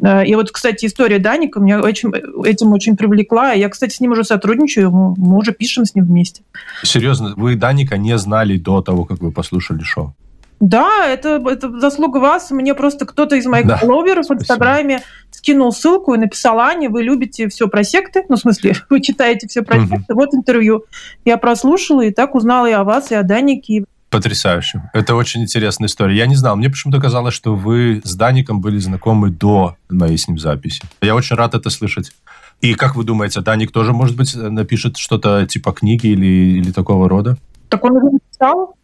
Э, 0.03 0.25
и 0.25 0.35
вот, 0.35 0.51
кстати, 0.51 0.87
история 0.87 1.19
Даника 1.19 1.61
меня 1.61 1.81
очень, 1.81 2.11
этим 2.45 2.73
очень 2.73 2.97
привлекла. 2.97 3.53
Я, 3.53 3.69
кстати, 3.69 3.95
с 3.95 4.01
ним 4.01 4.13
уже 4.13 4.25
сотрудничаю, 4.25 4.91
мы 4.91 5.37
уже 5.37 5.53
пишем 5.53 5.85
с 5.85 5.95
ним 5.95 6.05
вместе. 6.05 6.43
Серьезно, 6.83 7.35
вы 7.37 7.57
Даника 7.57 7.97
не 7.97 8.17
знали 8.19 8.57
до 8.57 8.83
того, 8.83 9.05
как 9.05 9.21
вы 9.21 9.33
послушали 9.33 9.83
шоу? 9.83 10.15
Да, 10.61 11.07
это, 11.07 11.43
это 11.47 11.81
заслуга 11.81 12.19
вас. 12.19 12.51
Мне 12.51 12.75
просто 12.75 13.07
кто-то 13.07 13.35
из 13.35 13.47
моих 13.47 13.67
да. 13.67 13.79
фолловеров 13.79 14.27
в 14.27 14.33
Инстаграме 14.33 15.03
скинул 15.31 15.73
ссылку 15.73 16.13
и 16.15 16.19
написал, 16.19 16.61
Аня, 16.61 16.91
вы 16.91 17.03
любите 17.03 17.49
все 17.49 17.67
про 17.67 17.83
секты? 17.83 18.25
Ну, 18.29 18.37
в 18.37 18.41
смысле, 18.41 18.77
вы 18.91 19.01
читаете 19.01 19.49
все 19.49 19.63
про 19.63 19.81
секты? 19.87 20.15
Вот 20.15 20.35
интервью. 20.35 20.85
Я 21.25 21.39
прослушала 21.39 22.03
и 22.03 22.11
так 22.11 22.35
узнала 22.35 22.67
и 22.67 22.73
о 22.73 22.85
вас, 22.85 23.11
и 23.11 23.15
о 23.15 23.23
Данике. 23.23 23.85
Потрясающе. 24.11 24.91
Это 24.93 25.15
очень 25.15 25.43
интересная 25.43 25.87
история. 25.87 26.17
Я 26.17 26.27
не 26.27 26.35
знал. 26.35 26.57
Мне 26.57 26.69
почему-то 26.69 27.01
казалось, 27.01 27.33
что 27.33 27.55
вы 27.55 28.03
с 28.05 28.15
Даником 28.15 28.61
были 28.61 28.77
знакомы 28.79 29.31
до 29.31 29.77
моей 29.89 30.19
с 30.19 30.29
ним 30.29 30.39
записи. 30.39 30.83
Я 31.01 31.15
очень 31.15 31.37
рад 31.37 31.55
это 31.55 31.71
слышать. 31.71 32.13
И 32.61 32.75
как 32.75 32.97
вы 32.97 33.05
думаете, 33.05 33.41
Даник 33.41 33.73
тоже, 33.73 33.93
может 33.93 34.17
быть, 34.17 34.35
напишет 34.35 34.99
что-то 34.99 35.47
типа 35.47 35.73
книги 35.73 36.09
или, 36.09 36.59
или 36.59 36.73
такого 36.73 37.09
рода? 37.09 37.39
Так 37.71 37.85
он 37.85 37.93
уже 37.93 38.11
написал. 38.13 38.75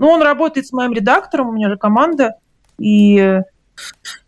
Ну, 0.00 0.08
он 0.08 0.22
работает 0.22 0.66
с 0.66 0.72
моим 0.72 0.92
редактором, 0.92 1.50
у 1.50 1.52
меня 1.52 1.68
же 1.68 1.76
команда. 1.76 2.34
И 2.78 3.42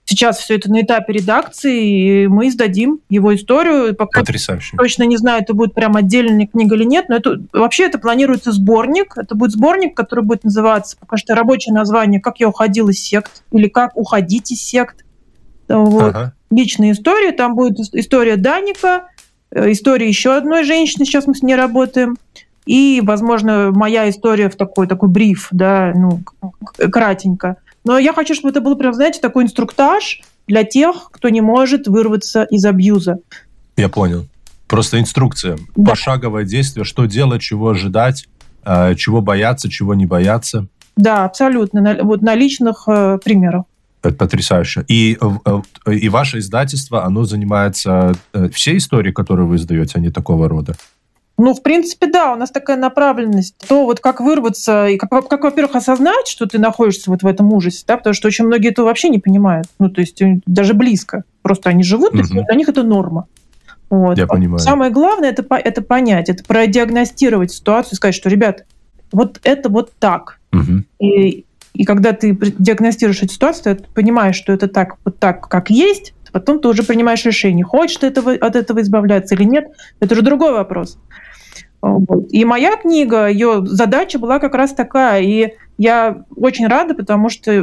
Сейчас 0.05 0.39
все 0.39 0.57
это 0.57 0.71
на 0.71 0.83
этапе 0.83 1.15
редакции, 1.15 2.25
и 2.25 2.27
мы 2.27 2.49
издадим 2.49 3.01
его 3.09 3.35
историю. 3.35 3.95
Пока 3.97 4.21
Потрясающе. 4.21 4.77
Точно 4.77 5.05
не 5.05 5.17
знаю, 5.17 5.41
это 5.43 5.55
будет 5.55 5.73
прям 5.73 5.97
отдельная 5.97 6.47
книга 6.47 6.75
или 6.77 6.85
нет, 6.85 7.09
но 7.09 7.17
это 7.17 7.41
вообще 7.55 7.85
это 7.85 7.99
планируется 7.99 8.53
сборник. 8.53 9.17
Это 9.17 9.35
будет 9.35 9.53
сборник, 9.53 9.97
который 9.97 10.23
будет 10.23 10.45
называться, 10.45 10.99
пока 11.01 11.17
что 11.17 11.35
рабочее 11.35 11.75
название 11.75 12.21
«Как 12.21 12.41
я 12.41 12.49
уходил 12.49 12.91
из 12.91 13.03
сект» 13.03 13.43
или 13.53 13.69
«Как 13.69 13.97
уходить 13.97 14.53
из 14.53 14.61
сект». 14.61 15.07
Вот. 15.69 16.03
Ага. 16.03 16.35
Личные 16.51 16.93
истории. 16.93 17.31
Там 17.31 17.55
будет 17.55 17.79
история 17.95 18.37
Даника, 18.37 19.07
э, 19.51 19.73
история 19.73 20.09
еще 20.09 20.37
одной 20.37 20.65
женщины, 20.65 21.07
сейчас 21.07 21.27
мы 21.27 21.35
с 21.35 21.43
ней 21.43 21.55
работаем. 21.55 22.19
И, 22.67 23.03
возможно, 23.05 23.71
моя 23.73 24.09
история 24.09 24.49
в 24.49 24.57
такой, 24.57 24.87
такой 24.87 25.09
бриф, 25.09 25.49
да, 25.51 25.93
ну, 25.95 26.21
кратенько. 26.91 27.57
Но 27.85 27.99
я 27.99 28.13
хочу, 28.13 28.35
чтобы 28.35 28.51
это 28.51 28.61
был 28.61 28.77
прям, 28.77 28.95
знаете, 28.95 29.21
такой 29.21 29.45
инструктаж 29.45 30.21
для 30.47 30.65
тех, 30.65 31.09
кто 31.11 31.29
не 31.29 31.41
может 31.41 31.89
вырваться 31.89 32.45
из 32.45 32.65
абьюза. 32.65 33.19
Я 33.77 33.89
понял. 33.89 34.27
Просто 34.69 35.01
инструкция, 35.01 35.59
да. 35.77 35.91
пошаговое 35.91 36.45
действие, 36.45 36.85
что 36.85 37.07
делать, 37.07 37.43
чего 37.43 37.71
ожидать, 37.71 38.27
э, 38.65 38.95
чего 38.95 39.21
бояться, 39.21 39.69
чего 39.69 39.95
не 39.95 40.07
бояться. 40.07 40.67
Да, 40.97 41.25
абсолютно. 41.25 41.99
Вот 42.03 42.23
на 42.23 42.35
личных 42.35 42.85
э, 42.87 43.19
примерах. 43.23 43.65
Это 44.03 44.15
потрясающе. 44.15 44.85
И, 44.89 45.19
э, 45.21 45.93
и 45.93 46.09
ваше 46.09 46.39
издательство, 46.39 47.05
оно 47.05 47.25
занимается 47.25 48.15
все 48.53 48.77
истории, 48.77 49.13
которые 49.13 49.47
вы 49.47 49.57
издаете, 49.57 49.99
они 49.99 50.11
такого 50.11 50.49
рода? 50.49 50.75
Ну, 51.39 51.55
в 51.55 51.63
принципе, 51.63 52.07
да, 52.07 52.33
у 52.33 52.37
нас 52.37 52.51
такая 52.51 52.77
направленность. 52.77 53.57
То 53.67 53.85
вот 53.85 54.01
как 54.01 54.21
вырваться, 54.21 54.87
и 54.87 54.97
как, 54.97 55.11
как 55.29 55.43
во-первых, 55.43 55.77
осознать, 55.77 56.29
что 56.29 56.47
ты 56.47 56.59
находишься 56.59 57.11
вот 57.11 57.23
в 57.23 57.27
этом 57.27 57.53
ужасе, 57.53 57.85
да, 57.87 57.97
потому 57.97 58.15
что 58.15 58.29
очень 58.29 58.45
многие 58.45 58.71
это 58.71 58.85
вообще 58.85 59.09
не 59.09 59.19
понимают. 59.19 59.67
Ну, 59.79 59.89
то 59.89 60.01
есть 60.01 60.21
э, 60.23 60.41
даже 60.47 60.75
близко. 60.75 61.25
Просто 61.43 61.71
они 61.71 61.83
живут, 61.83 62.15
угу. 62.15 62.21
и 62.21 62.45
для 62.45 62.55
них 62.55 62.69
это 62.69 62.83
норма. 62.83 63.27
Вот. 63.91 64.17
Я 64.19 64.27
понимаю. 64.27 64.59
Самое 64.59 64.91
главное 64.91 65.31
это, 65.31 65.45
это 65.57 65.83
понять, 65.83 66.29
это 66.29 66.45
продиагностировать 66.45 67.53
ситуацию, 67.53 67.97
сказать, 67.97 68.15
что, 68.15 68.29
ребят, 68.29 68.65
вот 69.11 69.41
это 69.43 69.69
вот 69.69 69.93
так. 69.99 70.39
Угу. 70.53 70.85
И, 71.01 71.45
и 71.75 71.85
когда 71.85 72.13
ты 72.13 72.37
диагностируешь 72.59 73.23
эту 73.23 73.33
ситуацию, 73.35 73.77
ты 73.77 73.85
понимаешь, 73.95 74.37
что 74.37 74.53
это 74.53 74.69
так, 74.69 74.97
вот 75.05 75.19
так, 75.19 75.49
как 75.49 75.71
есть, 75.71 76.15
потом 76.33 76.61
ты 76.61 76.69
уже 76.69 76.83
принимаешь 76.83 77.25
решение, 77.25 77.65
хочешь 77.65 77.99
ты 77.99 78.07
этого, 78.09 78.33
от 78.33 78.57
этого 78.57 78.81
избавляться 78.81 79.35
или 79.35 79.45
нет, 79.45 79.67
это 80.01 80.15
уже 80.15 80.23
другой 80.23 80.53
вопрос. 80.53 80.99
И 82.31 82.45
моя 82.45 82.77
книга, 82.77 83.27
ее 83.27 83.67
задача 83.67 84.19
была 84.19 84.39
как 84.39 84.55
раз 84.55 84.73
такая. 84.73 85.21
И 85.23 85.55
я 85.79 86.25
очень 86.37 86.69
рада, 86.69 86.95
потому 86.95 87.29
что 87.29 87.63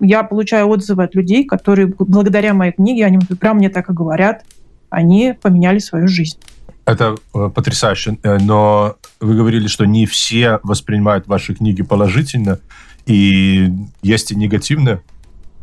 я 0.00 0.24
получаю 0.24 0.66
отзывы 0.66 1.04
от 1.04 1.14
людей, 1.14 1.44
которые 1.44 1.86
благодаря 1.86 2.54
моей 2.54 2.72
книге, 2.72 3.06
они 3.06 3.20
прям 3.38 3.58
мне 3.58 3.70
так 3.70 3.88
и 3.88 3.92
говорят. 3.92 4.44
они 4.90 5.34
поменяли 5.40 5.78
свою 5.78 6.06
жизнь. 6.06 6.38
Это 6.84 7.14
э, 7.34 7.48
потрясающе. 7.54 8.18
Э, 8.22 8.38
но 8.38 8.96
вы 9.20 9.36
говорили, 9.36 9.68
что 9.68 9.86
не 9.86 10.04
все 10.06 10.58
воспринимают 10.64 11.28
ваши 11.28 11.54
книги 11.54 11.82
положительно, 11.82 12.58
и 13.06 13.70
есть 14.02 14.32
и 14.32 14.36
негативные 14.36 15.00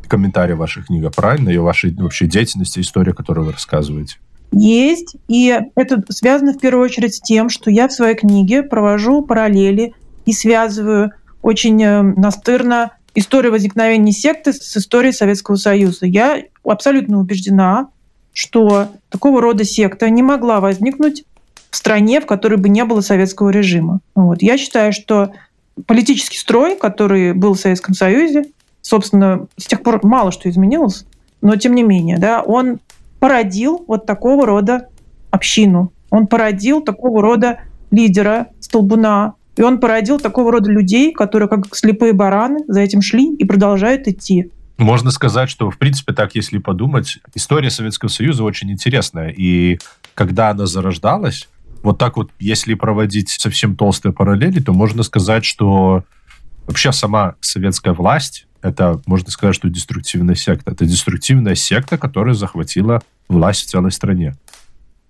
комментарии 0.10 0.54
в 0.54 0.58
ваших 0.58 0.88
книгах, 0.88 1.14
правильно? 1.16 1.50
И 1.50 1.58
вашей 1.58 1.94
вообще 1.94 2.28
деятельности, 2.28 2.80
истории, 2.80 3.12
которую 3.12 3.46
вы 3.46 3.54
рассказываете. 3.54 4.18
Есть, 4.52 5.16
и 5.28 5.58
это 5.76 6.04
связано 6.10 6.54
в 6.54 6.60
первую 6.60 6.84
очередь 6.84 7.16
с 7.16 7.22
тем, 7.22 7.50
что 7.50 7.70
я 7.70 7.88
в 7.88 7.94
своей 7.94 8.16
книге 8.16 8.64
провожу 8.64 9.22
параллели 9.22 9.94
и 10.26 10.34
связываю 10.34 11.12
очень 11.42 11.82
э, 11.84 12.02
настырно 12.02 12.92
историю 13.16 13.52
возникновения 13.52 14.12
секты 14.12 14.54
с 14.54 14.78
историей 14.78 15.14
Советского 15.14 15.56
Союза. 15.56 16.06
Я 16.06 16.42
абсолютно 16.64 17.20
убеждена, 17.20 17.90
что 18.34 18.90
такого 19.10 19.42
рода 19.42 19.64
секта 19.64 20.10
не 20.10 20.24
могла 20.24 20.60
возникнуть 20.60 21.26
в 21.70 21.76
стране, 21.76 22.20
в 22.22 22.26
которой 22.26 22.58
бы 22.58 22.70
не 22.70 22.84
было 22.86 23.02
советского 23.02 23.50
режима. 23.50 24.00
Вот. 24.16 24.42
Я 24.42 24.58
считаю, 24.58 24.94
что 24.94 25.34
политический 25.86 26.38
строй, 26.38 26.76
который 26.76 27.34
был 27.34 27.54
в 27.54 27.60
Советском 27.60 27.94
Союзе, 27.94 28.46
собственно, 28.90 29.46
с 29.56 29.68
тех 29.68 29.84
пор 29.84 30.00
мало 30.04 30.32
что 30.32 30.50
изменилось, 30.50 31.06
но 31.42 31.56
тем 31.56 31.76
не 31.76 31.84
менее, 31.84 32.18
да, 32.18 32.42
он 32.42 32.80
породил 33.20 33.86
вот 33.88 34.06
такого 34.06 34.46
рода 34.46 34.88
общину. 35.30 35.94
Он 36.10 36.26
породил 36.26 36.82
такого 36.82 37.22
рода 37.22 37.60
лидера, 37.92 38.48
столбуна, 38.60 39.36
и 39.56 39.62
он 39.62 39.80
породил 39.80 40.20
такого 40.20 40.52
рода 40.52 40.72
людей, 40.72 41.14
которые 41.14 41.48
как 41.48 41.76
слепые 41.76 42.14
бараны 42.14 42.62
за 42.68 42.82
этим 42.82 43.02
шли 43.02 43.36
и 43.36 43.46
продолжают 43.46 44.08
идти. 44.08 44.52
Можно 44.78 45.12
сказать, 45.12 45.50
что, 45.50 45.70
в 45.70 45.78
принципе, 45.78 46.14
так, 46.14 46.34
если 46.34 46.58
подумать, 46.58 47.20
история 47.36 47.70
Советского 47.70 48.10
Союза 48.10 48.44
очень 48.44 48.72
интересная. 48.72 49.30
И 49.30 49.78
когда 50.16 50.50
она 50.50 50.66
зарождалась, 50.66 51.48
вот 51.84 52.00
так 52.00 52.18
вот, 52.18 52.32
если 52.40 52.74
проводить 52.74 53.30
совсем 53.30 53.76
толстые 53.76 54.14
параллели, 54.14 54.62
то 54.62 54.74
можно 54.74 55.04
сказать, 55.04 55.46
что 55.46 56.04
вообще 56.66 56.92
сама 56.92 57.36
советская 57.42 57.94
власть 57.94 58.48
это, 58.62 59.02
можно 59.06 59.32
сказать, 59.32 59.56
что 59.56 59.70
деструктивная 59.70 60.36
секта. 60.36 60.72
Это 60.72 60.86
деструктивная 60.86 61.56
секта, 61.56 61.98
которая 61.98 62.34
захватила 62.34 63.02
власть 63.28 63.66
в 63.66 63.70
целой 63.70 63.92
стране. 63.92 64.36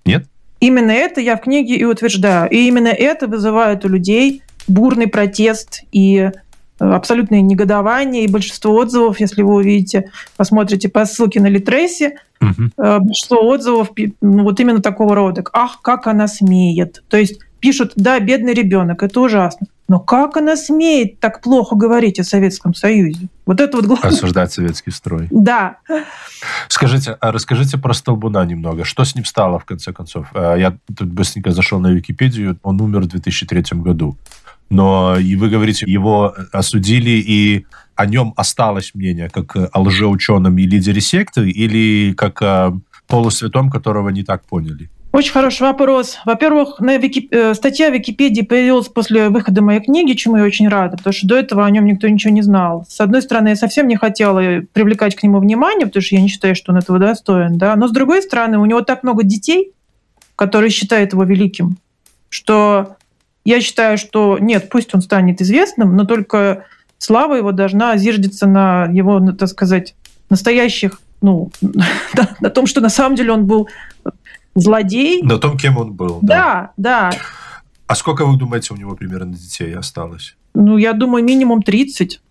Нет? 0.05 0.27
Именно 0.59 0.91
это 0.91 1.21
я 1.21 1.37
в 1.37 1.41
книге 1.41 1.75
и 1.75 1.85
утверждаю. 1.85 2.49
И 2.49 2.67
именно 2.67 2.89
это 2.89 3.27
вызывает 3.27 3.85
у 3.85 3.87
людей 3.87 4.43
бурный 4.67 5.07
протест 5.07 5.83
и 5.91 6.17
э, 6.17 6.31
абсолютное 6.79 7.41
негодование. 7.41 8.25
И 8.25 8.31
большинство 8.31 8.73
отзывов, 8.75 9.19
если 9.19 9.41
вы 9.41 9.55
увидите, 9.55 10.11
посмотрите 10.37 10.89
по 10.89 11.05
ссылке 11.05 11.39
на 11.39 11.47
Литрейси, 11.47 12.17
угу. 12.41 12.69
большинство 12.77 13.47
отзывов 13.47 13.91
ну, 14.21 14.43
вот 14.43 14.59
именно 14.59 14.81
такого 14.81 15.15
рода. 15.15 15.43
Ах, 15.53 15.81
как 15.81 16.07
она 16.07 16.27
смеет. 16.27 17.03
То 17.07 17.17
есть 17.17 17.39
пишут, 17.59 17.93
да, 17.95 18.19
бедный 18.19 18.53
ребенок, 18.53 19.03
это 19.03 19.21
ужасно. 19.21 19.67
Но 19.87 19.99
как 19.99 20.37
она 20.37 20.55
смеет 20.55 21.19
так 21.19 21.41
плохо 21.41 21.75
говорить 21.75 22.19
о 22.19 22.23
Советском 22.23 22.75
Союзе? 22.75 23.27
Вот 23.47 23.59
это 23.59 23.77
вот 23.77 23.87
главное. 23.87 24.11
Осуждать 24.11 24.53
советский 24.53 24.91
строй. 24.91 25.27
Да. 25.31 25.77
Скажите, 26.67 27.17
а 27.19 27.31
расскажите 27.31 27.79
про 27.79 27.93
Столбуна 27.93 28.45
немного. 28.45 28.85
Что 28.85 29.03
с 29.03 29.15
ним 29.15 29.25
стало, 29.25 29.57
в 29.57 29.65
конце 29.65 29.91
концов? 29.91 30.27
А, 30.33 30.55
я 30.55 30.77
тут 30.95 31.07
быстренько 31.07 31.51
зашел 31.51 31.79
на 31.79 31.87
Википедию. 31.87 32.59
Он 32.61 32.79
умер 32.79 33.01
в 33.01 33.07
2003 33.07 33.79
году. 33.79 34.15
Но 34.69 35.17
и 35.17 35.35
вы 35.35 35.49
говорите, 35.49 35.85
его 35.89 36.35
осудили, 36.51 37.09
и 37.09 37.65
о 37.95 38.05
нем 38.05 38.33
осталось 38.37 38.91
мнение, 38.93 39.29
как 39.29 39.55
о 39.55 39.81
лжеученом 39.81 40.55
и 40.59 40.67
лидере 40.67 41.01
секты, 41.01 41.49
или 41.49 42.13
как 42.13 42.41
о 42.43 42.79
полусвятом, 43.07 43.71
которого 43.71 44.09
не 44.09 44.23
так 44.23 44.45
поняли? 44.45 44.91
Очень 45.11 45.31
хороший 45.31 45.63
вопрос. 45.63 46.19
Во-первых, 46.23 46.79
на 46.79 46.97
Вики... 46.97 47.27
Э, 47.31 47.55
статья 47.55 47.89
в 47.89 47.93
Википедии 47.93 48.43
появилась 48.43 48.89
после 48.89 49.29
выхода 49.29 49.63
моей 49.63 49.79
книги, 49.79 50.13
чему 50.13 50.37
я 50.37 50.43
очень 50.43 50.67
рада, 50.67 50.97
потому 50.97 51.13
что 51.13 51.27
до 51.27 51.35
этого 51.35 51.65
о 51.65 51.71
нем 51.71 51.85
никто 51.85 52.07
ничего 52.07 52.31
не 52.31 52.43
знал. 52.43 52.85
С 52.87 53.01
одной 53.01 53.23
стороны, 53.23 53.49
я 53.49 53.55
совсем 53.55 53.87
не 53.87 53.95
хотела 53.95 54.61
привлекать 54.71 55.15
к 55.15 55.23
нему 55.23 55.39
внимание, 55.39 55.87
потому 55.87 56.03
что 56.03 56.15
я 56.15 56.21
не 56.21 56.27
считаю, 56.27 56.55
что 56.55 56.71
он 56.71 56.77
этого 56.77 56.99
достоин. 56.99 57.57
Да? 57.57 57.75
Но 57.75 57.87
с 57.87 57.91
другой 57.91 58.21
стороны, 58.21 58.59
у 58.59 58.65
него 58.65 58.81
так 58.81 59.01
много 59.01 59.23
детей, 59.23 59.73
которые 60.35 60.69
считают 60.69 61.13
его 61.13 61.23
великим, 61.23 61.77
что 62.29 62.95
я 63.45 63.61
считаю, 63.61 63.97
что 63.97 64.37
нет, 64.39 64.69
пусть 64.69 64.93
он 64.93 65.01
станет 65.01 65.41
известным, 65.41 65.95
но 65.95 66.05
только 66.05 66.65
слава 66.99 67.33
его 67.33 67.51
должна 67.51 67.97
зиждиться 67.97 68.45
на 68.45 68.85
его, 68.85 69.19
ну, 69.19 69.33
так 69.33 69.49
сказать, 69.49 69.95
настоящих 70.29 71.01
ну, 71.21 71.51
на 72.39 72.49
том, 72.49 72.67
что 72.67 72.79
на 72.79 72.89
самом 72.89 73.15
деле 73.15 73.31
он 73.31 73.45
был 73.45 73.67
злодей. 74.59 75.21
На 75.21 75.37
том, 75.37 75.57
кем 75.57 75.77
он 75.77 75.93
был. 75.93 76.19
Да, 76.21 76.71
да. 76.77 77.11
да. 77.11 77.17
А 77.87 77.95
сколько, 77.95 78.25
вы 78.25 78.37
думаете, 78.37 78.73
у 78.73 78.77
него 78.77 78.95
примерно 78.95 79.33
детей 79.33 79.73
осталось? 79.73 80.35
Ну, 80.53 80.77
я 80.77 80.93
думаю, 80.93 81.23
минимум 81.23 81.61
30. 81.61 82.21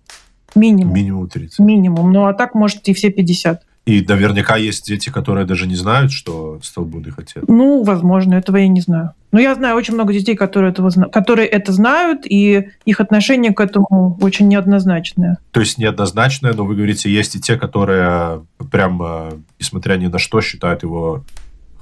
Минимум. 0.54 0.94
Минимум 0.94 1.28
30. 1.28 1.58
Минимум. 1.58 2.12
Ну, 2.12 2.26
а 2.26 2.34
так, 2.34 2.54
может, 2.54 2.88
и 2.88 2.94
все 2.94 3.10
50. 3.10 3.62
И 3.88 4.04
наверняка 4.06 4.56
есть 4.56 4.86
дети, 4.86 5.08
которые 5.08 5.46
даже 5.46 5.66
не 5.66 5.74
знают, 5.74 6.12
что 6.12 6.60
Столбун 6.62 7.04
их 7.04 7.18
отец. 7.18 7.42
Ну, 7.48 7.82
возможно, 7.82 8.34
этого 8.34 8.58
я 8.58 8.68
не 8.68 8.82
знаю. 8.82 9.14
Но 9.32 9.40
я 9.40 9.54
знаю 9.54 9.76
очень 9.76 9.94
много 9.94 10.12
детей, 10.12 10.36
которые, 10.36 10.72
этого, 10.72 10.90
которые 11.08 11.48
это 11.48 11.72
знают, 11.72 12.26
и 12.26 12.68
их 12.84 13.00
отношение 13.00 13.54
к 13.54 13.60
этому 13.60 14.18
очень 14.20 14.46
неоднозначное. 14.46 15.38
То 15.52 15.60
есть 15.60 15.78
неоднозначное, 15.78 16.52
но 16.52 16.66
вы 16.66 16.74
говорите, 16.74 17.10
есть 17.10 17.34
и 17.34 17.40
те, 17.40 17.56
которые 17.56 18.44
прям, 18.70 19.42
несмотря 19.58 19.96
ни 19.96 20.06
на 20.06 20.18
что, 20.18 20.42
считают 20.42 20.82
его 20.82 21.24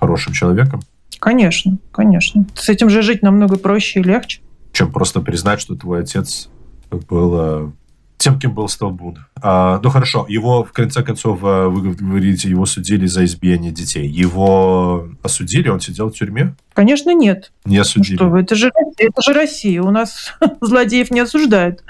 хорошим 0.07 0.33
человеком? 0.33 0.83
Конечно, 1.19 1.79
конечно. 1.91 2.47
С 2.55 2.69
этим 2.69 2.91
же 2.91 3.03
жить 3.03 3.23
намного 3.23 3.59
проще 3.59 4.01
и 4.01 4.03
легче. 4.05 4.41
Чем 4.73 4.93
просто 4.93 5.21
признать, 5.21 5.61
что 5.61 5.75
твой 5.75 6.03
отец 6.03 6.49
был 6.91 7.33
э, 7.35 7.71
тем, 8.19 8.39
кем 8.39 8.55
был 8.55 8.69
Столбун. 8.69 9.27
А, 9.43 9.81
ну 9.83 9.91
хорошо, 9.91 10.27
его 10.29 10.63
в 10.63 10.73
конце 10.73 11.03
концов, 11.03 11.43
э, 11.43 11.67
вы 11.67 11.95
говорите, 11.95 12.49
его 12.49 12.67
судили 12.67 13.07
за 13.07 13.25
избиение 13.25 13.73
детей. 13.73 14.07
Его 14.07 15.09
осудили, 15.23 15.69
он 15.69 15.81
сидел 15.81 16.11
в 16.11 16.15
тюрьме? 16.15 16.55
Конечно, 16.73 17.13
нет. 17.13 17.51
Не 17.65 17.79
осудили. 17.79 18.19
Ну, 18.21 18.29
что 18.29 18.37
это, 18.37 18.55
же, 18.55 18.71
это 18.99 19.23
же 19.23 19.33
Россия. 19.33 19.83
У 19.83 19.91
нас 19.91 20.35
злодеев 20.61 21.11
не 21.11 21.21
осуждают. 21.21 21.83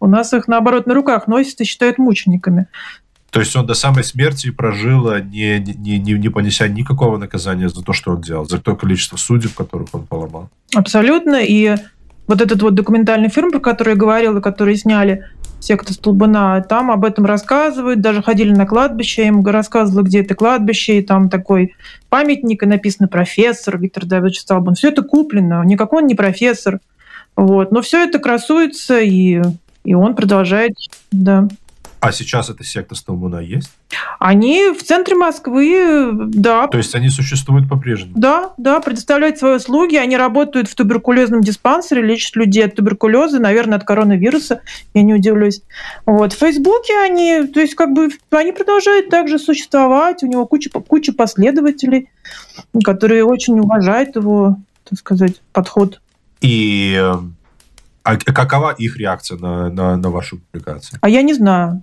У 0.00 0.08
нас 0.08 0.32
их, 0.32 0.48
наоборот, 0.48 0.86
на 0.86 0.94
руках 0.94 1.28
носят 1.28 1.60
и 1.60 1.64
считают 1.64 1.98
мучениками. 1.98 2.66
То 3.30 3.40
есть 3.40 3.54
он 3.54 3.66
до 3.66 3.74
самой 3.74 4.04
смерти 4.04 4.50
прожил, 4.50 5.08
а 5.08 5.20
не, 5.20 5.58
не, 5.60 5.98
не, 5.98 6.12
не 6.14 6.28
понеся 6.28 6.68
никакого 6.68 7.16
наказания 7.16 7.68
за 7.68 7.82
то, 7.82 7.92
что 7.92 8.12
он 8.12 8.20
делал, 8.20 8.46
за 8.46 8.58
то 8.58 8.74
количество 8.74 9.16
судеб, 9.16 9.54
которых 9.54 9.88
он 9.92 10.06
поломал. 10.06 10.48
Абсолютно. 10.74 11.36
И 11.36 11.76
вот 12.26 12.40
этот 12.40 12.60
вот 12.62 12.74
документальный 12.74 13.28
фильм, 13.28 13.50
про 13.52 13.60
который 13.60 13.90
я 13.90 13.96
говорила, 13.96 14.40
который 14.40 14.76
сняли 14.76 15.24
секта 15.60 15.92
Столбана, 15.92 16.64
там 16.68 16.90
об 16.90 17.04
этом 17.04 17.26
рассказывают, 17.26 18.00
даже 18.00 18.22
ходили 18.22 18.52
на 18.52 18.66
кладбище, 18.66 19.22
я 19.22 19.28
им 19.28 19.44
рассказывала, 19.44 20.02
где 20.02 20.20
это 20.20 20.34
кладбище, 20.34 20.98
и 20.98 21.02
там 21.02 21.28
такой 21.28 21.74
памятник, 22.08 22.62
и 22.62 22.66
написано 22.66 23.08
«профессор» 23.08 23.78
Виктор 23.78 24.06
Давидович 24.06 24.40
Столбан. 24.40 24.74
Все 24.74 24.88
это 24.88 25.02
куплено, 25.02 25.62
никакой 25.64 26.02
он 26.02 26.08
не 26.08 26.14
профессор. 26.14 26.80
Вот. 27.36 27.72
Но 27.72 27.82
все 27.82 28.04
это 28.04 28.18
красуется, 28.18 29.00
и, 29.00 29.42
и 29.84 29.94
он 29.94 30.14
продолжает, 30.14 30.72
да. 31.12 31.48
А 32.00 32.12
сейчас 32.12 32.48
эта 32.48 32.64
секта 32.64 32.94
Столбуна 32.94 33.40
есть? 33.40 33.70
Они 34.18 34.70
в 34.70 34.82
центре 34.82 35.14
Москвы, 35.14 36.10
да. 36.12 36.66
То 36.66 36.78
есть 36.78 36.94
они 36.94 37.10
существуют 37.10 37.68
по-прежнему? 37.68 38.14
Да, 38.16 38.54
да, 38.56 38.80
предоставляют 38.80 39.38
свои 39.38 39.56
услуги. 39.56 39.96
Они 39.96 40.16
работают 40.16 40.68
в 40.68 40.74
туберкулезном 40.74 41.42
диспансере, 41.42 42.02
лечат 42.02 42.36
людей 42.36 42.64
от 42.64 42.74
туберкулеза, 42.74 43.38
наверное, 43.38 43.76
от 43.76 43.84
коронавируса, 43.84 44.62
я 44.94 45.02
не 45.02 45.12
удивлюсь. 45.12 45.60
Вот. 46.06 46.32
В 46.32 46.38
Фейсбуке 46.38 46.98
они, 46.98 47.46
то 47.46 47.60
есть 47.60 47.74
как 47.74 47.92
бы 47.92 48.08
они 48.30 48.52
продолжают 48.52 49.10
также 49.10 49.38
существовать. 49.38 50.22
У 50.22 50.26
него 50.26 50.46
куча, 50.46 50.70
куча 50.70 51.12
последователей, 51.12 52.08
которые 52.82 53.24
очень 53.24 53.58
уважают 53.60 54.16
его, 54.16 54.56
так 54.88 54.98
сказать, 54.98 55.42
подход. 55.52 56.00
И 56.40 56.98
э, 56.98 57.14
а 58.02 58.16
какова 58.16 58.72
их 58.72 58.96
реакция 58.96 59.38
на, 59.38 59.68
на, 59.68 59.96
на 59.96 60.10
вашу 60.10 60.38
публикацию? 60.38 60.98
А 61.02 61.08
я 61.08 61.22
не 61.22 61.34
знаю. 61.34 61.82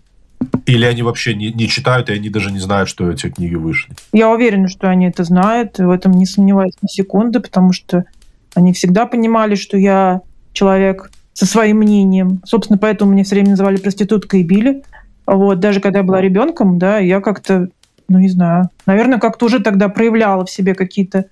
Или 0.65 0.85
они 0.85 1.01
вообще 1.01 1.33
не, 1.33 1.51
не 1.51 1.67
читают, 1.67 2.09
и 2.09 2.13
они 2.13 2.29
даже 2.29 2.51
не 2.51 2.59
знают, 2.59 2.89
что 2.89 3.09
эти 3.09 3.29
книги 3.29 3.55
вышли? 3.55 3.93
Я 4.13 4.29
уверена, 4.29 4.67
что 4.67 4.89
они 4.89 5.07
это 5.07 5.23
знают, 5.23 5.79
в 5.79 5.89
этом 5.89 6.11
не 6.11 6.25
сомневаюсь 6.25 6.75
на 6.81 6.87
секунды, 6.87 7.39
потому 7.39 7.73
что 7.73 8.05
они 8.53 8.73
всегда 8.73 9.05
понимали, 9.05 9.55
что 9.55 9.77
я 9.77 10.21
человек 10.53 11.11
со 11.33 11.45
своим 11.45 11.77
мнением. 11.77 12.41
Собственно, 12.45 12.79
поэтому 12.79 13.11
меня 13.11 13.23
все 13.23 13.35
время 13.35 13.51
называли 13.51 13.77
проституткой 13.77 14.41
и 14.41 14.43
били. 14.43 14.83
Вот, 15.25 15.59
даже 15.59 15.79
когда 15.79 15.99
я 15.99 16.03
была 16.03 16.21
ребенком, 16.21 16.79
да, 16.79 16.97
я 16.97 17.21
как-то, 17.21 17.69
ну, 18.07 18.19
не 18.19 18.29
знаю, 18.29 18.69
наверное, 18.85 19.19
как-то 19.19 19.45
уже 19.45 19.59
тогда 19.59 19.89
проявляла 19.89 20.45
в 20.45 20.49
себе 20.49 20.73
какие-то, 20.73 21.25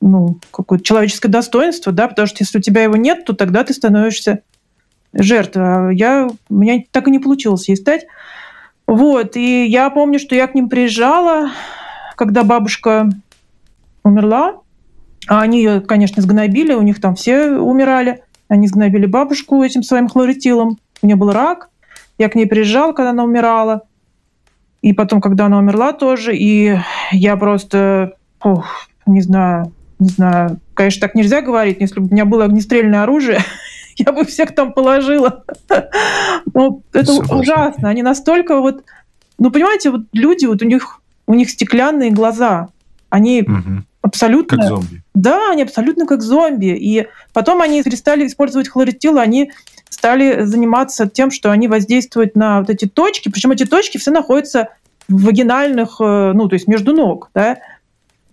ну, 0.00 0.38
какое-то 0.50 0.84
человеческое 0.84 1.28
достоинство, 1.28 1.92
да, 1.92 2.08
потому 2.08 2.26
что 2.26 2.38
если 2.40 2.58
у 2.58 2.60
тебя 2.60 2.82
его 2.82 2.96
нет, 2.96 3.24
то 3.24 3.32
тогда 3.32 3.64
ты 3.64 3.72
становишься 3.72 4.40
жертвой. 5.12 5.64
А 5.64 5.90
я, 5.90 6.28
у 6.48 6.54
меня 6.54 6.82
так 6.90 7.08
и 7.08 7.10
не 7.10 7.18
получилось 7.18 7.68
ей 7.68 7.76
стать. 7.76 8.06
Вот, 8.86 9.36
и 9.36 9.66
я 9.66 9.88
помню, 9.90 10.18
что 10.18 10.34
я 10.34 10.46
к 10.46 10.54
ним 10.54 10.68
приезжала, 10.68 11.50
когда 12.16 12.42
бабушка 12.42 13.08
умерла. 14.02 14.56
А 15.28 15.42
они 15.42 15.58
ее, 15.58 15.80
конечно, 15.80 16.22
сгнобили, 16.22 16.72
у 16.72 16.82
них 16.82 17.00
там 17.00 17.14
все 17.14 17.50
умирали. 17.50 18.22
Они 18.48 18.66
сгнобили 18.66 19.06
бабушку 19.06 19.62
этим 19.62 19.82
своим 19.82 20.08
хлоротилом. 20.08 20.78
У 21.02 21.06
нее 21.06 21.16
был 21.16 21.30
рак. 21.30 21.68
Я 22.18 22.28
к 22.28 22.34
ней 22.34 22.46
приезжала, 22.46 22.92
когда 22.92 23.10
она 23.10 23.24
умирала. 23.24 23.82
И 24.82 24.92
потом, 24.92 25.20
когда 25.20 25.46
она 25.46 25.58
умерла 25.58 25.92
тоже. 25.92 26.36
И 26.36 26.76
я 27.12 27.36
просто, 27.36 28.14
ох, 28.42 28.88
не 29.06 29.20
знаю, 29.20 29.72
не 30.00 30.08
знаю, 30.08 30.58
конечно, 30.74 31.00
так 31.06 31.14
нельзя 31.14 31.42
говорить. 31.42 31.76
Если 31.80 32.00
бы 32.00 32.06
у 32.06 32.12
меня 32.12 32.24
было 32.24 32.44
огнестрельное 32.44 33.02
оружие, 33.02 33.38
я 34.06 34.12
бы 34.12 34.24
всех 34.24 34.54
там 34.54 34.72
положила. 34.72 35.44
Но 36.54 36.80
это 36.92 37.12
Согласен. 37.12 37.36
ужасно. 37.36 37.88
Они 37.88 38.02
настолько 38.02 38.60
вот... 38.60 38.84
Ну, 39.38 39.50
понимаете, 39.50 39.90
вот 39.90 40.02
люди, 40.12 40.46
вот 40.46 40.62
у 40.62 40.66
них, 40.66 41.00
у 41.26 41.34
них 41.34 41.50
стеклянные 41.50 42.10
глаза. 42.10 42.68
Они 43.08 43.42
угу. 43.42 43.84
абсолютно... 44.02 44.58
Как 44.58 44.68
зомби. 44.68 45.02
Да, 45.14 45.50
они 45.50 45.62
абсолютно 45.62 46.06
как 46.06 46.22
зомби. 46.22 46.76
И 46.76 47.06
потом 47.32 47.62
они 47.62 47.82
перестали 47.82 48.26
использовать 48.26 48.68
хлоротил, 48.68 49.18
они 49.18 49.52
стали 49.88 50.44
заниматься 50.44 51.08
тем, 51.08 51.30
что 51.30 51.50
они 51.50 51.68
воздействуют 51.68 52.36
на 52.36 52.60
вот 52.60 52.70
эти 52.70 52.86
точки. 52.86 53.28
Причем 53.28 53.50
эти 53.50 53.64
точки 53.64 53.98
все 53.98 54.10
находятся 54.10 54.68
в 55.08 55.24
вагинальных, 55.24 55.96
э, 56.00 56.32
ну, 56.32 56.48
то 56.48 56.54
есть 56.54 56.68
между 56.68 56.94
ног, 56.94 57.30
да, 57.34 57.58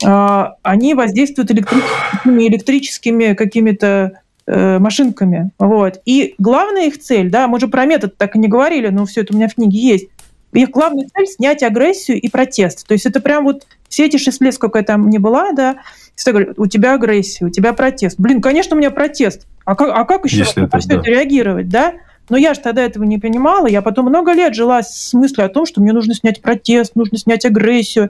а, 0.06 0.56
они 0.62 0.94
воздействуют 0.94 1.50
электрическими, 1.50 2.48
электрическими 2.48 3.34
какими-то 3.34 4.22
э, 4.48 4.80
машинками. 4.80 5.52
Вот. 5.60 6.02
И 6.06 6.36
главная 6.40 6.88
их 6.88 7.00
цель, 7.00 7.30
да, 7.30 7.48
мы 7.48 7.60
же 7.60 7.68
про 7.68 7.86
метод 7.86 8.18
так 8.18 8.36
и 8.36 8.40
не 8.40 8.48
говорили, 8.48 8.88
но 8.88 9.06
все 9.06 9.22
это 9.22 9.34
у 9.34 9.38
меня 9.38 9.48
в 9.48 9.56
книге 9.56 9.78
есть, 9.78 10.08
их 10.54 10.72
главная 10.72 11.08
цель— 11.14 11.28
снять 11.28 11.62
агрессию 11.62 12.20
и 12.20 12.30
протест. 12.30 12.88
То 12.88 12.94
есть 12.94 13.06
это 13.06 13.20
прям 13.20 13.44
вот 13.44 13.68
все 13.90 14.06
эти 14.06 14.18
шесть 14.18 14.42
лет, 14.42 14.54
сколько 14.54 14.80
я 14.80 14.86
там 14.86 15.10
не 15.10 15.20
была, 15.20 15.52
да, 15.52 15.78
все 16.16 16.32
говорят, 16.32 16.58
у 16.58 16.66
тебя 16.66 16.96
агрессия, 16.96 17.46
у 17.46 17.50
тебя 17.50 17.74
протест. 17.74 18.20
Блин, 18.20 18.42
конечно, 18.42 18.76
у 18.76 18.80
меня 18.80 18.90
протест. 18.90 19.46
А 19.66 19.76
как, 19.76 19.90
а 19.96 20.06
как 20.06 20.26
еще 20.26 20.40
Если 20.40 20.66
это, 20.66 20.80
все 20.80 20.90
да. 20.90 20.96
это 20.96 21.10
реагировать, 21.10 21.70
да? 21.70 21.94
Но 22.30 22.38
я 22.38 22.54
же 22.54 22.60
тогда 22.60 22.84
этого 22.84 23.04
не 23.04 23.18
понимала. 23.18 23.68
Я 23.68 23.82
потом 23.82 24.08
много 24.08 24.34
лет 24.34 24.54
жила 24.54 24.84
с 24.84 25.14
мыслью 25.14 25.46
о 25.46 25.50
том, 25.50 25.66
что 25.66 25.82
мне 25.82 25.94
нужно 25.94 26.14
снять 26.14 26.42
протест, 26.42 26.96
нужно 26.96 27.18
снять 27.18 27.46
агрессию. 27.46 28.10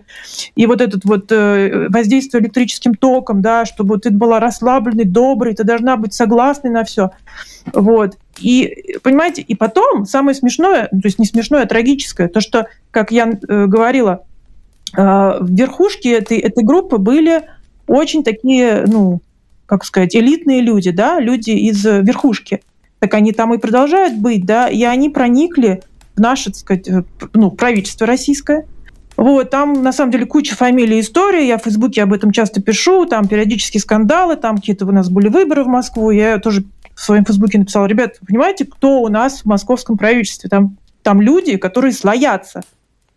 И 0.55 0.65
вот 0.65 0.81
этот 0.81 1.05
вот 1.05 1.31
э, 1.31 1.87
воздействие 1.89 2.41
электрическим 2.41 2.95
током, 2.95 3.41
да, 3.41 3.65
чтобы 3.65 3.99
ты 3.99 4.09
была 4.09 4.39
расслабленной, 4.39 5.05
доброй, 5.05 5.53
ты 5.53 5.63
должна 5.63 5.97
быть 5.97 6.13
согласной 6.13 6.71
на 6.71 6.83
все. 6.83 7.11
Вот. 7.73 8.17
И, 8.39 8.97
понимаете, 9.03 9.41
и 9.41 9.55
потом 9.55 10.05
самое 10.05 10.35
смешное, 10.35 10.87
то 10.87 11.01
есть 11.03 11.19
не 11.19 11.25
смешное, 11.25 11.63
а 11.63 11.67
трагическое, 11.67 12.27
то, 12.27 12.41
что, 12.41 12.67
как 12.91 13.11
я 13.11 13.27
э, 13.27 13.65
говорила, 13.65 14.23
э, 14.95 15.01
в 15.01 15.49
верхушке 15.49 16.13
этой, 16.13 16.39
этой 16.39 16.63
группы 16.63 16.97
были 16.97 17.43
очень 17.87 18.23
такие, 18.23 18.83
ну, 18.87 19.21
как 19.65 19.85
сказать, 19.85 20.15
элитные 20.15 20.61
люди, 20.61 20.91
да, 20.91 21.19
люди 21.19 21.51
из 21.51 21.83
верхушки 21.85 22.61
так 22.99 23.13
они 23.13 23.31
там 23.31 23.53
и 23.53 23.57
продолжают 23.57 24.15
быть, 24.15 24.45
да, 24.45 24.69
и 24.69 24.83
они 24.83 25.09
проникли 25.09 25.81
в 26.15 26.19
наше, 26.19 26.45
так 26.45 26.55
сказать, 26.55 26.87
э, 26.87 27.03
ну, 27.33 27.51
правительство 27.51 28.07
российское. 28.07 28.65
Вот, 29.15 29.49
там, 29.49 29.81
на 29.81 29.91
самом 29.91 30.11
деле, 30.11 30.25
куча 30.25 30.55
фамилий 30.55 30.97
и 30.97 31.01
историй, 31.01 31.47
я 31.47 31.57
в 31.57 31.63
Фейсбуке 31.63 32.03
об 32.03 32.13
этом 32.13 32.31
часто 32.31 32.61
пишу, 32.61 33.05
там 33.05 33.27
периодически 33.27 33.79
скандалы, 33.79 34.35
там 34.35 34.57
какие-то 34.57 34.85
у 34.85 34.91
нас 34.91 35.09
были 35.09 35.27
выборы 35.27 35.63
в 35.63 35.67
Москву, 35.67 36.11
я 36.11 36.37
тоже 36.37 36.65
в 36.93 37.01
своем 37.01 37.25
Фейсбуке 37.25 37.59
написала, 37.59 37.85
ребят, 37.85 38.19
понимаете, 38.27 38.65
кто 38.65 39.01
у 39.01 39.07
нас 39.07 39.41
в 39.41 39.45
московском 39.45 39.97
правительстве? 39.97 40.49
Там, 40.49 40.77
там 41.01 41.21
люди, 41.21 41.57
которые 41.57 41.93
слоятся. 41.93 42.61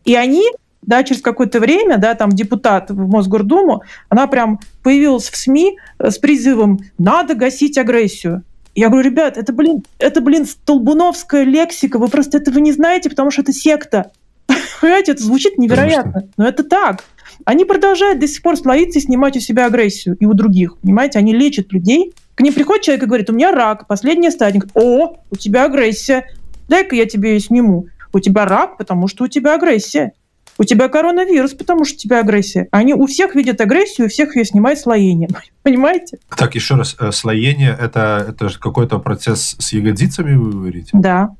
И 0.04 0.14
они 0.14 0.42
да, 0.82 1.02
через 1.02 1.20
какое-то 1.22 1.60
время, 1.60 1.98
да, 1.98 2.14
там 2.14 2.30
депутат 2.30 2.90
в 2.90 3.08
Мосгордуму, 3.08 3.82
она 4.08 4.26
прям 4.26 4.60
появилась 4.82 5.28
в 5.28 5.36
СМИ 5.36 5.78
с 5.98 6.18
призывом 6.18 6.80
«надо 6.98 7.34
гасить 7.34 7.78
агрессию». 7.78 8.42
Я 8.74 8.88
говорю, 8.88 9.10
ребят, 9.10 9.36
это, 9.36 9.52
блин, 9.52 9.82
это, 9.98 10.20
блин, 10.20 10.46
столбуновская 10.46 11.44
лексика, 11.44 11.98
вы 11.98 12.08
просто 12.08 12.38
этого 12.38 12.58
не 12.58 12.72
знаете, 12.72 13.10
потому 13.10 13.30
что 13.30 13.42
это 13.42 13.52
секта. 13.52 14.12
Понимаете, 14.80 15.12
это 15.12 15.22
звучит 15.22 15.58
невероятно, 15.58 16.28
но 16.36 16.46
это 16.46 16.62
так. 16.62 17.04
Они 17.44 17.64
продолжают 17.64 18.18
до 18.18 18.28
сих 18.28 18.42
пор 18.42 18.56
слоиться 18.56 18.98
и 18.98 19.02
снимать 19.02 19.36
у 19.36 19.40
себя 19.40 19.66
агрессию 19.66 20.16
и 20.18 20.26
у 20.26 20.34
других. 20.34 20.76
Понимаете, 20.78 21.18
они 21.18 21.34
лечат 21.34 21.72
людей. 21.72 22.12
К 22.34 22.42
ним 22.42 22.52
приходит 22.52 22.84
человек 22.84 23.04
и 23.04 23.06
говорит, 23.06 23.30
у 23.30 23.32
меня 23.32 23.52
рак, 23.52 23.86
последняя 23.86 24.30
стадия. 24.30 24.62
О, 24.74 25.16
у 25.30 25.36
тебя 25.36 25.64
агрессия. 25.64 26.26
Дай-ка 26.68 26.94
я 26.94 27.06
тебе 27.06 27.34
ее 27.34 27.40
сниму. 27.40 27.86
У 28.12 28.20
тебя 28.20 28.44
рак, 28.44 28.76
потому 28.76 29.08
что 29.08 29.24
у 29.24 29.28
тебя 29.28 29.54
агрессия. 29.54 30.12
У 30.60 30.64
тебя 30.64 30.90
коронавирус, 30.90 31.54
потому 31.54 31.86
что 31.86 31.94
у 31.94 31.98
тебя 31.98 32.20
агрессия. 32.20 32.68
Они 32.70 32.92
у 32.92 33.06
всех 33.06 33.34
видят 33.34 33.62
агрессию, 33.62 34.08
у 34.08 34.10
всех 34.10 34.36
ее 34.36 34.44
снимают 34.44 34.78
слоением. 34.78 35.30
Понимаете? 35.62 36.18
Так, 36.36 36.54
еще 36.54 36.74
раз, 36.74 36.96
э, 37.00 37.12
слоение 37.12 37.74
это, 37.80 38.26
это 38.28 38.50
какой-то 38.58 38.98
процесс 38.98 39.56
с 39.58 39.72
ягодицами, 39.72 40.34
вы 40.34 40.50
говорите? 40.50 40.90
Да. 40.92 41.30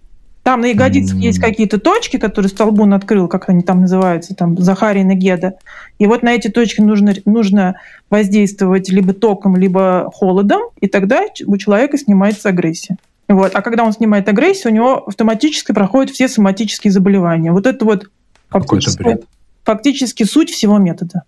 Там 0.43 0.63
на 0.63 0.69
ягодицах 0.69 1.19
mm. 1.19 1.21
есть 1.21 1.39
какие-то 1.39 1.79
точки, 1.79 2.17
которые 2.17 2.49
Столбун 2.49 2.95
открыл, 2.95 3.29
как 3.29 3.51
они 3.51 3.63
там 3.63 3.83
называются, 3.83 4.35
там 4.35 4.57
Захарин 4.57 5.11
и 5.11 5.15
Геда. 5.15 5.53
И 5.99 6.07
вот 6.07 6.23
на 6.23 6.33
эти 6.33 6.49
точки 6.49 6.81
нужно, 6.81 7.13
нужно 7.27 7.75
воздействовать 8.09 8.89
либо 8.89 9.13
током, 9.13 9.55
либо 9.55 10.11
холодом, 10.15 10.63
и 10.81 10.87
тогда 10.87 11.27
у 11.45 11.59
человека 11.59 11.99
снимается 11.99 12.49
агрессия. 12.49 12.97
Вот. 13.29 13.55
А 13.55 13.61
когда 13.61 13.85
он 13.85 13.93
снимает 13.93 14.31
агрессию, 14.31 14.73
у 14.73 14.75
него 14.75 15.05
автоматически 15.09 15.73
проходят 15.73 16.11
все 16.11 16.27
соматические 16.27 16.91
заболевания. 16.91 17.53
Вот 17.53 17.67
это 17.67 17.85
вот 17.85 18.07
Фактически, 18.51 19.19
фактически 19.65 20.23
суть 20.25 20.51
всего 20.51 20.79
метода. 20.79 21.23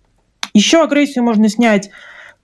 Еще 0.53 0.83
агрессию 0.83 1.23
можно 1.23 1.49
снять 1.49 1.89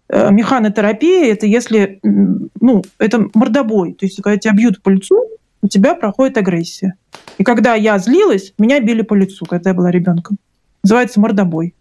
э, 0.08 0.32
механотерапией, 0.32 1.32
это 1.32 1.46
если, 1.46 2.00
ну, 2.02 2.84
это 2.98 3.28
мордобой, 3.34 3.94
то 3.94 4.06
есть 4.06 4.22
когда 4.22 4.38
тебя 4.38 4.54
бьют 4.54 4.82
по 4.82 4.90
лицу, 4.90 5.26
у 5.62 5.68
тебя 5.68 5.96
проходит 5.96 6.38
агрессия. 6.38 6.96
И 7.38 7.44
когда 7.44 7.76
я 7.76 7.98
злилась, 8.00 8.54
меня 8.58 8.80
били 8.80 9.02
по 9.02 9.14
лицу, 9.14 9.46
когда 9.46 9.72
я 9.72 9.74
была 9.76 9.92
ребенком. 9.92 10.38
Называется 10.84 11.20
мордобой. 11.20 11.76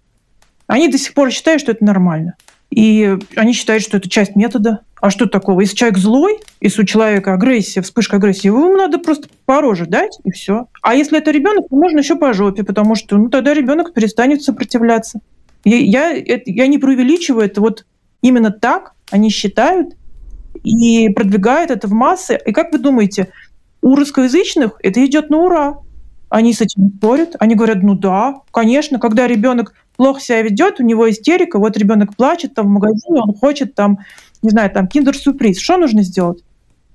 Они 0.66 0.88
до 0.88 0.99
сих 0.99 1.14
пор 1.14 1.30
считают, 1.30 1.62
что 1.62 1.72
это 1.72 1.84
нормально. 1.84 2.34
И 2.70 3.16
они 3.36 3.52
считают, 3.52 3.82
что 3.82 3.96
это 3.96 4.08
часть 4.08 4.36
метода. 4.36 4.80
А 5.00 5.10
что 5.10 5.26
такого? 5.26 5.60
Если 5.60 5.76
человек 5.76 5.98
злой, 5.98 6.38
если 6.60 6.82
у 6.82 6.84
человека 6.84 7.32
агрессия, 7.32 7.80
вспышка 7.80 8.16
агрессии, 8.16 8.48
ему 8.48 8.76
надо 8.76 8.98
просто 8.98 9.28
по 9.46 9.74
дать, 9.86 10.18
и 10.24 10.30
все. 10.30 10.66
А 10.82 10.94
если 10.94 11.18
это 11.18 11.30
ребенок, 11.30 11.68
то 11.70 11.76
можно 11.76 11.98
еще 12.00 12.16
по 12.16 12.32
жопе, 12.32 12.64
потому 12.64 12.94
что 12.94 13.16
ну, 13.16 13.30
тогда 13.30 13.54
ребенок 13.54 13.94
перестанет 13.94 14.42
сопротивляться. 14.42 15.20
Я, 15.64 16.10
я, 16.10 16.40
я 16.44 16.66
не 16.66 16.78
преувеличиваю, 16.78 17.46
это 17.46 17.60
вот 17.60 17.86
именно 18.22 18.50
так 18.50 18.92
они 19.10 19.30
считают 19.30 19.94
и 20.62 21.08
продвигают 21.10 21.70
это 21.70 21.88
в 21.88 21.92
массы. 21.92 22.38
И 22.44 22.52
как 22.52 22.72
вы 22.72 22.78
думаете, 22.78 23.28
у 23.80 23.94
русскоязычных 23.94 24.72
это 24.82 25.04
идет 25.04 25.30
на 25.30 25.38
ура. 25.38 25.78
Они 26.28 26.52
с 26.52 26.60
этим 26.60 26.92
спорят, 26.96 27.36
они 27.38 27.54
говорят, 27.54 27.82
ну 27.82 27.94
да, 27.94 28.42
конечно, 28.50 28.98
когда 28.98 29.26
ребенок 29.26 29.72
плохо 29.99 30.20
себя 30.20 30.40
ведет, 30.40 30.80
у 30.80 30.84
него 30.84 31.11
истерика, 31.11 31.59
вот 31.59 31.76
ребенок 31.76 32.16
плачет 32.16 32.55
там 32.55 32.66
в 32.66 32.70
магазине, 32.70 33.20
он 33.20 33.34
хочет 33.34 33.74
там, 33.74 33.99
не 34.40 34.51
знаю, 34.51 34.70
там 34.70 34.86
киндер-сюрприз. 34.86 35.59
Что 35.59 35.76
нужно 35.76 36.03
сделать? 36.03 36.42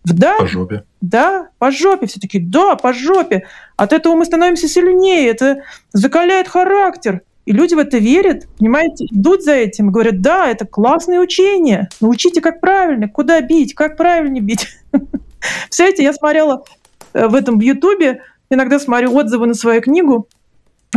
Да, 0.06 0.38
по 0.39 0.47
жопе. 0.47 0.84
Да, 1.01 1.49
по 1.60 1.72
жопе. 1.72 2.08
Все 2.08 2.20
таки 2.20 2.39
да, 2.39 2.76
по 2.76 2.93
жопе. 2.93 3.45
От 3.76 3.93
этого 3.93 4.16
мы 4.16 4.26
становимся 4.26 4.68
сильнее. 4.68 5.30
Это 5.30 5.64
закаляет 5.91 6.47
характер. 6.47 7.22
И 7.45 7.51
люди 7.51 7.74
в 7.74 7.78
это 7.78 7.97
верят, 7.97 8.47
понимаете, 8.58 9.06
идут 9.12 9.43
за 9.43 9.51
этим 9.51 9.89
и 9.89 9.91
говорят, 9.91 10.22
да, 10.22 10.47
это 10.49 10.66
классное 10.66 11.20
учение, 11.20 11.89
научите, 11.99 12.39
как 12.39 12.62
правильно, 12.62 13.10
куда 13.10 13.41
бить, 13.41 13.76
как 13.76 13.97
правильно 13.97 14.39
бить. 14.39 14.70
Все 15.70 15.89
эти 15.89 16.01
я 16.01 16.14
смотрела 16.14 16.64
э, 17.14 17.28
в 17.28 17.36
этом 17.36 17.60
в 17.60 17.62
Ютубе, 17.62 18.22
иногда 18.49 18.80
смотрю 18.80 19.14
отзывы 19.14 19.45
на 19.45 19.56
свою 19.56 19.82
книгу, 19.82 20.30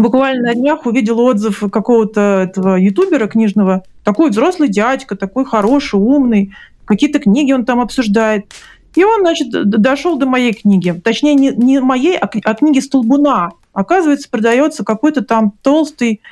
буквально 0.01 0.49
на 0.49 0.55
днях 0.55 0.87
увидела 0.87 1.23
отзыв 1.23 1.63
какого-то 1.71 2.49
этого 2.49 2.77
ютубера 2.77 3.27
книжного. 3.27 3.83
Такой 4.05 4.31
взрослый 4.31 4.69
дядька, 4.69 5.17
такой 5.17 5.45
хороший, 5.45 5.99
умный. 5.99 6.53
Какие-то 6.85 7.19
книги 7.19 7.53
он 7.53 7.65
там 7.65 7.81
обсуждает. 7.81 8.47
И 8.95 9.05
он, 9.05 9.21
значит, 9.21 9.49
дошел 9.51 10.17
до 10.17 10.27
моей 10.27 10.55
книги. 10.55 10.99
Точнее, 11.05 11.35
не, 11.35 11.51
не 11.51 11.81
моей, 11.81 12.17
а, 12.17 12.29
а 12.45 12.55
книги 12.55 12.81
Столбуна. 12.81 13.51
Оказывается, 13.75 14.31
продается 14.31 14.85
какой-то 14.85 15.23
там 15.23 15.53
толстый 15.63 16.23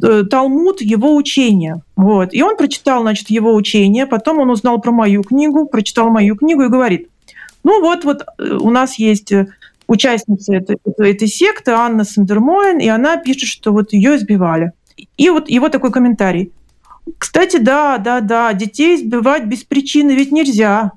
э, 0.00 0.22
талмуд 0.30 0.80
его 0.80 1.16
учения. 1.16 1.82
Вот. 1.96 2.32
И 2.32 2.42
он 2.42 2.56
прочитал, 2.56 3.02
значит, 3.02 3.28
его 3.28 3.52
учение, 3.52 4.06
потом 4.06 4.38
он 4.38 4.50
узнал 4.50 4.80
про 4.80 4.92
мою 4.92 5.24
книгу, 5.24 5.66
прочитал 5.66 6.10
мою 6.10 6.36
книгу 6.36 6.62
и 6.62 6.68
говорит, 6.68 7.08
ну 7.64 7.80
вот, 7.80 8.04
вот 8.04 8.22
э, 8.38 8.52
у 8.54 8.70
нас 8.70 9.00
есть 9.00 9.32
э, 9.32 9.48
участница 9.92 10.54
этой, 10.54 10.78
этой 10.98 11.28
секты 11.28 11.70
Анна 11.70 12.04
Сандермоен, 12.04 12.78
и 12.78 12.88
она 12.88 13.16
пишет, 13.16 13.48
что 13.48 13.72
вот 13.72 13.92
ее 13.92 14.16
избивали. 14.16 14.72
И 15.16 15.30
вот 15.30 15.48
его 15.48 15.68
такой 15.68 15.92
комментарий. 15.92 16.52
Кстати, 17.18 17.58
да, 17.58 17.98
да, 17.98 18.20
да, 18.20 18.52
детей 18.52 18.96
избивать 18.96 19.44
без 19.46 19.64
причины 19.64 20.12
ведь 20.12 20.32
нельзя. 20.32 20.92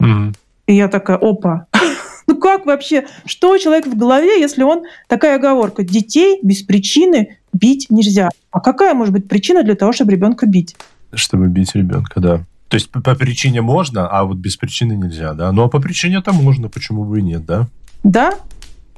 Mm-hmm. 0.00 0.34
И 0.66 0.74
я 0.74 0.88
такая, 0.88 1.16
опа, 1.16 1.66
ну 2.26 2.36
как 2.36 2.66
вообще, 2.66 3.06
что 3.24 3.52
у 3.52 3.58
человека 3.58 3.88
в 3.88 3.96
голове, 3.96 4.40
если 4.40 4.62
он 4.62 4.84
такая 5.08 5.36
оговорка, 5.36 5.82
детей 5.82 6.38
без 6.42 6.62
причины 6.62 7.38
бить 7.52 7.86
нельзя. 7.90 8.28
А 8.50 8.60
какая 8.60 8.94
может 8.94 9.14
быть 9.14 9.28
причина 9.28 9.62
для 9.62 9.74
того, 9.74 9.92
чтобы 9.92 10.12
ребенка 10.12 10.46
бить? 10.46 10.76
чтобы 11.14 11.48
бить 11.48 11.74
ребенка, 11.74 12.20
да. 12.20 12.44
То 12.68 12.74
есть 12.74 12.90
по, 12.90 13.00
по 13.00 13.14
причине 13.14 13.62
можно, 13.62 14.08
а 14.08 14.24
вот 14.24 14.38
без 14.38 14.56
причины 14.56 14.94
нельзя, 14.94 15.34
да? 15.34 15.52
Ну 15.52 15.62
а 15.62 15.68
по 15.68 15.80
причине-то 15.80 16.32
можно, 16.32 16.68
почему 16.68 17.04
бы 17.04 17.20
и 17.20 17.22
нет, 17.22 17.46
да? 17.46 17.68
Да, 18.02 18.32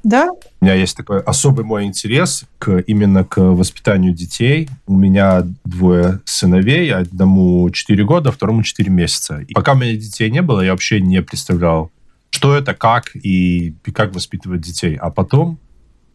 да. 0.05 0.29
У 0.61 0.65
меня 0.65 0.75
есть 0.75 0.97
такой 0.97 1.21
особый 1.21 1.65
мой 1.65 1.85
интерес 1.85 2.45
к, 2.59 2.79
именно 2.87 3.25
к 3.25 3.41
воспитанию 3.41 4.13
детей. 4.13 4.69
У 4.87 4.97
меня 4.97 5.43
двое 5.65 6.21
сыновей, 6.25 6.93
одному 6.93 7.69
4 7.71 8.05
года, 8.05 8.33
второму 8.33 8.63
4 8.63 8.91
месяца. 8.91 9.41
И 9.41 9.53
пока 9.53 9.73
у 9.73 9.77
меня 9.77 9.93
детей 9.97 10.31
не 10.31 10.43
было, 10.43 10.61
я 10.61 10.71
вообще 10.73 11.01
не 11.01 11.21
представлял, 11.23 11.91
что 12.31 12.55
это, 12.55 12.75
как 12.75 13.15
и, 13.15 13.75
и 13.85 13.91
как 13.93 14.15
воспитывать 14.15 14.61
детей. 14.61 14.95
А 14.97 15.11
потом, 15.11 15.59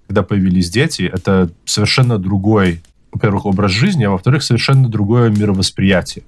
когда 0.07 0.23
появились 0.23 0.69
дети, 0.69 1.03
это 1.03 1.51
совершенно 1.65 2.17
другой, 2.17 2.81
во-первых, 3.11 3.45
образ 3.45 3.71
жизни, 3.71 4.05
а 4.05 4.11
во-вторых, 4.11 4.43
совершенно 4.43 4.87
другое 4.89 5.29
мировосприятие. 5.29 6.23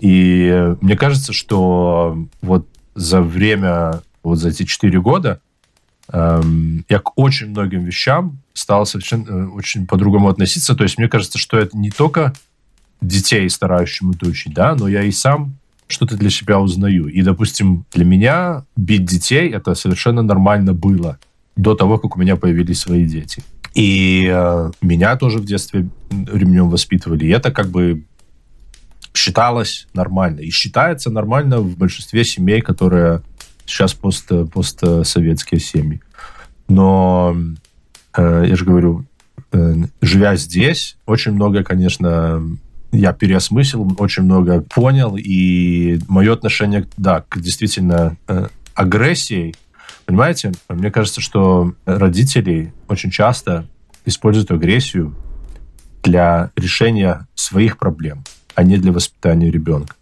И 0.00 0.74
мне 0.80 0.96
кажется, 0.96 1.32
что 1.32 2.18
вот 2.40 2.66
за 2.94 3.20
время, 3.20 4.02
вот 4.22 4.36
за 4.36 4.48
эти 4.50 4.64
четыре 4.64 5.00
года 5.00 5.40
я 6.12 6.98
к 6.98 7.18
очень 7.18 7.50
многим 7.50 7.84
вещам 7.84 8.38
стал 8.52 8.86
совершенно 8.86 9.28
э, 9.28 9.46
очень 9.46 9.86
по-другому 9.86 10.28
относиться. 10.28 10.74
То 10.74 10.82
есть 10.82 10.98
мне 10.98 11.08
кажется, 11.08 11.38
что 11.38 11.58
это 11.58 11.76
не 11.76 11.90
только 11.90 12.32
детей 13.00 13.48
старающим 13.48 14.10
это 14.10 14.26
учить, 14.26 14.52
да, 14.52 14.74
но 14.74 14.88
я 14.88 15.02
и 15.02 15.10
сам 15.12 15.56
что-то 15.86 16.16
для 16.16 16.30
себя 16.30 16.60
узнаю. 16.60 17.06
И, 17.06 17.22
допустим, 17.22 17.84
для 17.92 18.04
меня 18.04 18.64
бить 18.76 19.04
детей 19.04 19.50
это 19.50 19.74
совершенно 19.74 20.22
нормально 20.22 20.72
было 20.72 21.18
до 21.56 21.74
того, 21.74 21.98
как 21.98 22.16
у 22.16 22.20
меня 22.20 22.36
появились 22.36 22.80
свои 22.80 23.04
дети. 23.04 23.42
И 23.74 24.28
э, 24.30 24.70
меня 24.82 25.16
тоже 25.16 25.38
в 25.38 25.44
детстве 25.44 25.88
ремнем 26.10 26.70
воспитывали. 26.70 27.26
И 27.26 27.30
это 27.30 27.52
как 27.52 27.70
бы 27.70 28.04
считалось 29.14 29.86
нормально. 29.94 30.40
И 30.40 30.50
считается 30.50 31.10
нормально 31.10 31.60
в 31.60 31.76
большинстве 31.76 32.24
семей, 32.24 32.60
которые 32.60 33.22
сейчас 33.70 33.94
пост, 33.94 34.30
постсоветские 34.52 35.60
семьи. 35.60 36.00
Но, 36.68 37.36
э, 38.16 38.44
я 38.46 38.56
же 38.56 38.64
говорю, 38.64 39.04
э, 39.52 39.74
живя 40.00 40.36
здесь, 40.36 40.96
очень 41.06 41.32
много, 41.32 41.64
конечно, 41.64 42.42
я 42.92 43.12
переосмыслил, 43.12 43.96
очень 43.98 44.24
много 44.24 44.60
понял, 44.60 45.16
и 45.16 45.98
мое 46.08 46.32
отношение, 46.32 46.86
да, 46.96 47.24
к 47.28 47.40
действительно 47.40 48.16
э, 48.28 48.48
агрессии, 48.74 49.54
понимаете, 50.06 50.52
мне 50.68 50.90
кажется, 50.90 51.20
что 51.20 51.74
родители 51.86 52.72
очень 52.88 53.10
часто 53.10 53.66
используют 54.04 54.50
агрессию 54.50 55.14
для 56.02 56.50
решения 56.56 57.26
своих 57.34 57.78
проблем, 57.78 58.24
а 58.54 58.62
не 58.62 58.76
для 58.76 58.92
воспитания 58.92 59.50
ребенка. 59.50 59.94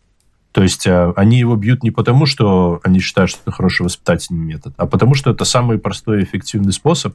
То 0.58 0.64
есть 0.64 0.88
э, 0.88 1.12
они 1.14 1.38
его 1.38 1.54
бьют 1.54 1.84
не 1.84 1.92
потому, 1.92 2.26
что 2.26 2.80
они 2.82 2.98
считают, 2.98 3.30
что 3.30 3.38
это 3.42 3.52
хороший 3.52 3.82
воспитательный 3.82 4.44
метод, 4.44 4.74
а 4.76 4.86
потому 4.86 5.14
что 5.14 5.30
это 5.30 5.44
самый 5.44 5.78
простой 5.78 6.18
и 6.18 6.24
эффективный 6.24 6.72
способ 6.72 7.14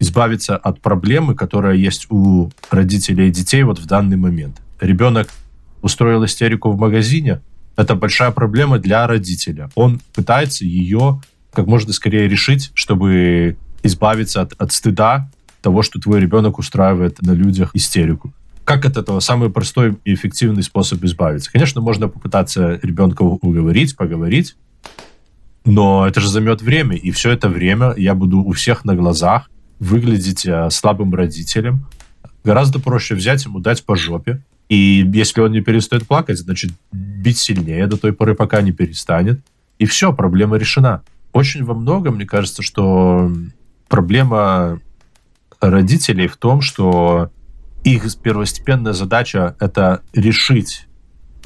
избавиться 0.00 0.56
от 0.56 0.80
проблемы, 0.80 1.36
которая 1.36 1.76
есть 1.76 2.08
у 2.10 2.50
родителей 2.68 3.28
и 3.28 3.30
детей 3.30 3.62
вот 3.62 3.78
в 3.78 3.86
данный 3.86 4.16
момент. 4.16 4.60
Ребенок 4.80 5.28
устроил 5.82 6.24
истерику 6.24 6.72
в 6.72 6.80
магазине, 6.80 7.42
это 7.76 7.94
большая 7.94 8.32
проблема 8.32 8.80
для 8.80 9.06
родителя. 9.06 9.70
Он 9.76 10.00
пытается 10.12 10.64
ее 10.64 11.22
как 11.52 11.68
можно 11.68 11.92
скорее 11.92 12.26
решить, 12.26 12.72
чтобы 12.74 13.56
избавиться 13.84 14.40
от, 14.40 14.54
от 14.60 14.72
стыда 14.72 15.30
того, 15.62 15.82
что 15.82 16.00
твой 16.00 16.18
ребенок 16.18 16.58
устраивает 16.58 17.22
на 17.22 17.30
людях 17.30 17.70
истерику. 17.74 18.32
Как 18.64 18.84
от 18.84 18.96
этого 18.96 19.20
самый 19.20 19.50
простой 19.50 19.96
и 20.04 20.14
эффективный 20.14 20.62
способ 20.62 21.02
избавиться? 21.04 21.50
Конечно, 21.50 21.80
можно 21.80 22.08
попытаться 22.08 22.78
ребенка 22.82 23.22
уговорить, 23.22 23.96
поговорить, 23.96 24.56
но 25.64 26.06
это 26.06 26.20
же 26.20 26.28
займет 26.28 26.62
время, 26.62 26.96
и 26.96 27.10
все 27.10 27.30
это 27.30 27.48
время 27.48 27.94
я 27.96 28.14
буду 28.14 28.40
у 28.40 28.52
всех 28.52 28.84
на 28.84 28.94
глазах 28.94 29.50
выглядеть 29.78 30.46
э, 30.46 30.70
слабым 30.70 31.14
родителем. 31.14 31.86
Гораздо 32.44 32.78
проще 32.78 33.14
взять 33.14 33.44
ему, 33.44 33.58
дать 33.60 33.84
по 33.84 33.96
жопе, 33.96 34.42
и 34.68 35.04
если 35.12 35.40
он 35.40 35.52
не 35.52 35.60
перестает 35.60 36.06
плакать, 36.06 36.38
значит, 36.38 36.70
бить 36.92 37.38
сильнее 37.38 37.86
до 37.86 37.96
той 37.96 38.12
поры, 38.12 38.34
пока 38.34 38.62
не 38.62 38.72
перестанет. 38.72 39.40
И 39.78 39.84
все, 39.84 40.12
проблема 40.12 40.56
решена. 40.56 41.02
Очень 41.32 41.64
во 41.64 41.74
многом, 41.74 42.14
мне 42.14 42.24
кажется, 42.24 42.62
что 42.62 43.32
проблема 43.88 44.80
родителей 45.60 46.28
в 46.28 46.36
том, 46.36 46.60
что 46.60 47.30
их 47.84 48.04
первостепенная 48.18 48.92
задача— 48.92 49.56
это 49.60 50.02
решить 50.12 50.86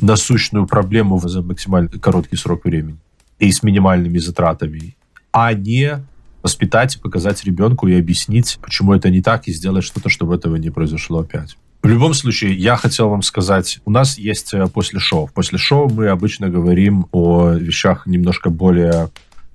насущную 0.00 0.66
проблему 0.66 1.18
за 1.20 1.42
максимально 1.42 1.88
короткий 1.88 2.36
срок 2.36 2.64
времени 2.64 2.98
и 3.38 3.50
с 3.50 3.62
минимальными 3.62 4.18
затратами, 4.18 4.96
а 5.32 5.52
не 5.52 6.04
воспитать 6.42 6.96
и 6.96 6.98
показать 6.98 7.44
ребенку 7.44 7.88
и 7.88 7.98
объяснить, 7.98 8.58
почему 8.60 8.92
это 8.92 9.10
не 9.10 9.22
так, 9.22 9.48
и 9.48 9.52
сделать 9.52 9.84
что-то, 9.84 10.08
чтобы 10.08 10.34
этого 10.34 10.56
не 10.56 10.70
произошло 10.70 11.20
опять. 11.20 11.56
В 11.82 11.86
любом 11.86 12.14
случае, 12.14 12.54
я 12.54 12.76
хотел 12.76 13.10
вам 13.10 13.20
сказать, 13.20 13.80
у 13.84 13.90
нас 13.90 14.16
есть 14.16 14.54
э, 14.54 14.66
после 14.68 15.00
шоу. 15.00 15.28
После 15.34 15.58
шоу 15.58 15.90
мы 15.90 16.08
обычно 16.08 16.48
говорим 16.48 17.08
о 17.12 17.50
вещах 17.50 18.06
немножко 18.06 18.48
более 18.48 19.10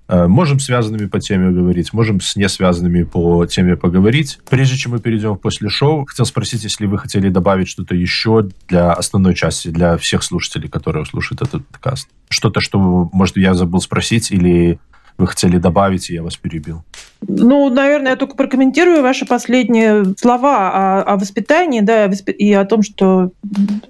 можем 0.10 0.60
связанными 0.60 1.06
по 1.08 1.20
теме 1.20 1.52
говорить, 1.52 1.94
можем 1.94 2.20
с 2.20 2.36
не 2.36 2.50
связанными 2.50 3.04
по 3.04 3.46
теме 3.46 3.78
поговорить. 3.78 4.40
Прежде 4.50 4.76
чем 4.76 4.94
мы 4.94 5.00
перейдем 5.00 5.38
после 5.38 5.70
шоу, 5.70 6.06
хотел 6.06 6.26
спросить, 6.26 6.64
если 6.64 6.86
вы 6.88 6.98
хотели 6.98 7.30
добавить 7.30 7.68
что-то 7.68 7.96
еще 7.96 8.50
для 8.68 8.92
основной 8.94 9.36
части, 9.36 9.70
для 9.70 9.98
всех 9.98 10.24
слушателей, 10.24 10.68
которые 10.68 11.06
слушают 11.06 11.42
этот 11.42 11.66
подкаст. 11.68 12.10
Что-то, 12.30 12.60
что, 12.60 13.10
может, 13.14 13.38
я 13.38 13.54
забыл 13.54 13.82
спросить, 13.82 14.32
или 14.32 14.80
вы 15.20 15.28
хотели 15.28 15.58
добавить, 15.58 16.10
и 16.10 16.14
я 16.14 16.24
вас 16.24 16.38
перебил? 16.38 16.84
Ну, 17.28 17.70
наверное, 17.70 18.12
я 18.12 18.16
только 18.16 18.36
прокомментирую 18.36 19.02
ваши 19.02 19.26
последние 19.26 20.16
слова 20.18 21.02
о, 21.02 21.04
о 21.04 21.18
воспитании, 21.18 21.82
да, 21.82 22.06
и 22.06 22.54
о 22.54 22.66
том, 22.66 22.82
что 22.82 23.32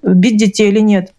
бить 0.04 0.38
детей 0.38 0.70
или 0.70 0.80
нет. 0.80 1.14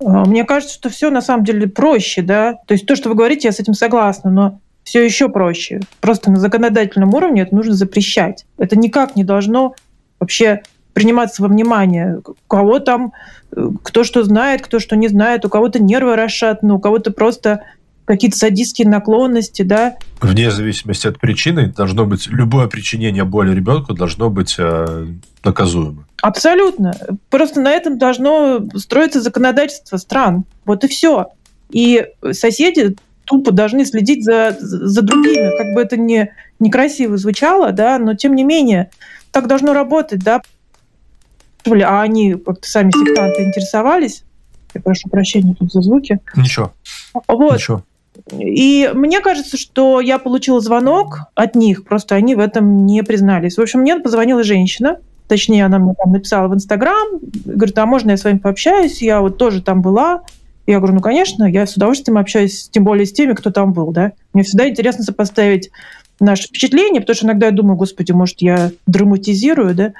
А, 0.00 0.24
мне 0.24 0.44
кажется, 0.44 0.74
что 0.74 0.88
все 0.88 1.10
на 1.10 1.20
самом 1.20 1.44
деле 1.44 1.66
проще, 1.66 2.22
да. 2.22 2.54
То 2.66 2.72
есть 2.72 2.86
то, 2.86 2.96
что 2.96 3.08
вы 3.08 3.14
говорите, 3.14 3.48
я 3.48 3.52
с 3.52 3.60
этим 3.60 3.74
согласна, 3.74 4.30
но 4.30 4.60
все 4.84 5.04
еще 5.04 5.28
проще. 5.28 5.80
Просто 6.00 6.30
на 6.30 6.38
законодательном 6.38 7.14
уровне 7.14 7.42
это 7.42 7.54
нужно 7.54 7.74
запрещать. 7.74 8.46
Это 8.56 8.78
никак 8.78 9.16
не 9.16 9.24
должно 9.24 9.74
вообще 10.18 10.62
приниматься 10.94 11.42
во 11.42 11.48
внимание. 11.48 12.20
Кого 12.48 12.78
там, 12.78 13.12
э, 13.54 13.68
кто 13.82 14.02
что 14.02 14.24
знает, 14.24 14.62
кто 14.62 14.80
что 14.80 14.96
не 14.96 15.08
знает, 15.08 15.44
у 15.44 15.48
кого-то 15.48 15.80
нервы 15.80 16.16
расшатаны, 16.16 16.74
у 16.74 16.80
кого-то 16.80 17.12
просто 17.12 17.64
какие-то 18.08 18.38
садистские 18.38 18.88
наклонности, 18.88 19.60
да. 19.60 19.96
Вне 20.22 20.50
зависимости 20.50 21.06
от 21.06 21.20
причины, 21.20 21.68
должно 21.76 22.06
быть 22.06 22.26
любое 22.26 22.66
причинение 22.66 23.24
боли 23.24 23.54
ребенку 23.54 23.92
должно 23.92 24.30
быть 24.30 24.56
э, 24.58 25.06
наказуемо. 25.44 26.06
Абсолютно. 26.22 26.96
Просто 27.28 27.60
на 27.60 27.70
этом 27.70 27.98
должно 27.98 28.66
строиться 28.76 29.20
законодательство 29.20 29.98
стран. 29.98 30.44
Вот 30.64 30.84
и 30.84 30.88
все. 30.88 31.32
И 31.70 32.06
соседи 32.32 32.96
тупо 33.24 33.52
должны 33.52 33.84
следить 33.84 34.24
за, 34.24 34.56
за 34.58 35.02
другими. 35.02 35.56
Как 35.58 35.74
бы 35.74 35.82
это 35.82 35.98
не, 35.98 36.32
некрасиво 36.58 37.18
звучало, 37.18 37.72
да, 37.72 37.98
но 37.98 38.14
тем 38.14 38.34
не 38.34 38.42
менее 38.42 38.88
так 39.32 39.48
должно 39.48 39.74
работать, 39.74 40.20
да. 40.20 40.40
А 41.66 42.00
они 42.00 42.36
как-то 42.36 42.66
сами 42.66 42.90
сектанты 42.90 43.44
интересовались. 43.44 44.24
Я 44.72 44.80
прошу 44.80 45.10
прощения 45.10 45.54
тут 45.54 45.70
за 45.70 45.82
звуки. 45.82 46.20
Ничего. 46.36 46.72
Вот. 47.26 47.54
Ничего. 47.54 47.84
И 48.32 48.90
мне 48.94 49.20
кажется, 49.20 49.56
что 49.56 50.00
я 50.00 50.18
получила 50.18 50.60
звонок 50.60 51.20
от 51.34 51.54
них, 51.54 51.84
просто 51.84 52.14
они 52.14 52.34
в 52.34 52.40
этом 52.40 52.86
не 52.86 53.02
признались. 53.02 53.56
В 53.56 53.60
общем, 53.60 53.80
мне 53.80 53.98
позвонила 53.98 54.42
женщина, 54.42 54.98
точнее, 55.28 55.66
она 55.66 55.78
мне 55.78 55.94
там 55.94 56.12
написала 56.12 56.48
в 56.48 56.54
Инстаграм, 56.54 57.06
говорит, 57.44 57.78
а 57.78 57.86
можно 57.86 58.12
я 58.12 58.16
с 58.16 58.24
вами 58.24 58.38
пообщаюсь? 58.38 59.02
Я 59.02 59.20
вот 59.20 59.38
тоже 59.38 59.62
там 59.62 59.82
была. 59.82 60.22
Я 60.66 60.78
говорю, 60.78 60.96
ну, 60.96 61.00
конечно, 61.00 61.44
я 61.44 61.66
с 61.66 61.76
удовольствием 61.76 62.18
общаюсь, 62.18 62.68
тем 62.70 62.84
более 62.84 63.06
с 63.06 63.12
теми, 63.12 63.32
кто 63.32 63.50
там 63.50 63.72
был, 63.72 63.90
да. 63.90 64.12
Мне 64.34 64.42
всегда 64.42 64.68
интересно 64.68 65.02
сопоставить 65.02 65.70
наши 66.20 66.48
впечатления, 66.48 67.00
потому 67.00 67.16
что 67.16 67.26
иногда 67.26 67.46
я 67.46 67.52
думаю, 67.52 67.76
господи, 67.76 68.12
может, 68.12 68.40
я 68.40 68.70
драматизирую, 68.86 69.74
да. 69.74 69.92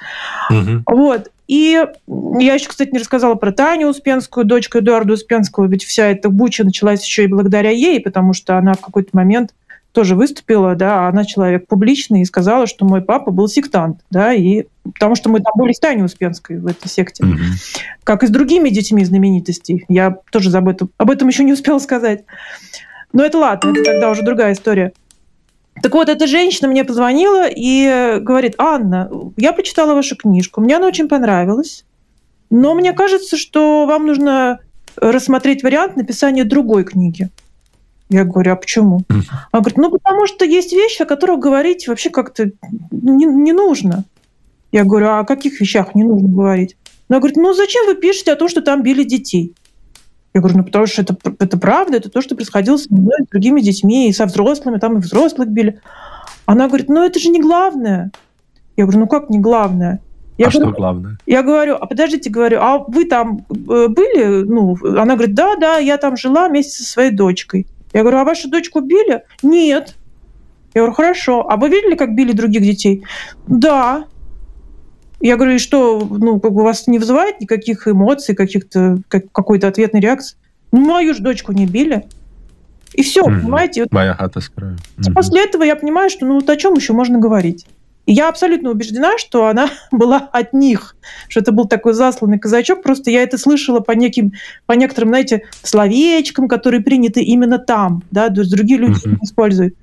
Угу. 0.51 0.83
Вот. 0.87 1.31
И 1.47 1.83
я 2.07 2.55
еще, 2.55 2.69
кстати, 2.69 2.91
не 2.91 2.99
рассказала 2.99 3.35
про 3.35 3.53
Таню 3.53 3.89
Успенскую, 3.89 4.45
дочку 4.45 4.79
Эдуарда 4.79 5.14
Успенского, 5.14 5.66
ведь 5.66 5.85
вся 5.85 6.07
эта 6.07 6.29
буча 6.29 6.62
началась 6.62 7.05
еще 7.05 7.25
и 7.25 7.29
благодаря 7.29 7.71
ей, 7.71 8.01
потому 8.01 8.35
что 8.35 8.59
она 8.59 8.75
в 8.75 8.81
какой-то 8.81 9.11
момент 9.12 9.55
тоже 9.93 10.14
выступила, 10.14 10.75
да, 10.75 11.07
а 11.07 11.09
она 11.09 11.25
человек 11.25 11.66
публичный 11.66 12.21
и 12.21 12.27
сказала, 12.27 12.66
что 12.66 12.85
мой 12.85 13.01
папа 13.01 13.31
был 13.31 13.49
сектант, 13.49 14.01
да, 14.11 14.35
и 14.35 14.64
потому 14.85 15.16
что 15.16 15.31
мы 15.31 15.41
там 15.41 15.53
были 15.57 15.73
с 15.73 15.81
Таней 15.81 16.05
Успенской 16.05 16.59
в 16.59 16.66
этой 16.66 16.89
секте, 16.89 17.25
mm-hmm. 17.25 17.81
как 18.05 18.23
и 18.23 18.27
с 18.27 18.31
другими 18.31 18.69
детьми 18.69 19.05
знаменитостей. 19.05 19.87
Я 19.89 20.19
тоже 20.31 20.57
об 20.57 20.69
этом, 20.69 20.91
об 20.99 21.11
этом 21.11 21.29
еще 21.29 21.45
не 21.45 21.55
успела 21.55 21.79
сказать. 21.79 22.25
Но 23.12 23.25
это 23.25 23.39
ладно, 23.39 23.71
это 23.71 23.83
тогда 23.83 24.11
уже 24.11 24.23
другая 24.23 24.53
история. 24.53 24.93
Так 25.83 25.95
вот, 25.95 26.09
эта 26.09 26.26
женщина 26.26 26.68
мне 26.68 26.85
позвонила 26.85 27.47
и 27.49 28.18
говорит, 28.20 28.55
Анна, 28.59 29.11
я 29.37 29.53
прочитала 29.53 29.95
вашу 29.95 30.16
книжку, 30.16 30.61
мне 30.61 30.76
она 30.76 30.87
очень 30.87 31.09
понравилась, 31.09 31.85
но 32.51 32.74
мне 32.74 32.93
кажется, 32.93 33.37
что 33.37 33.87
вам 33.87 34.07
нужно 34.07 34.61
рассмотреть 34.97 35.62
вариант 35.62 35.97
написания 35.97 36.45
другой 36.45 36.85
книги. 36.85 37.29
Я 38.11 38.24
говорю, 38.24 38.53
а 38.53 38.57
почему? 38.57 39.03
Она 39.53 39.61
говорит, 39.61 39.76
ну 39.76 39.91
потому 39.91 40.26
что 40.26 40.45
есть 40.45 40.72
вещи, 40.72 41.03
о 41.03 41.07
которых 41.07 41.41
говорить 41.41 41.89
вообще 41.89 42.11
как-то 42.11 42.51
не, 42.91 43.26
не 43.26 43.53
нужно. 43.53 44.05
Я 44.72 44.85
говорю, 44.85 45.09
а 45.09 45.20
о 45.20 45.24
каких 45.24 45.61
вещах 45.61 45.95
не 45.95 46.05
нужно 46.05 46.29
говорить? 46.29 46.76
Она 47.09 47.18
говорит, 47.18 47.37
ну 47.37 47.53
зачем 47.53 47.87
вы 47.87 47.95
пишете 47.95 48.33
о 48.33 48.37
том, 48.37 48.49
что 48.49 48.62
там 48.62 48.83
били 48.83 49.03
детей? 49.03 49.55
Я 50.39 50.41
говорю, 50.41 50.59
ну 50.59 50.64
потому 50.64 50.86
что 50.86 51.03
это, 51.03 51.16
это 51.41 51.59
правда, 51.59 51.97
это 51.97 52.11
то, 52.11 52.20
что 52.20 52.36
происходило 52.36 52.76
с 52.76 52.89
мной, 52.89 53.24
с 53.26 53.28
другими 53.28 53.61
детьми, 53.61 54.09
и 54.09 54.12
со 54.12 54.24
взрослыми, 54.24 54.78
там 54.78 54.97
и 54.97 55.01
взрослых 55.01 55.49
били. 55.49 55.80
Она 56.47 56.68
говорит, 56.68 56.89
ну 56.89 57.03
это 57.03 57.18
же 57.18 57.30
не 57.30 57.41
главное. 57.41 58.12
Я 58.76 58.84
говорю, 58.84 59.01
ну 59.01 59.07
как 59.09 59.30
не 59.30 59.41
главное? 59.41 60.01
Я 60.36 60.47
а 60.47 60.51
говорю, 60.51 60.68
что 60.68 60.76
главное? 60.76 61.18
Я 61.26 61.43
говорю, 61.43 61.74
а 61.74 61.86
подождите, 61.86 62.30
говорю, 62.30 62.61
а 62.61 62.78
вы 62.86 63.07
там 63.07 63.47
э, 63.51 63.89
были? 63.89 64.45
Ну, 64.45 64.76
она 64.97 65.16
говорит, 65.16 65.34
да, 65.34 65.57
да, 65.57 65.78
я 65.78 65.97
там 65.97 66.16
жила 66.16 66.49
вместе 66.49 66.84
со 66.84 66.89
своей 66.89 67.11
дочкой. 67.11 67.66
Я 67.93 68.03
говорю, 68.03 68.18
а 68.18 68.24
вашу 68.24 68.49
дочку 68.49 68.78
били? 68.78 69.24
Нет. 69.43 69.97
Я 70.72 70.82
говорю, 70.82 70.95
хорошо. 70.95 71.51
А 71.51 71.57
вы 71.57 71.68
видели, 71.68 71.97
как 71.97 72.14
били 72.14 72.30
других 72.30 72.62
детей? 72.62 73.03
Да. 73.49 74.05
Я 75.21 75.37
говорю, 75.37 75.55
и 75.55 75.59
что, 75.59 75.99
ну, 76.11 76.39
как 76.39 76.53
бы 76.53 76.61
у 76.61 76.64
вас 76.64 76.87
не 76.87 76.99
вызывает 76.99 77.41
никаких 77.41 77.89
эмоций, 77.89 78.35
каких-то, 78.35 78.99
как, 79.09 79.31
какой-то 79.33 79.66
ответной 79.66 80.01
реакции? 80.01 80.37
Ну, 80.71 80.81
мою 80.81 81.14
же 81.14 81.23
дочку 81.23 81.53
не 81.53 81.66
били. 81.66 82.07
И 82.95 83.03
все, 83.03 83.23
mm-hmm. 83.23 83.41
понимаете? 83.41 83.87
Моя 83.91 84.14
хата 84.14 84.41
с 84.41 84.49
краю. 84.49 84.77
Mm-hmm. 84.97 85.14
После 85.14 85.45
этого 85.45 85.62
я 85.62 85.77
понимаю, 85.77 86.09
что 86.11 86.27
ну 86.27 86.35
вот 86.35 86.49
о 86.49 86.57
чем 86.57 86.75
еще 86.75 86.93
можно 86.93 87.19
говорить. 87.19 87.66
И 88.07 88.12
я 88.12 88.31
абсолютно 88.31 88.71
убеждена, 88.71 89.19
что 89.19 89.49
она 89.49 89.69
была 89.93 90.16
от 90.33 90.55
них, 90.55 90.97
что 91.29 91.41
это 91.41 91.53
был 91.53 91.66
такой 91.66 91.93
засланный 91.93 92.39
казачок. 92.39 92.83
Просто 92.83 93.11
я 93.11 93.23
это 93.23 93.37
слышала 93.37 93.81
по, 93.81 93.93
неким, 93.93 94.33
по 94.64 94.73
некоторым, 94.73 95.11
знаете, 95.11 95.43
словечкам, 95.62 96.49
которые 96.49 96.81
приняты 96.81 97.21
именно 97.21 97.59
там, 97.59 98.03
да, 98.11 98.31
то 98.31 98.41
есть 98.41 98.51
другие 98.51 98.81
люди 98.81 99.07
uh-huh. 99.07 99.19
используют. 99.23 99.75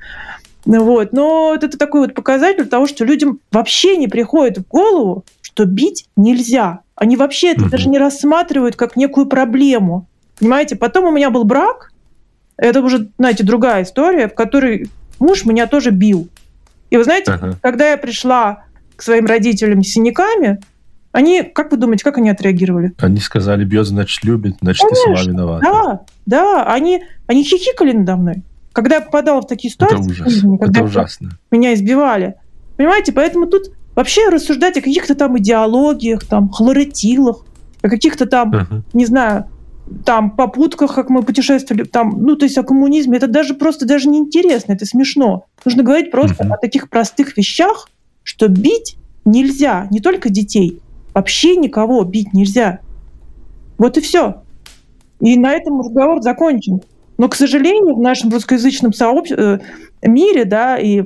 Вот. 0.65 1.13
Но 1.13 1.49
вот 1.49 1.63
это 1.63 1.77
такой 1.77 2.01
вот 2.01 2.13
показатель 2.13 2.65
того, 2.65 2.87
что 2.87 3.05
людям 3.05 3.39
вообще 3.51 3.97
не 3.97 4.07
приходит 4.07 4.57
в 4.57 4.67
голову, 4.67 5.23
что 5.41 5.65
бить 5.65 6.07
нельзя. 6.15 6.81
Они 6.95 7.17
вообще 7.17 7.51
это 7.51 7.69
даже 7.69 7.89
не 7.89 7.99
рассматривают 7.99 8.75
как 8.75 8.95
некую 8.95 9.27
проблему. 9.27 10.07
Понимаете? 10.39 10.75
Потом 10.75 11.05
у 11.05 11.11
меня 11.11 11.29
был 11.29 11.43
брак, 11.43 11.91
это 12.57 12.81
уже, 12.81 13.09
знаете, 13.17 13.43
другая 13.43 13.83
история, 13.83 14.27
в 14.27 14.35
которой 14.35 14.89
муж 15.19 15.45
меня 15.45 15.67
тоже 15.67 15.91
бил. 15.91 16.27
И 16.89 16.97
вы 16.97 17.03
знаете, 17.03 17.33
ага. 17.33 17.57
когда 17.61 17.91
я 17.91 17.97
пришла 17.97 18.63
к 18.95 19.01
своим 19.01 19.25
родителям 19.25 19.83
с 19.83 19.89
синяками, 19.89 20.59
они, 21.11 21.43
как 21.43 21.71
вы 21.71 21.77
думаете, 21.77 22.03
как 22.03 22.17
они 22.17 22.29
отреагировали? 22.29 22.93
Они 22.99 23.19
сказали, 23.19 23.63
бьет, 23.63 23.87
значит, 23.87 24.23
любит, 24.23 24.57
значит, 24.61 24.81
Конечно, 24.81 25.13
ты 25.13 25.17
сама 25.17 25.31
виновата. 25.31 25.65
Да, 25.65 26.01
да, 26.25 26.73
они, 26.73 27.03
они 27.27 27.43
хихикали 27.43 27.93
надо 27.93 28.15
мной. 28.17 28.43
Когда 28.75 28.95
я 28.95 29.01
попадала 29.01 29.41
в 29.41 29.47
такие 29.47 29.71
ситуации, 29.71 29.95
это, 29.95 30.05
ужас. 30.05 30.33
Жизни, 30.33 30.57
когда 30.57 30.81
это 30.81 30.89
ужасно. 30.89 31.39
меня 31.49 31.73
избивали. 31.73 32.35
Понимаете, 32.75 33.13
поэтому 33.13 33.47
тут 33.47 33.71
вообще 33.95 34.27
рассуждать 34.27 34.75
о 34.75 34.81
каких-то 34.81 35.15
там 35.15 35.39
идеологиях, 35.39 36.25
там, 36.25 36.49
хлоротилах, 36.49 37.45
о 37.81 37.89
каких-то 37.89 38.25
там, 38.25 38.53
uh-huh. 38.53 38.81
не 38.91 39.05
знаю, 39.05 39.45
там 40.03 40.29
попутках, 40.29 40.93
как 40.93 41.09
мы 41.09 41.23
путешествовали, 41.23 41.85
там, 41.85 42.21
ну, 42.21 42.35
то 42.35 42.43
есть 42.43 42.57
о 42.57 42.63
коммунизме, 42.63 43.15
это 43.15 43.27
даже 43.27 43.53
просто 43.53 43.85
даже 43.85 44.09
неинтересно, 44.09 44.73
это 44.73 44.85
смешно. 44.85 45.45
Нужно 45.63 45.83
говорить 45.83 46.11
просто 46.11 46.43
uh-huh. 46.43 46.55
о 46.55 46.57
таких 46.57 46.89
простых 46.89 47.37
вещах, 47.37 47.87
что 48.23 48.49
бить 48.49 48.97
нельзя, 49.23 49.87
не 49.89 50.01
только 50.01 50.29
детей, 50.29 50.81
вообще 51.13 51.55
никого 51.55 52.03
бить 52.03 52.33
нельзя. 52.33 52.79
Вот 53.77 53.95
и 53.95 54.01
все. 54.01 54.43
И 55.21 55.37
на 55.37 55.53
этом 55.53 55.79
разговор 55.79 56.21
закончен. 56.21 56.81
Но, 57.17 57.29
к 57.29 57.35
сожалению, 57.35 57.95
в 57.95 58.01
нашем 58.01 58.31
русскоязычном 58.31 58.93
сооб... 58.93 59.25
Э, 59.31 59.59
мире, 60.01 60.45
да, 60.45 60.77
и 60.77 61.03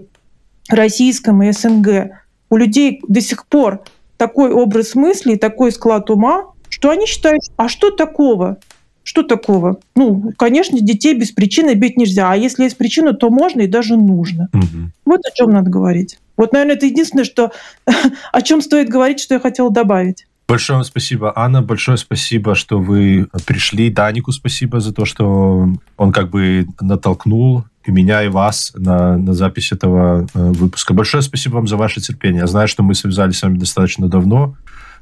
российском, 0.70 1.42
и 1.44 1.52
СНГ, 1.52 2.12
у 2.50 2.58
людей 2.58 3.02
до 3.08 3.22
сих 3.22 3.46
пор 3.48 3.84
такой 4.18 4.52
образ 4.52 4.96
мысли, 4.96 5.36
такой 5.36 5.72
склад 5.72 6.10
ума, 6.10 6.48
что 6.70 6.90
они 6.90 7.06
считают, 7.06 7.42
а 7.58 7.68
что 7.68 7.92
такого? 7.92 8.58
Что 9.04 9.24
такого? 9.24 9.80
Ну, 9.96 10.32
конечно, 10.38 10.80
детей 10.80 11.14
без 11.14 11.32
причины 11.32 11.74
бить 11.74 11.98
нельзя, 11.98 12.32
а 12.32 12.36
если 12.36 12.64
есть 12.64 12.78
причина, 12.78 13.14
то 13.14 13.30
можно 13.30 13.62
и 13.62 13.68
даже 13.68 13.96
нужно. 13.98 14.50
Угу. 14.54 14.92
Вот 15.06 15.22
о 15.26 15.32
чем 15.34 15.50
надо 15.52 15.70
говорить. 15.70 16.20
Вот, 16.38 16.54
наверное, 16.54 16.76
это 16.76 16.86
единственное, 16.86 17.24
что 17.24 17.52
о 18.32 18.42
чем 18.42 18.62
стоит 18.62 18.90
говорить, 18.90 19.20
что 19.20 19.36
я 19.36 19.40
хотела 19.40 19.72
добавить. 19.72 20.28
Большое 20.50 20.84
спасибо, 20.84 21.32
Анна. 21.36 21.62
Большое 21.62 21.96
спасибо, 21.96 22.56
что 22.56 22.80
вы 22.80 23.28
пришли. 23.46 23.92
Данику 23.92 24.32
спасибо 24.32 24.80
за 24.80 24.92
то, 24.92 25.06
что 25.06 25.70
он 25.96 26.12
как 26.12 26.32
бы 26.32 26.66
натолкнул 26.82 27.66
и 27.86 27.92
меня, 27.92 28.24
и 28.24 28.30
вас 28.30 28.74
на, 28.76 29.16
на 29.18 29.36
запись 29.36 29.72
этого 29.72 30.28
э, 30.34 30.52
выпуска. 30.52 30.96
Большое 30.96 31.22
спасибо 31.22 31.58
вам 31.58 31.68
за 31.68 31.78
ваше 31.78 32.02
терпение. 32.02 32.42
Я 32.42 32.48
знаю, 32.48 32.68
что 32.68 32.82
мы 32.82 32.96
связались 32.96 33.38
с 33.38 33.44
вами 33.44 33.60
достаточно 33.60 34.08
давно, 34.08 34.56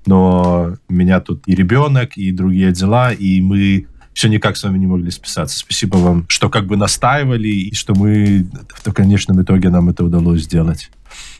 но 0.06 0.74
у 0.90 0.94
меня 0.94 1.22
тут 1.22 1.44
и 1.46 1.56
ребенок, 1.56 2.18
и 2.18 2.34
другие 2.34 2.74
дела, 2.74 3.14
и 3.14 3.40
мы 3.40 3.88
все 4.18 4.30
никак 4.30 4.58
с 4.58 4.64
вами 4.64 4.80
не 4.80 4.88
могли 4.88 5.12
списаться. 5.12 5.60
Спасибо 5.60 5.98
вам, 5.98 6.26
что 6.28 6.50
как 6.50 6.66
бы 6.66 6.76
настаивали, 6.76 7.50
и 7.50 7.76
что 7.76 7.94
мы 7.94 8.48
в 8.84 8.92
конечном 8.92 9.44
итоге 9.44 9.70
нам 9.70 9.90
это 9.90 10.04
удалось 10.04 10.42
сделать. 10.42 10.90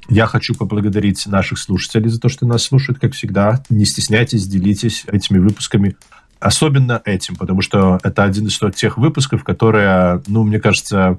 Я 0.10 0.28
хочу 0.28 0.54
поблагодарить 0.54 1.26
наших 1.26 1.58
слушателей 1.58 2.10
за 2.10 2.20
то, 2.20 2.30
что 2.30 2.46
нас 2.46 2.62
слушают, 2.62 3.00
как 3.00 3.14
всегда. 3.14 3.64
Не 3.72 3.84
стесняйтесь, 3.84 4.46
делитесь 4.46 5.06
этими 5.08 5.40
выпусками. 5.40 5.96
Особенно 6.40 7.02
этим, 7.04 7.36
потому 7.36 7.64
что 7.64 8.00
это 8.04 8.24
один 8.24 8.46
из 8.46 8.60
тех 8.76 9.00
выпусков, 9.00 9.44
которые, 9.44 10.22
ну, 10.28 10.44
мне 10.44 10.60
кажется, 10.60 11.18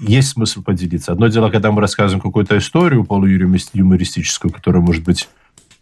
есть 0.00 0.28
смысл 0.28 0.62
поделиться. 0.62 1.12
Одно 1.12 1.26
дело, 1.28 1.50
когда 1.50 1.70
мы 1.70 1.82
рассказываем 1.82 2.22
какую-то 2.22 2.56
историю 2.56 3.04
полуюмористическую, 3.04 4.50
которая, 4.50 4.80
может 4.80 5.04
быть, 5.04 5.28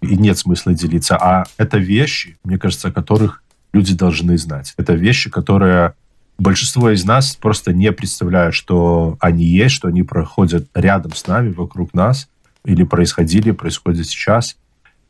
и 0.00 0.16
нет 0.16 0.36
смысла 0.36 0.74
делиться, 0.74 1.16
а 1.16 1.44
это 1.58 1.78
вещи, 1.78 2.38
мне 2.42 2.58
кажется, 2.58 2.88
о 2.88 2.92
которых 2.92 3.44
люди 3.72 3.94
должны 3.94 4.36
знать. 4.38 4.74
Это 4.76 4.94
вещи, 4.94 5.30
которые 5.30 5.94
большинство 6.38 6.90
из 6.90 7.04
нас 7.04 7.36
просто 7.36 7.72
не 7.72 7.92
представляют, 7.92 8.54
что 8.54 9.16
они 9.20 9.44
есть, 9.44 9.74
что 9.74 9.88
они 9.88 10.02
проходят 10.02 10.68
рядом 10.74 11.12
с 11.12 11.26
нами, 11.26 11.52
вокруг 11.52 11.94
нас, 11.94 12.28
или 12.64 12.84
происходили, 12.84 13.50
происходят 13.50 14.06
сейчас. 14.06 14.56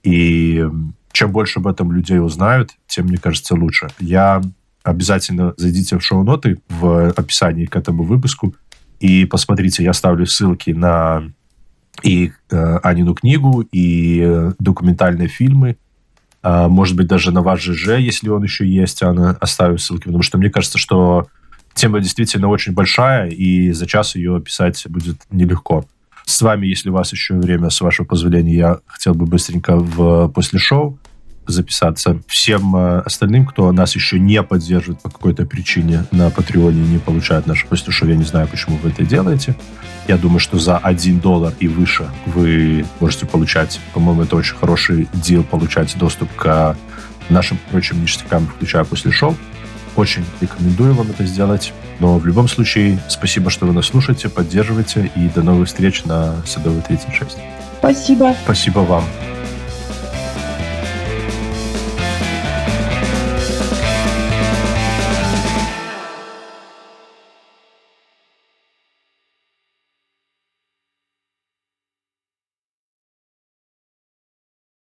И 0.03 0.65
чем 1.13 1.33
больше 1.33 1.59
об 1.59 1.67
этом 1.67 1.93
людей 1.93 2.21
узнают, 2.21 2.71
тем, 2.87 3.07
мне 3.07 3.19
кажется, 3.19 3.55
лучше. 3.55 3.89
Я 3.99 4.43
обязательно 4.83 5.55
зайдите 5.57 5.99
в 5.99 6.03
шоу-ноты 6.03 6.59
в 6.69 7.11
описании 7.11 7.67
к 7.67 7.77
этому 7.77 8.03
выпуску 8.03 8.55
и 9.03 9.25
посмотрите, 9.25 9.83
я 9.83 9.93
ставлю 9.93 10.27
ссылки 10.27 10.71
на 10.71 11.25
и 12.05 12.33
э, 12.51 12.79
Анину 12.83 13.15
книгу, 13.15 13.67
и 13.73 14.21
э, 14.25 14.53
документальные 14.59 15.29
фильмы, 15.29 15.77
может 16.43 16.97
быть, 16.97 17.07
даже 17.07 17.31
на 17.31 17.41
ваш 17.41 17.63
ЖЖ, 17.63 17.99
если 17.99 18.29
он 18.29 18.43
еще 18.43 18.67
есть, 18.67 19.03
она 19.03 19.37
оставит 19.41 19.81
ссылки, 19.81 20.05
потому 20.05 20.23
что 20.23 20.39
мне 20.39 20.51
кажется, 20.51 20.79
что 20.79 21.29
тема 21.75 22.01
действительно 22.01 22.49
очень 22.49 22.73
большая, 22.73 23.29
и 23.29 23.71
за 23.73 23.87
час 23.87 24.15
ее 24.17 24.37
описать 24.37 24.85
будет 24.89 25.17
нелегко. 25.31 25.85
С 26.25 26.41
вами, 26.43 26.67
если 26.67 26.91
у 26.91 26.93
вас 26.93 27.13
еще 27.13 27.35
время, 27.35 27.71
с 27.71 27.81
вашего 27.81 28.07
позволения, 28.07 28.55
я 28.55 28.79
хотел 28.87 29.15
бы 29.15 29.27
быстренько 29.27 29.77
в 29.77 30.29
после 30.29 30.59
шоу 30.59 30.99
записаться. 31.47 32.21
Всем 32.29 32.77
э, 32.77 33.01
остальным, 33.01 33.47
кто 33.47 33.73
нас 33.73 33.97
еще 33.97 34.21
не 34.21 34.43
поддерживает 34.43 35.03
по 35.03 35.11
какой-то 35.11 35.45
причине 35.45 36.05
на 36.13 36.31
Патреоне 36.31 36.83
и 36.85 36.89
не 36.89 36.99
получает 36.99 37.47
наше 37.47 37.67
после 37.67 37.93
шоу, 37.93 38.09
я 38.09 38.17
не 38.17 38.23
знаю, 38.23 38.47
почему 38.47 38.77
вы 38.77 38.91
это 38.91 39.05
делаете. 39.05 39.57
Я 40.09 40.17
думаю, 40.17 40.41
что 40.41 40.59
за 40.59 40.79
1 40.79 41.21
доллар 41.21 41.53
и 41.61 41.69
выше 41.69 42.11
вы 42.27 42.85
можете 43.01 43.27
получать, 43.27 43.81
по-моему, 43.95 44.23
это 44.23 44.37
очень 44.37 44.57
хороший 44.57 45.09
дел, 45.13 45.45
получать 45.45 45.97
доступ 45.97 46.33
к 46.35 46.77
нашим 47.29 47.59
прочим 47.71 48.03
ништякам, 48.03 48.47
включая 48.47 48.85
после 48.85 49.13
шоу. 49.13 49.37
Очень 49.95 50.25
рекомендую 50.41 50.95
вам 50.95 51.11
это 51.11 51.25
сделать. 51.25 51.73
Но 52.01 52.19
в 52.19 52.27
любом 52.27 52.49
случае, 52.49 53.01
спасибо, 53.09 53.51
что 53.51 53.67
вы 53.67 53.73
нас 53.73 53.87
слушаете, 53.87 54.29
поддерживаете, 54.29 55.11
и 55.15 55.29
до 55.29 55.43
новых 55.43 55.69
встреч 55.69 56.05
на 56.05 56.35
Садовой 56.47 56.83
36. 56.83 57.37
Спасибо. 57.79 58.35
Спасибо 58.45 58.81
вам. 58.81 59.05